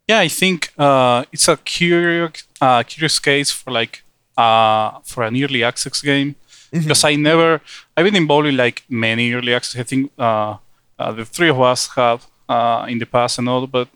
Yeah, 0.08 0.20
I 0.20 0.28
think 0.28 0.74
uh, 0.78 1.26
it's 1.32 1.48
a 1.48 1.58
curious, 1.58 2.44
uh, 2.60 2.82
curious 2.82 3.20
case 3.20 3.52
for 3.52 3.72
like 3.72 4.04
uh, 4.38 5.00
for 5.04 5.24
an 5.24 5.42
early 5.42 5.64
access 5.64 6.02
game 6.02 6.36
because 6.72 7.04
I 7.04 7.16
never 7.16 7.62
I've 7.96 8.06
been 8.06 8.16
involved 8.16 8.48
in 8.48 8.58
like 8.58 8.84
many 8.90 9.34
early 9.34 9.54
access. 9.54 9.80
I 9.80 9.84
think 9.84 10.12
uh, 10.18 10.58
uh, 10.98 11.12
the 11.12 11.26
three 11.26 11.50
of 11.50 11.60
us 11.62 11.90
have 11.96 12.28
uh, 12.48 12.86
in 12.90 12.98
the 13.00 13.06
past 13.06 13.38
and 13.38 13.48
all, 13.48 13.68
but 13.68 13.88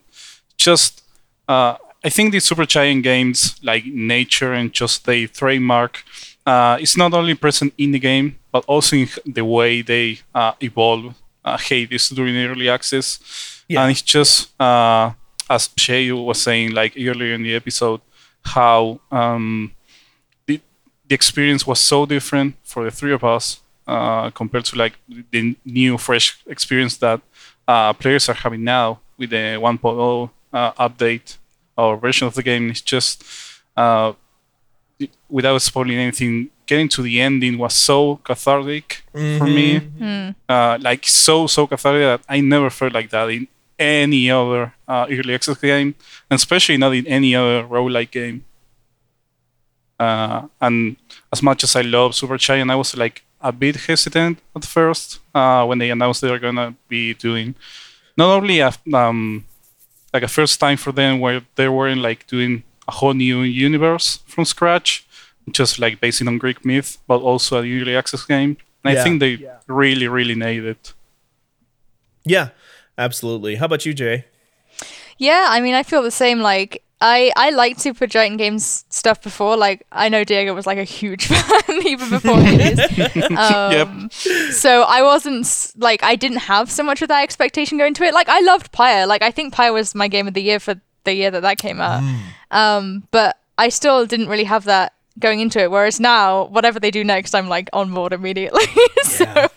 just 0.56 1.02
uh, 1.48 1.76
I 2.04 2.10
think 2.10 2.32
these 2.32 2.46
Supergiant 2.46 3.02
games 3.02 3.56
like 3.62 3.86
nature 3.86 4.52
and 4.52 4.70
just 4.70 5.06
the 5.06 5.26
trademark 5.26 6.04
uh, 6.44 6.76
is 6.78 6.98
not 6.98 7.14
only 7.14 7.34
present 7.34 7.72
in 7.78 7.92
the 7.92 7.98
game 7.98 8.38
but 8.52 8.62
also 8.66 8.96
in 8.96 9.08
the 9.24 9.44
way 9.44 9.80
they 9.80 10.18
uh, 10.34 10.52
evolve 10.60 11.14
uh, 11.44 11.56
Hades 11.56 12.10
during 12.10 12.36
early 12.36 12.68
access. 12.68 13.64
Yeah. 13.68 13.82
And 13.82 13.90
it's 13.90 14.02
just 14.02 14.60
uh, 14.60 15.12
as 15.48 15.68
Jay 15.68 16.12
was 16.12 16.42
saying 16.42 16.72
like 16.72 16.92
earlier 16.96 17.34
in 17.34 17.42
the 17.42 17.54
episode, 17.54 18.02
how 18.44 19.00
um, 19.10 19.72
the 20.46 20.60
the 21.08 21.14
experience 21.14 21.66
was 21.66 21.80
so 21.80 22.04
different 22.04 22.54
for 22.64 22.84
the 22.84 22.90
three 22.90 23.12
of 23.14 23.24
us 23.24 23.60
uh, 23.86 24.28
compared 24.30 24.66
to 24.66 24.76
like 24.76 24.94
the 25.30 25.56
new 25.64 25.96
fresh 25.96 26.38
experience 26.46 26.98
that 26.98 27.20
uh, 27.66 27.94
players 27.94 28.28
are 28.28 28.34
having 28.34 28.62
now 28.62 29.00
with 29.16 29.30
the 29.30 29.56
1.0 29.58 30.30
uh, 30.52 30.72
update 30.72 31.38
or 31.76 31.96
version 31.96 32.26
of 32.26 32.34
the 32.34 32.42
game. 32.42 32.70
is 32.70 32.80
just 32.80 33.24
uh, 33.76 34.12
without 35.28 35.60
spoiling 35.62 35.96
anything, 35.98 36.48
getting 36.66 36.88
to 36.88 37.02
the 37.02 37.20
ending 37.20 37.58
was 37.58 37.74
so 37.74 38.16
cathartic 38.24 39.02
for 39.38 39.46
me. 39.46 39.80
Uh, 40.48 40.78
like 40.80 41.06
so 41.06 41.46
so 41.46 41.66
cathartic 41.66 42.02
that 42.02 42.20
I 42.28 42.40
never 42.40 42.70
felt 42.70 42.92
like 42.94 43.10
that 43.10 43.28
in 43.30 43.48
any 43.78 44.30
other 44.30 44.72
uh, 44.86 45.06
early 45.10 45.34
access 45.34 45.58
game, 45.58 45.94
and 46.30 46.36
especially 46.38 46.76
not 46.76 46.94
in 46.94 47.06
any 47.06 47.34
other 47.34 47.64
roguelike 47.64 48.10
game. 48.12 48.44
Uh, 49.98 50.42
and 50.60 50.96
as 51.32 51.42
much 51.42 51.64
as 51.64 51.76
I 51.76 51.82
love 51.82 52.12
Supergiant, 52.12 52.70
I 52.70 52.76
was 52.76 52.96
like 52.96 53.22
a 53.40 53.52
bit 53.52 53.76
hesitant 53.76 54.38
at 54.56 54.64
first 54.64 55.20
uh, 55.34 55.64
when 55.66 55.78
they 55.78 55.90
announced 55.90 56.20
they 56.20 56.30
were 56.30 56.38
gonna 56.38 56.74
be 56.88 57.14
doing 57.14 57.54
not 58.16 58.30
only 58.30 58.60
a 58.60 58.72
um, 58.92 59.44
like 60.14 60.22
a 60.22 60.28
first 60.28 60.60
time 60.60 60.78
for 60.78 60.92
them 60.92 61.20
where 61.20 61.42
they 61.56 61.68
weren't 61.68 62.00
like 62.00 62.26
doing 62.26 62.62
a 62.88 62.92
whole 62.92 63.14
new 63.14 63.40
universe 63.42 64.20
from 64.26 64.44
scratch, 64.44 65.04
just 65.50 65.78
like 65.78 66.00
based 66.00 66.26
on 66.26 66.38
Greek 66.38 66.64
myth, 66.64 66.98
but 67.08 67.20
also 67.20 67.56
a 67.58 67.60
early 67.60 67.96
access 67.96 68.24
game. 68.24 68.56
And 68.84 68.94
Yeah. 68.94 69.00
I 69.00 69.04
think 69.04 69.20
they 69.20 69.34
really, 69.66 70.08
really 70.08 70.34
nailed 70.34 70.66
it. 70.66 70.94
Yeah, 72.24 72.48
absolutely. 72.96 73.56
How 73.56 73.66
about 73.66 73.84
you, 73.84 73.92
Jay? 73.94 74.24
Yeah, 75.18 75.48
I 75.50 75.60
mean, 75.60 75.74
I 75.74 75.82
feel 75.82 76.02
the 76.02 76.10
same. 76.10 76.40
Like, 76.40 76.82
I 77.06 77.30
I 77.36 77.50
liked 77.50 77.80
Supergiant 77.80 78.38
Games 78.38 78.86
stuff 78.88 79.20
before. 79.22 79.58
Like, 79.58 79.86
I 79.92 80.08
know 80.08 80.24
Diego 80.24 80.54
was 80.54 80.66
like 80.66 80.78
a 80.78 80.84
huge 80.84 81.26
fan 81.32 81.86
even 81.86 82.08
before 82.08 82.40
Hades. 82.40 82.80
um, 83.36 83.72
Yep. 83.72 84.12
So 84.52 84.82
I 84.82 85.02
wasn't 85.02 85.46
like 85.76 86.02
I 86.02 86.16
didn't 86.16 86.38
have 86.38 86.70
so 86.70 86.82
much 86.82 87.02
of 87.02 87.08
that 87.08 87.22
expectation 87.22 87.76
going 87.76 87.92
to 87.94 88.04
it. 88.04 88.14
Like, 88.14 88.30
I 88.30 88.40
loved 88.40 88.72
Pyre. 88.72 89.06
Like, 89.06 89.22
I 89.22 89.30
think 89.30 89.52
Pyre 89.52 89.72
was 89.72 89.94
my 89.94 90.08
game 90.08 90.26
of 90.26 90.32
the 90.32 90.42
year 90.42 90.58
for 90.58 90.80
the 91.04 91.14
year 91.14 91.30
that 91.30 91.42
that 91.42 91.58
came 91.58 91.78
out. 91.80 92.02
Um, 92.50 93.06
but 93.10 93.36
I 93.58 93.68
still 93.68 94.06
didn't 94.06 94.28
really 94.28 94.44
have 94.44 94.64
that 94.64 94.94
going 95.18 95.40
into 95.40 95.60
it. 95.60 95.70
Whereas 95.70 96.00
now, 96.00 96.44
whatever 96.46 96.80
they 96.80 96.90
do 96.90 97.04
next, 97.04 97.34
I'm 97.34 97.48
like 97.48 97.68
on 97.74 97.92
board 97.92 98.12
immediately. 98.14 98.64
so 99.02 99.24
yeah. 99.24 99.48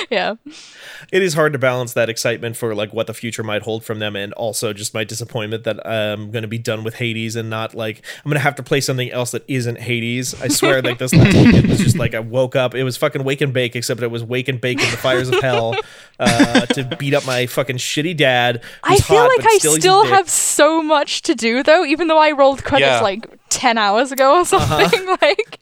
it 0.10 1.22
is 1.22 1.34
hard 1.34 1.52
to 1.52 1.58
balance 1.58 1.92
that 1.94 2.08
excitement 2.08 2.56
for 2.56 2.74
like 2.74 2.92
what 2.92 3.06
the 3.06 3.14
future 3.14 3.42
might 3.42 3.62
hold 3.62 3.84
from 3.84 3.98
them 3.98 4.16
and 4.16 4.32
also 4.34 4.72
just 4.72 4.94
my 4.94 5.04
disappointment 5.04 5.64
that 5.64 5.86
I'm 5.86 6.30
going 6.30 6.42
to 6.42 6.48
be 6.48 6.58
done 6.58 6.84
with 6.84 6.94
Hades 6.96 7.36
and 7.36 7.48
not 7.50 7.74
like 7.74 8.02
I'm 8.24 8.30
going 8.30 8.34
to 8.36 8.40
have 8.40 8.54
to 8.56 8.62
play 8.62 8.80
something 8.80 9.10
else 9.10 9.30
that 9.32 9.44
isn't 9.48 9.78
Hades. 9.78 10.40
I 10.40 10.48
swear 10.48 10.82
like 10.82 10.98
this 10.98 11.14
last 11.14 11.34
weekend 11.36 11.68
was 11.68 11.78
just 11.78 11.96
like 11.98 12.14
I 12.14 12.20
woke 12.20 12.56
up 12.56 12.74
it 12.74 12.84
was 12.84 12.96
fucking 12.96 13.24
wake 13.24 13.40
and 13.40 13.52
bake 13.52 13.76
except 13.76 14.00
it 14.02 14.10
was 14.10 14.22
wake 14.24 14.48
and 14.48 14.60
bake 14.60 14.80
in 14.82 14.90
the 14.90 14.96
fires 14.96 15.28
of 15.28 15.40
hell 15.40 15.74
uh, 16.18 16.66
to 16.66 16.84
beat 16.98 17.14
up 17.14 17.26
my 17.26 17.46
fucking 17.46 17.76
shitty 17.76 18.16
dad. 18.16 18.62
I 18.82 18.96
feel 18.98 19.18
hot, 19.18 19.28
like 19.28 19.46
I 19.46 19.58
still, 19.58 19.74
still 19.76 20.04
have 20.06 20.28
so 20.30 20.82
much 20.82 21.22
to 21.22 21.34
do 21.34 21.62
though, 21.62 21.84
even 21.84 22.08
though 22.08 22.18
I 22.18 22.32
rolled 22.32 22.64
credits 22.64 22.86
Yeah. 22.88 23.00
like 23.00 23.26
ten 23.48 23.78
hours 23.78 24.12
ago 24.12 24.38
or 24.40 24.44
something. 24.44 25.06
like 25.22 25.58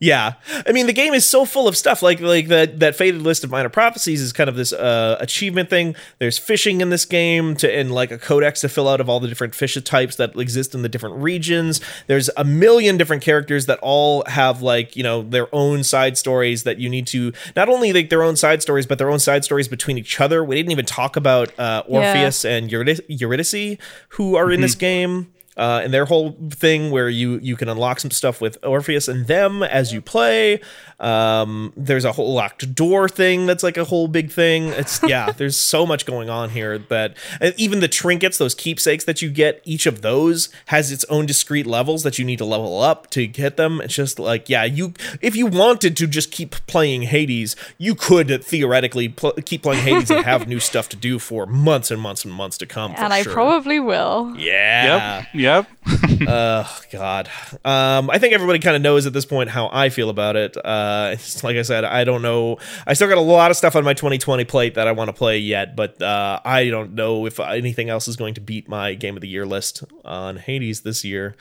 Yeah, 0.00 0.34
I 0.66 0.72
mean 0.72 0.86
the 0.86 0.92
game 0.92 1.14
is 1.14 1.24
so 1.24 1.44
full 1.44 1.66
of 1.66 1.76
stuff. 1.76 2.02
Like 2.02 2.20
like 2.20 2.48
that 2.48 2.80
that 2.80 2.96
Fated 2.96 3.22
list 3.22 3.42
of 3.44 3.50
minor 3.50 3.68
prophecies 3.68 4.20
is 4.20 4.32
kind 4.32 4.50
of 4.50 4.56
this 4.56 4.72
uh, 4.72 5.16
achievement 5.20 5.70
thing. 5.70 5.94
There's 6.18 6.36
fishing 6.36 6.80
in 6.80 6.90
this 6.90 7.04
game 7.06 7.54
to 7.56 7.72
and 7.72 7.92
like 7.92 8.10
a 8.10 8.18
codex 8.18 8.60
to 8.62 8.68
fill 8.68 8.88
out 8.88 9.00
of 9.00 9.08
all 9.08 9.20
the 9.20 9.28
different 9.28 9.54
fish 9.54 9.80
types 9.82 10.16
that 10.16 10.36
exist 10.36 10.74
in 10.74 10.82
the 10.82 10.88
different 10.88 11.16
regions. 11.16 11.80
There's 12.06 12.28
a 12.36 12.44
million 12.44 12.96
different 12.96 13.22
characters 13.22 13.66
that 13.66 13.78
all 13.80 14.24
have 14.26 14.60
like 14.62 14.96
you 14.96 15.02
know 15.02 15.22
their 15.22 15.52
own 15.54 15.84
side 15.84 16.18
stories 16.18 16.64
that 16.64 16.78
you 16.78 16.90
need 16.90 17.06
to 17.08 17.32
not 17.56 17.68
only 17.68 17.92
like 17.92 18.10
their 18.10 18.22
own 18.22 18.36
side 18.36 18.62
stories 18.62 18.86
but 18.86 18.98
their 18.98 19.10
own 19.10 19.20
side 19.20 19.44
stories 19.44 19.68
between 19.68 19.96
each 19.96 20.20
other. 20.20 20.44
We 20.44 20.56
didn't 20.56 20.72
even 20.72 20.86
talk 20.86 21.16
about 21.16 21.48
uh, 21.58 21.82
Yeah. 21.88 22.08
Orpheus 22.08 22.44
and 22.44 22.70
Eurydice, 22.70 23.00
Eurydice 23.08 23.78
who 24.10 24.36
are 24.36 24.50
in 24.50 24.60
this 24.60 24.74
game. 24.74 25.30
Uh, 25.56 25.80
and 25.84 25.94
their 25.94 26.04
whole 26.04 26.36
thing 26.50 26.90
where 26.90 27.08
you 27.08 27.38
you 27.40 27.56
can 27.56 27.68
unlock 27.68 28.00
some 28.00 28.10
stuff 28.10 28.40
with 28.40 28.58
Orpheus 28.64 29.08
and 29.08 29.26
them 29.26 29.62
as 29.62 29.92
you 29.92 30.00
play. 30.00 30.60
Um, 30.98 31.72
there's 31.76 32.04
a 32.04 32.12
whole 32.12 32.34
locked 32.34 32.74
door 32.74 33.08
thing 33.08 33.46
that's 33.46 33.62
like 33.62 33.76
a 33.76 33.84
whole 33.84 34.08
big 34.08 34.30
thing. 34.32 34.68
It's 34.68 35.00
yeah, 35.06 35.30
there's 35.30 35.56
so 35.56 35.86
much 35.86 36.06
going 36.06 36.28
on 36.28 36.50
here 36.50 36.78
that 36.78 37.16
and 37.40 37.54
even 37.56 37.80
the 37.80 37.88
trinkets, 37.88 38.38
those 38.38 38.54
keepsakes 38.54 39.04
that 39.04 39.22
you 39.22 39.30
get, 39.30 39.60
each 39.64 39.86
of 39.86 40.02
those 40.02 40.48
has 40.66 40.90
its 40.90 41.04
own 41.04 41.26
discrete 41.26 41.66
levels 41.66 42.02
that 42.02 42.18
you 42.18 42.24
need 42.24 42.38
to 42.38 42.44
level 42.44 42.80
up 42.80 43.10
to 43.10 43.26
get 43.26 43.56
them. 43.56 43.80
It's 43.80 43.94
just 43.94 44.18
like 44.18 44.48
yeah, 44.48 44.64
you 44.64 44.94
if 45.20 45.36
you 45.36 45.46
wanted 45.46 45.96
to 45.98 46.06
just 46.06 46.32
keep 46.32 46.52
playing 46.66 47.02
Hades, 47.02 47.54
you 47.78 47.94
could 47.94 48.44
theoretically 48.44 49.08
pl- 49.08 49.34
keep 49.44 49.62
playing 49.62 49.84
Hades 49.84 50.10
and 50.10 50.24
have 50.24 50.48
new 50.54 50.60
stuff 50.60 50.88
to 50.88 50.96
do 50.96 51.18
for 51.18 51.46
months 51.46 51.90
and 51.90 52.00
months 52.00 52.24
and 52.24 52.34
months 52.34 52.58
to 52.58 52.66
come. 52.66 52.92
and 52.96 53.12
I 53.12 53.22
sure. 53.22 53.32
probably 53.32 53.78
will. 53.78 54.34
yeah. 54.36 55.18
Yep. 55.34 55.43
Yep. 55.44 55.68
Oh 56.26 56.80
God. 56.90 57.28
Um, 57.64 58.08
I 58.08 58.18
think 58.18 58.32
everybody 58.32 58.58
kind 58.58 58.76
of 58.76 58.82
knows 58.82 59.04
at 59.04 59.12
this 59.12 59.26
point 59.26 59.50
how 59.50 59.68
I 59.72 59.88
feel 59.90 60.08
about 60.08 60.36
it. 60.36 60.56
Uh, 60.56 61.16
like 61.42 61.56
I 61.56 61.62
said, 61.62 61.84
I 61.84 62.04
don't 62.04 62.22
know. 62.22 62.58
I 62.86 62.94
still 62.94 63.08
got 63.08 63.18
a 63.18 63.20
lot 63.20 63.50
of 63.50 63.56
stuff 63.56 63.76
on 63.76 63.84
my 63.84 63.92
2020 63.94 64.44
plate 64.44 64.74
that 64.74 64.86
I 64.88 64.92
want 64.92 65.08
to 65.08 65.12
play 65.12 65.38
yet, 65.38 65.76
but 65.76 66.00
uh, 66.00 66.40
I 66.44 66.70
don't 66.70 66.94
know 66.94 67.26
if 67.26 67.40
anything 67.40 67.90
else 67.90 68.08
is 68.08 68.16
going 68.16 68.34
to 68.34 68.40
beat 68.40 68.68
my 68.68 68.94
game 68.94 69.16
of 69.16 69.20
the 69.20 69.28
year 69.28 69.44
list 69.44 69.84
on 70.04 70.36
Hades 70.36 70.80
this 70.82 71.04
year. 71.04 71.34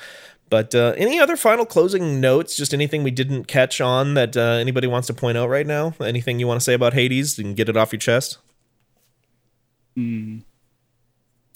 But 0.49 0.76
uh, 0.76 0.93
any 0.97 1.20
other 1.20 1.38
final 1.38 1.66
closing 1.66 2.20
notes? 2.20 2.58
Just 2.58 2.74
anything 2.74 3.04
we 3.04 3.12
didn't 3.12 3.45
catch 3.45 3.80
on 3.80 4.16
that 4.16 4.36
uh, 4.36 4.58
anybody 4.60 4.88
wants 4.88 5.08
to 5.08 5.14
point 5.14 5.38
out 5.38 5.49
right 5.49 5.68
now? 5.68 5.93
Anything 6.01 6.39
you 6.39 6.47
want 6.47 6.60
to 6.60 6.64
say 6.64 6.74
about 6.74 6.93
Hades 6.93 7.39
and 7.39 7.56
get 7.56 7.70
it 7.70 7.78
off 7.78 7.93
your 7.93 7.99
chest? 7.99 8.39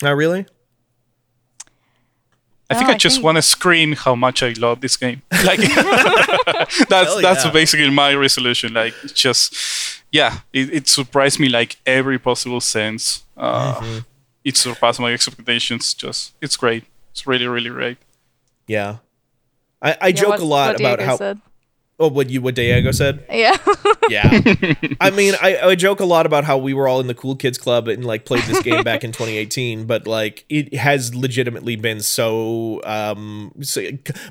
Not 0.02 0.16
really. 0.16 0.46
I 2.70 2.74
think 2.76 2.88
No, 2.88 2.92
I 2.92 2.96
I 2.96 2.98
just 2.98 3.16
think- 3.18 3.26
want 3.26 3.36
to 3.38 3.42
scream 3.42 3.94
how 3.94 4.14
much 4.16 4.44
I 4.44 4.50
love 4.58 4.82
this 4.82 4.98
game. 4.98 5.22
Like 5.46 5.60
that's 5.60 6.90
Hell 6.90 7.22
that's 7.22 7.46
yeah. 7.46 7.52
basically 7.52 7.90
my 7.90 8.14
resolution. 8.16 8.74
Like 8.74 8.94
just 9.14 9.54
yeah, 10.12 10.40
it, 10.54 10.74
it 10.74 10.88
surprised 10.88 11.40
me 11.40 11.50
like 11.50 11.78
every 11.86 12.20
possible 12.20 12.62
sense. 12.62 13.24
Uh, 13.38 13.76
Mm-hmm. 13.76 14.00
It 14.44 14.56
surpassed 14.56 15.00
my 15.02 15.12
expectations. 15.14 15.94
Just 15.94 16.34
it's 16.42 16.56
great. 16.58 16.86
It's 17.12 17.28
really 17.28 17.48
really 17.48 17.70
great. 17.70 17.98
Yeah. 18.68 18.98
I, 19.82 19.98
I 20.02 20.08
Yeah, 20.08 20.12
joke 20.16 20.30
what- 20.30 20.40
a 20.40 20.46
lot 20.46 20.80
about 20.80 20.98
Diego 21.00 21.06
how. 21.12 21.18
said. 21.18 21.42
Oh, 22.00 22.10
what 22.10 22.30
you 22.30 22.42
what 22.42 22.56
Diego 22.56 22.92
said? 22.92 23.26
Yeah. 23.30 23.58
Yeah. 24.10 24.40
I 25.02 25.10
mean, 25.10 25.34
I, 25.42 25.58
I 25.58 25.76
joke 25.76 26.00
a 26.00 26.06
lot 26.06 26.26
about 26.26 26.46
how 26.46 26.58
we 26.58 26.74
were 26.74 26.88
all 26.88 27.02
in 27.02 27.08
the 27.08 27.14
cool 27.14 27.36
kids 27.36 27.58
club 27.58 27.90
and 27.90 28.06
like 28.06 28.24
played 28.24 28.44
this 28.44 28.62
game 28.62 28.82
back 28.82 29.04
in 29.04 29.12
2018, 29.12 29.86
but 29.86 30.08
like 30.08 30.46
it 30.48 30.74
has 30.76 31.14
legitimately 31.14 31.76
been 31.76 32.00
so 32.00 32.80
um 32.86 33.52
so, 33.62 33.82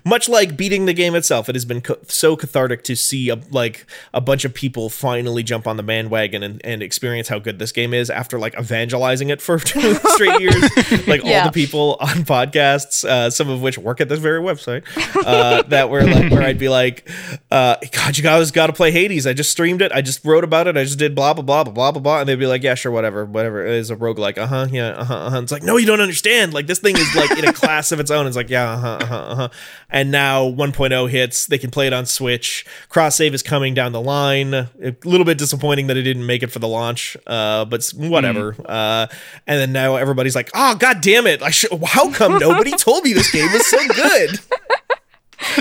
much 0.03 0.31
like 0.31 0.57
beating 0.57 0.87
the 0.87 0.95
game 0.95 1.14
itself. 1.14 1.51
It 1.51 1.55
has 1.57 1.67
been 1.67 1.83
co- 1.83 1.99
so 2.09 2.37
cathartic 2.37 2.85
to 2.85 2.97
see 2.97 3.29
a, 3.29 3.39
like 3.51 3.85
a 4.14 4.21
bunch 4.23 4.47
of 4.47 4.55
people 4.55 4.89
finally 4.89 5.43
jump 5.43 5.67
on 5.67 5.77
the 5.77 5.83
bandwagon 5.83 6.43
and, 6.43 6.64
and 6.64 6.83
experience 6.83 7.29
how 7.29 7.39
good 7.39 7.59
this 7.59 7.73
game 7.73 7.93
is 7.93 8.09
after 8.09 8.39
like 8.39 8.59
evangelizing 8.59 9.29
it 9.29 9.43
for 9.43 9.59
two 9.73 9.95
straight 10.14 10.41
years. 10.41 10.55
Like 11.07 11.23
all 11.23 11.45
the 11.45 11.53
people 11.53 11.99
on 12.01 12.25
podcasts, 12.25 13.05
uh, 13.05 13.29
some 13.29 13.51
of 13.51 13.61
which 13.61 13.77
work 13.77 14.01
at 14.01 14.09
this 14.09 14.19
very 14.19 14.41
website, 14.41 14.85
uh, 15.27 15.62
that 15.64 15.91
were 15.91 16.03
like 16.03 16.33
where 16.33 16.43
I'd 16.43 16.59
be 16.59 16.69
like, 16.69 17.09
uh, 17.51 17.56
God, 17.93 18.17
you 18.17 18.23
guys 18.23 18.51
got 18.51 18.67
to 18.69 18.73
play 18.73 18.91
Hades. 18.91 19.27
I 19.27 19.33
just 19.33 19.51
streamed 19.51 19.83
it. 19.83 19.93
I 19.93 20.03
just 20.03 20.25
wrote 20.25 20.45
about 20.45 20.67
it. 20.67 20.77
I 20.77 20.85
just 20.85 20.99
did 20.99 21.15
blah 21.15 21.35
blah 21.35 21.43
blah 21.43 21.65
blah 21.65 21.73
blah 21.73 21.93
blah 21.93 22.01
blah. 22.01 22.21
And 22.21 22.29
they'd 22.29 22.37
be 22.37 22.47
like, 22.47 22.63
Yeah, 22.63 22.75
sure, 22.75 22.93
whatever, 22.93 23.25
whatever. 23.25 23.65
It 23.65 23.75
is 23.75 23.91
a 23.91 23.97
roguelike. 23.97 24.39
Uh 24.39 24.47
huh. 24.47 24.67
Yeah. 24.71 24.89
Uh 24.89 25.05
huh. 25.05 25.15
Uh-huh. 25.15 25.43
It's 25.43 25.53
like, 25.53 25.63
no, 25.63 25.77
you 25.77 25.87
don't 25.87 26.01
understand. 26.01 26.55
Like 26.55 26.67
this 26.67 26.79
thing 26.79 26.97
is 26.97 27.15
like 27.15 27.37
in 27.39 27.45
a 27.47 27.53
class 27.63 27.93
of 27.93 28.01
its 28.01 28.11
own. 28.11 28.27
It's 28.27 28.37
like, 28.37 28.51
yeah. 28.51 28.73
Uh 28.73 28.77
huh. 28.79 28.99
Uh 29.01 29.07
huh. 29.07 29.17
Uh-huh. 29.17 29.49
And 29.91 30.11
now 30.11 30.45
1.0 30.45 31.11
hits. 31.11 31.47
They 31.47 31.59
can 31.59 31.71
play 31.71 31.87
it 31.87 31.93
on 31.93 32.07
Switch. 32.07 32.67
Cross 32.89 33.17
save 33.17 33.35
is 33.35 33.43
coming 33.43 33.75
down 33.75 33.93
the 33.93 34.01
line. 34.01 34.55
A 34.55 34.69
little 35.05 35.25
bit 35.25 35.39
disappointing 35.39 35.87
that 35.87 35.97
it 35.97 36.03
didn't 36.03 36.27
make 36.27 36.43
it 36.43 36.49
for 36.49 36.59
the 36.59 36.69
launch. 36.69 37.17
Uh, 37.27 37.65
but 37.65 37.87
whatever. 37.97 38.57
Uh, 38.65 39.07
and 39.47 39.61
then 39.61 39.73
now 39.73 39.97
everybody's 39.97 40.35
like, 40.35 40.51
oh 40.55 40.75
god 40.75 41.01
damn 41.01 41.27
it! 41.27 41.43
I 41.43 41.51
should. 41.51 41.71
How 41.85 42.11
come 42.13 42.39
nobody 42.41 42.73
told 42.73 43.05
me 43.05 43.13
this 43.13 43.31
game 43.31 43.51
was 43.53 43.67
so 43.67 43.79
good? 43.89 44.41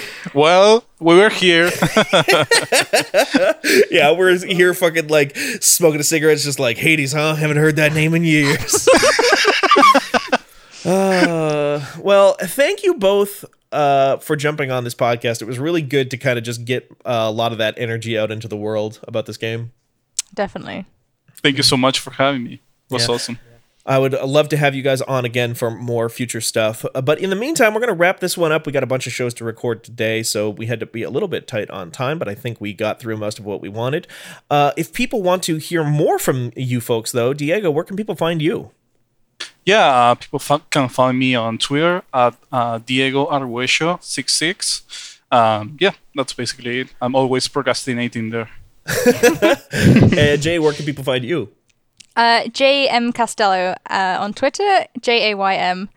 Well, 0.36 0.84
we 1.00 1.16
were 1.16 1.30
here. 1.30 1.66
yeah, 3.90 4.12
we're 4.12 4.38
here 4.46 4.74
fucking 4.74 5.08
like 5.08 5.36
smoking 5.62 6.02
a 6.02 6.04
cigarette, 6.04 6.36
It's 6.36 6.44
just 6.44 6.60
like 6.60 6.78
Hades, 6.78 7.14
huh? 7.14 7.36
Haven't 7.36 7.58
heard 7.58 7.78
that 7.78 7.94
name 7.94 8.14
in 8.14 8.24
years. 8.26 8.88
uh, 10.86 11.86
well, 12.00 12.36
thank 12.42 12.84
you 12.84 12.96
both 12.96 13.46
uh, 13.72 14.18
for 14.18 14.36
jumping 14.36 14.72
on 14.72 14.84
this 14.84 14.96
podcast. 14.96 15.42
It 15.42 15.46
was 15.46 15.58
really 15.60 15.82
good 15.82 16.12
to 16.12 16.18
kind 16.18 16.38
of 16.38 16.44
just 16.44 16.66
get 16.66 16.90
uh, 17.06 17.26
a 17.28 17.32
lot 17.32 17.52
of 17.52 17.58
that 17.60 17.76
energy 17.78 18.18
out 18.18 18.32
into 18.32 18.48
the 18.48 18.58
world 18.58 19.00
about 19.08 19.26
this 19.26 19.38
game. 19.38 19.72
Definitely. 20.34 20.86
Thank 21.38 21.58
you 21.58 21.64
so 21.64 21.78
much 21.78 22.00
for 22.00 22.12
having 22.12 22.44
me. 22.44 22.54
It 22.56 22.94
was 22.94 23.08
Yeah. 23.08 23.16
awesome. 23.16 23.40
I 23.88 24.00
would 24.00 24.14
love 24.14 24.50
to 24.50 24.58
have 24.58 24.74
you 24.74 24.82
guys 24.82 25.02
on 25.04 25.26
again 25.26 25.54
for 25.54 25.70
more 25.70 26.10
future 26.10 26.42
stuff. 26.42 26.84
Uh, 26.96 27.02
But 27.02 27.20
in 27.20 27.30
the 27.30 27.36
meantime, 27.36 27.74
we're 27.74 27.82
going 27.82 27.94
to 27.94 28.00
wrap 28.00 28.20
this 28.20 28.36
one 28.36 28.52
up. 28.52 28.66
We 28.66 28.72
got 28.72 28.82
a 28.84 28.88
bunch 28.88 29.06
of 29.06 29.14
shows 29.14 29.34
to 29.36 29.46
record 29.46 29.84
today, 29.84 30.24
so 30.24 30.50
we 30.50 30.66
had 30.66 30.80
to 30.80 30.88
be 30.88 31.04
a 31.04 31.10
little 31.12 31.28
bit 31.28 31.48
tight 31.48 31.70
on 31.70 31.92
time, 31.92 32.18
but 32.18 32.28
I 32.28 32.34
think 32.34 32.60
we 32.60 32.74
got 32.74 33.00
through 33.00 33.18
most 33.18 33.38
of 33.38 33.46
what 33.46 33.62
we 33.62 33.70
wanted. 33.70 34.08
Uh, 34.50 34.72
if 34.76 34.92
people 34.92 35.22
want 35.22 35.44
to 35.44 35.58
hear 35.58 35.84
more 35.84 36.18
from 36.18 36.52
you 36.56 36.82
folks, 36.82 37.12
though, 37.12 37.32
Diego, 37.34 37.70
where 37.70 37.84
can 37.84 37.96
people 37.96 38.16
find 38.16 38.42
you? 38.42 38.72
Yeah, 39.66 39.86
uh, 39.86 40.16
people 40.16 40.40
fa- 40.40 40.62
can 40.70 40.90
find 40.90 41.18
me 41.20 41.36
on 41.36 41.58
Twitter 41.58 42.02
at 42.14 42.36
uh, 42.52 42.80
Diego 42.86 43.28
Arguello 43.28 44.00
66 44.02 45.20
Um, 45.32 45.78
yeah, 45.80 45.92
that's 46.16 46.34
basically 46.34 46.80
it. 46.82 46.88
I'm 47.02 47.16
always 47.16 47.48
procrastinating 47.48 48.30
there. 48.32 48.50
Uh, 48.88 49.56
Jay, 50.38 50.58
where 50.60 50.74
can 50.74 50.86
people 50.86 51.04
find 51.04 51.26
you? 51.26 51.50
Uh, 52.16 52.48
J 52.48 52.88
M 52.88 53.12
Castello 53.12 53.76
uh, 53.90 54.18
on 54.20 54.34
Twitter. 54.34 54.86
J 55.02 55.32
A 55.32 55.38
Y 55.38 55.56
M. 55.56 55.90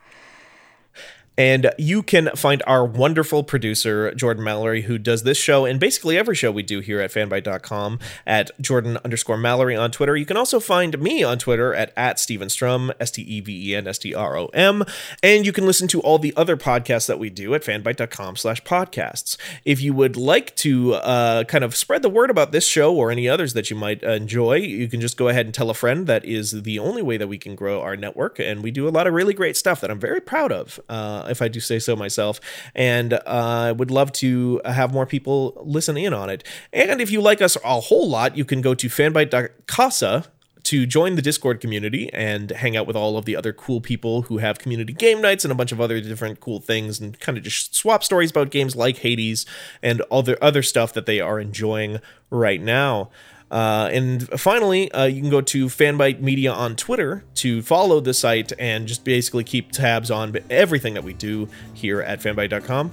And 1.38 1.70
you 1.78 2.02
can 2.02 2.30
find 2.34 2.64
our 2.66 2.84
wonderful 2.84 3.44
producer, 3.44 4.12
Jordan 4.14 4.42
Mallory, 4.42 4.82
who 4.82 4.98
does 4.98 5.22
this 5.22 5.38
show 5.38 5.64
and 5.64 5.78
basically 5.78 6.18
every 6.18 6.34
show 6.34 6.50
we 6.50 6.64
do 6.64 6.80
here 6.80 7.00
at 7.00 7.12
fanbyte.com 7.12 8.00
at 8.26 8.50
Jordan 8.60 8.98
underscore 9.04 9.36
Mallory 9.36 9.76
on 9.76 9.92
Twitter. 9.92 10.16
You 10.16 10.26
can 10.26 10.36
also 10.36 10.58
find 10.58 10.98
me 11.00 11.22
on 11.22 11.38
Twitter 11.38 11.72
at, 11.72 11.92
at 11.96 12.18
Steven 12.18 12.50
Strom, 12.50 12.90
S 12.98 13.12
T 13.12 13.22
E 13.22 13.40
V 13.40 13.70
E 13.70 13.76
N 13.76 13.86
S 13.86 13.98
T 13.98 14.12
R 14.12 14.36
O 14.36 14.46
M. 14.46 14.82
And 15.22 15.46
you 15.46 15.52
can 15.52 15.64
listen 15.64 15.86
to 15.88 16.00
all 16.00 16.18
the 16.18 16.34
other 16.36 16.56
podcasts 16.56 17.06
that 17.06 17.20
we 17.20 17.30
do 17.30 17.54
at 17.54 17.62
fanbyte.com 17.62 18.34
slash 18.34 18.60
podcasts. 18.64 19.36
If 19.64 19.80
you 19.80 19.94
would 19.94 20.16
like 20.16 20.56
to 20.56 20.94
uh, 20.94 21.44
kind 21.44 21.62
of 21.62 21.76
spread 21.76 22.02
the 22.02 22.08
word 22.08 22.30
about 22.30 22.50
this 22.50 22.66
show 22.66 22.92
or 22.92 23.12
any 23.12 23.28
others 23.28 23.54
that 23.54 23.70
you 23.70 23.76
might 23.76 24.02
enjoy, 24.02 24.56
you 24.56 24.88
can 24.88 25.00
just 25.00 25.16
go 25.16 25.28
ahead 25.28 25.46
and 25.46 25.54
tell 25.54 25.70
a 25.70 25.74
friend. 25.74 26.08
That 26.08 26.24
is 26.24 26.62
the 26.62 26.80
only 26.80 27.02
way 27.02 27.16
that 27.16 27.28
we 27.28 27.38
can 27.38 27.54
grow 27.54 27.80
our 27.80 27.96
network. 27.96 28.40
And 28.40 28.60
we 28.60 28.72
do 28.72 28.88
a 28.88 28.90
lot 28.90 29.06
of 29.06 29.14
really 29.14 29.34
great 29.34 29.56
stuff 29.56 29.80
that 29.82 29.90
I'm 29.90 30.00
very 30.00 30.20
proud 30.20 30.50
of. 30.50 30.80
Uh, 30.88 31.26
if 31.28 31.40
I 31.40 31.48
do 31.48 31.60
say 31.60 31.78
so 31.78 31.96
myself. 31.96 32.40
And 32.74 33.14
uh, 33.14 33.20
I 33.26 33.72
would 33.72 33.90
love 33.90 34.12
to 34.12 34.60
have 34.64 34.92
more 34.92 35.06
people 35.06 35.60
listen 35.64 35.96
in 35.96 36.12
on 36.12 36.28
it. 36.28 36.44
And 36.72 37.00
if 37.00 37.10
you 37.10 37.20
like 37.20 37.40
us 37.40 37.56
a 37.64 37.80
whole 37.80 38.08
lot, 38.08 38.36
you 38.36 38.44
can 38.44 38.60
go 38.60 38.74
to 38.74 38.88
fanbyte.casa 38.88 40.26
to 40.64 40.84
join 40.84 41.14
the 41.14 41.22
Discord 41.22 41.60
community 41.60 42.12
and 42.12 42.50
hang 42.50 42.76
out 42.76 42.86
with 42.86 42.96
all 42.96 43.16
of 43.16 43.24
the 43.24 43.34
other 43.36 43.54
cool 43.54 43.80
people 43.80 44.22
who 44.22 44.38
have 44.38 44.58
community 44.58 44.92
game 44.92 45.22
nights 45.22 45.44
and 45.44 45.52
a 45.52 45.54
bunch 45.54 45.72
of 45.72 45.80
other 45.80 45.98
different 46.00 46.40
cool 46.40 46.60
things 46.60 47.00
and 47.00 47.18
kind 47.20 47.38
of 47.38 47.44
just 47.44 47.74
swap 47.74 48.04
stories 48.04 48.30
about 48.30 48.50
games 48.50 48.76
like 48.76 48.98
Hades 48.98 49.46
and 49.82 50.02
all 50.02 50.22
the 50.22 50.42
other 50.44 50.58
other 50.58 50.62
stuff 50.62 50.92
that 50.94 51.06
they 51.06 51.20
are 51.20 51.38
enjoying 51.38 52.00
right 52.30 52.60
now. 52.60 53.10
Uh, 53.50 53.88
and 53.92 54.28
finally, 54.40 54.90
uh, 54.92 55.04
you 55.04 55.20
can 55.20 55.30
go 55.30 55.40
to 55.40 55.66
Fanbyte 55.66 56.20
Media 56.20 56.52
on 56.52 56.76
Twitter 56.76 57.24
to 57.36 57.62
follow 57.62 58.00
the 58.00 58.12
site 58.14 58.52
and 58.58 58.86
just 58.86 59.04
basically 59.04 59.44
keep 59.44 59.72
tabs 59.72 60.10
on 60.10 60.36
everything 60.50 60.94
that 60.94 61.04
we 61.04 61.14
do 61.14 61.48
here 61.74 62.00
at 62.00 62.20
fanbyte.com. 62.20 62.92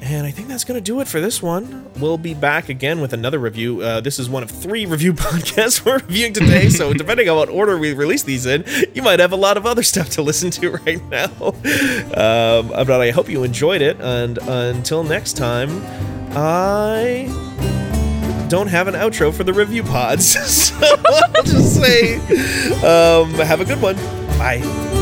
And 0.00 0.24
I 0.24 0.30
think 0.30 0.46
that's 0.46 0.62
going 0.62 0.76
to 0.76 0.84
do 0.84 1.00
it 1.00 1.08
for 1.08 1.20
this 1.20 1.42
one. 1.42 1.90
We'll 1.98 2.18
be 2.18 2.32
back 2.32 2.68
again 2.68 3.00
with 3.00 3.12
another 3.12 3.40
review. 3.40 3.82
Uh, 3.82 4.00
this 4.00 4.20
is 4.20 4.30
one 4.30 4.44
of 4.44 4.50
three 4.50 4.86
review 4.86 5.12
podcasts 5.14 5.84
we're 5.84 5.98
reviewing 5.98 6.32
today, 6.32 6.68
so 6.68 6.92
depending 6.94 7.28
on 7.28 7.36
what 7.36 7.48
order 7.48 7.76
we 7.76 7.92
release 7.94 8.22
these 8.22 8.46
in, 8.46 8.64
you 8.94 9.02
might 9.02 9.18
have 9.18 9.32
a 9.32 9.36
lot 9.36 9.56
of 9.56 9.66
other 9.66 9.82
stuff 9.82 10.08
to 10.10 10.22
listen 10.22 10.50
to 10.52 10.70
right 10.86 11.04
now. 11.08 11.30
Um, 11.42 12.68
but 12.68 13.00
I 13.00 13.10
hope 13.10 13.28
you 13.28 13.42
enjoyed 13.42 13.82
it, 13.82 14.00
and 14.00 14.38
until 14.38 15.02
next 15.02 15.36
time, 15.36 15.82
I 16.36 17.26
don't 18.48 18.68
have 18.68 18.88
an 18.88 18.94
outro 18.94 19.32
for 19.32 19.44
the 19.44 19.52
review 19.52 19.82
pods. 19.82 20.26
so 20.68 20.76
I'll 21.06 21.42
just 21.42 21.80
say, 21.80 22.16
um, 22.84 23.32
have 23.34 23.60
a 23.60 23.64
good 23.64 23.80
one. 23.80 23.96
Bye. 24.38 24.97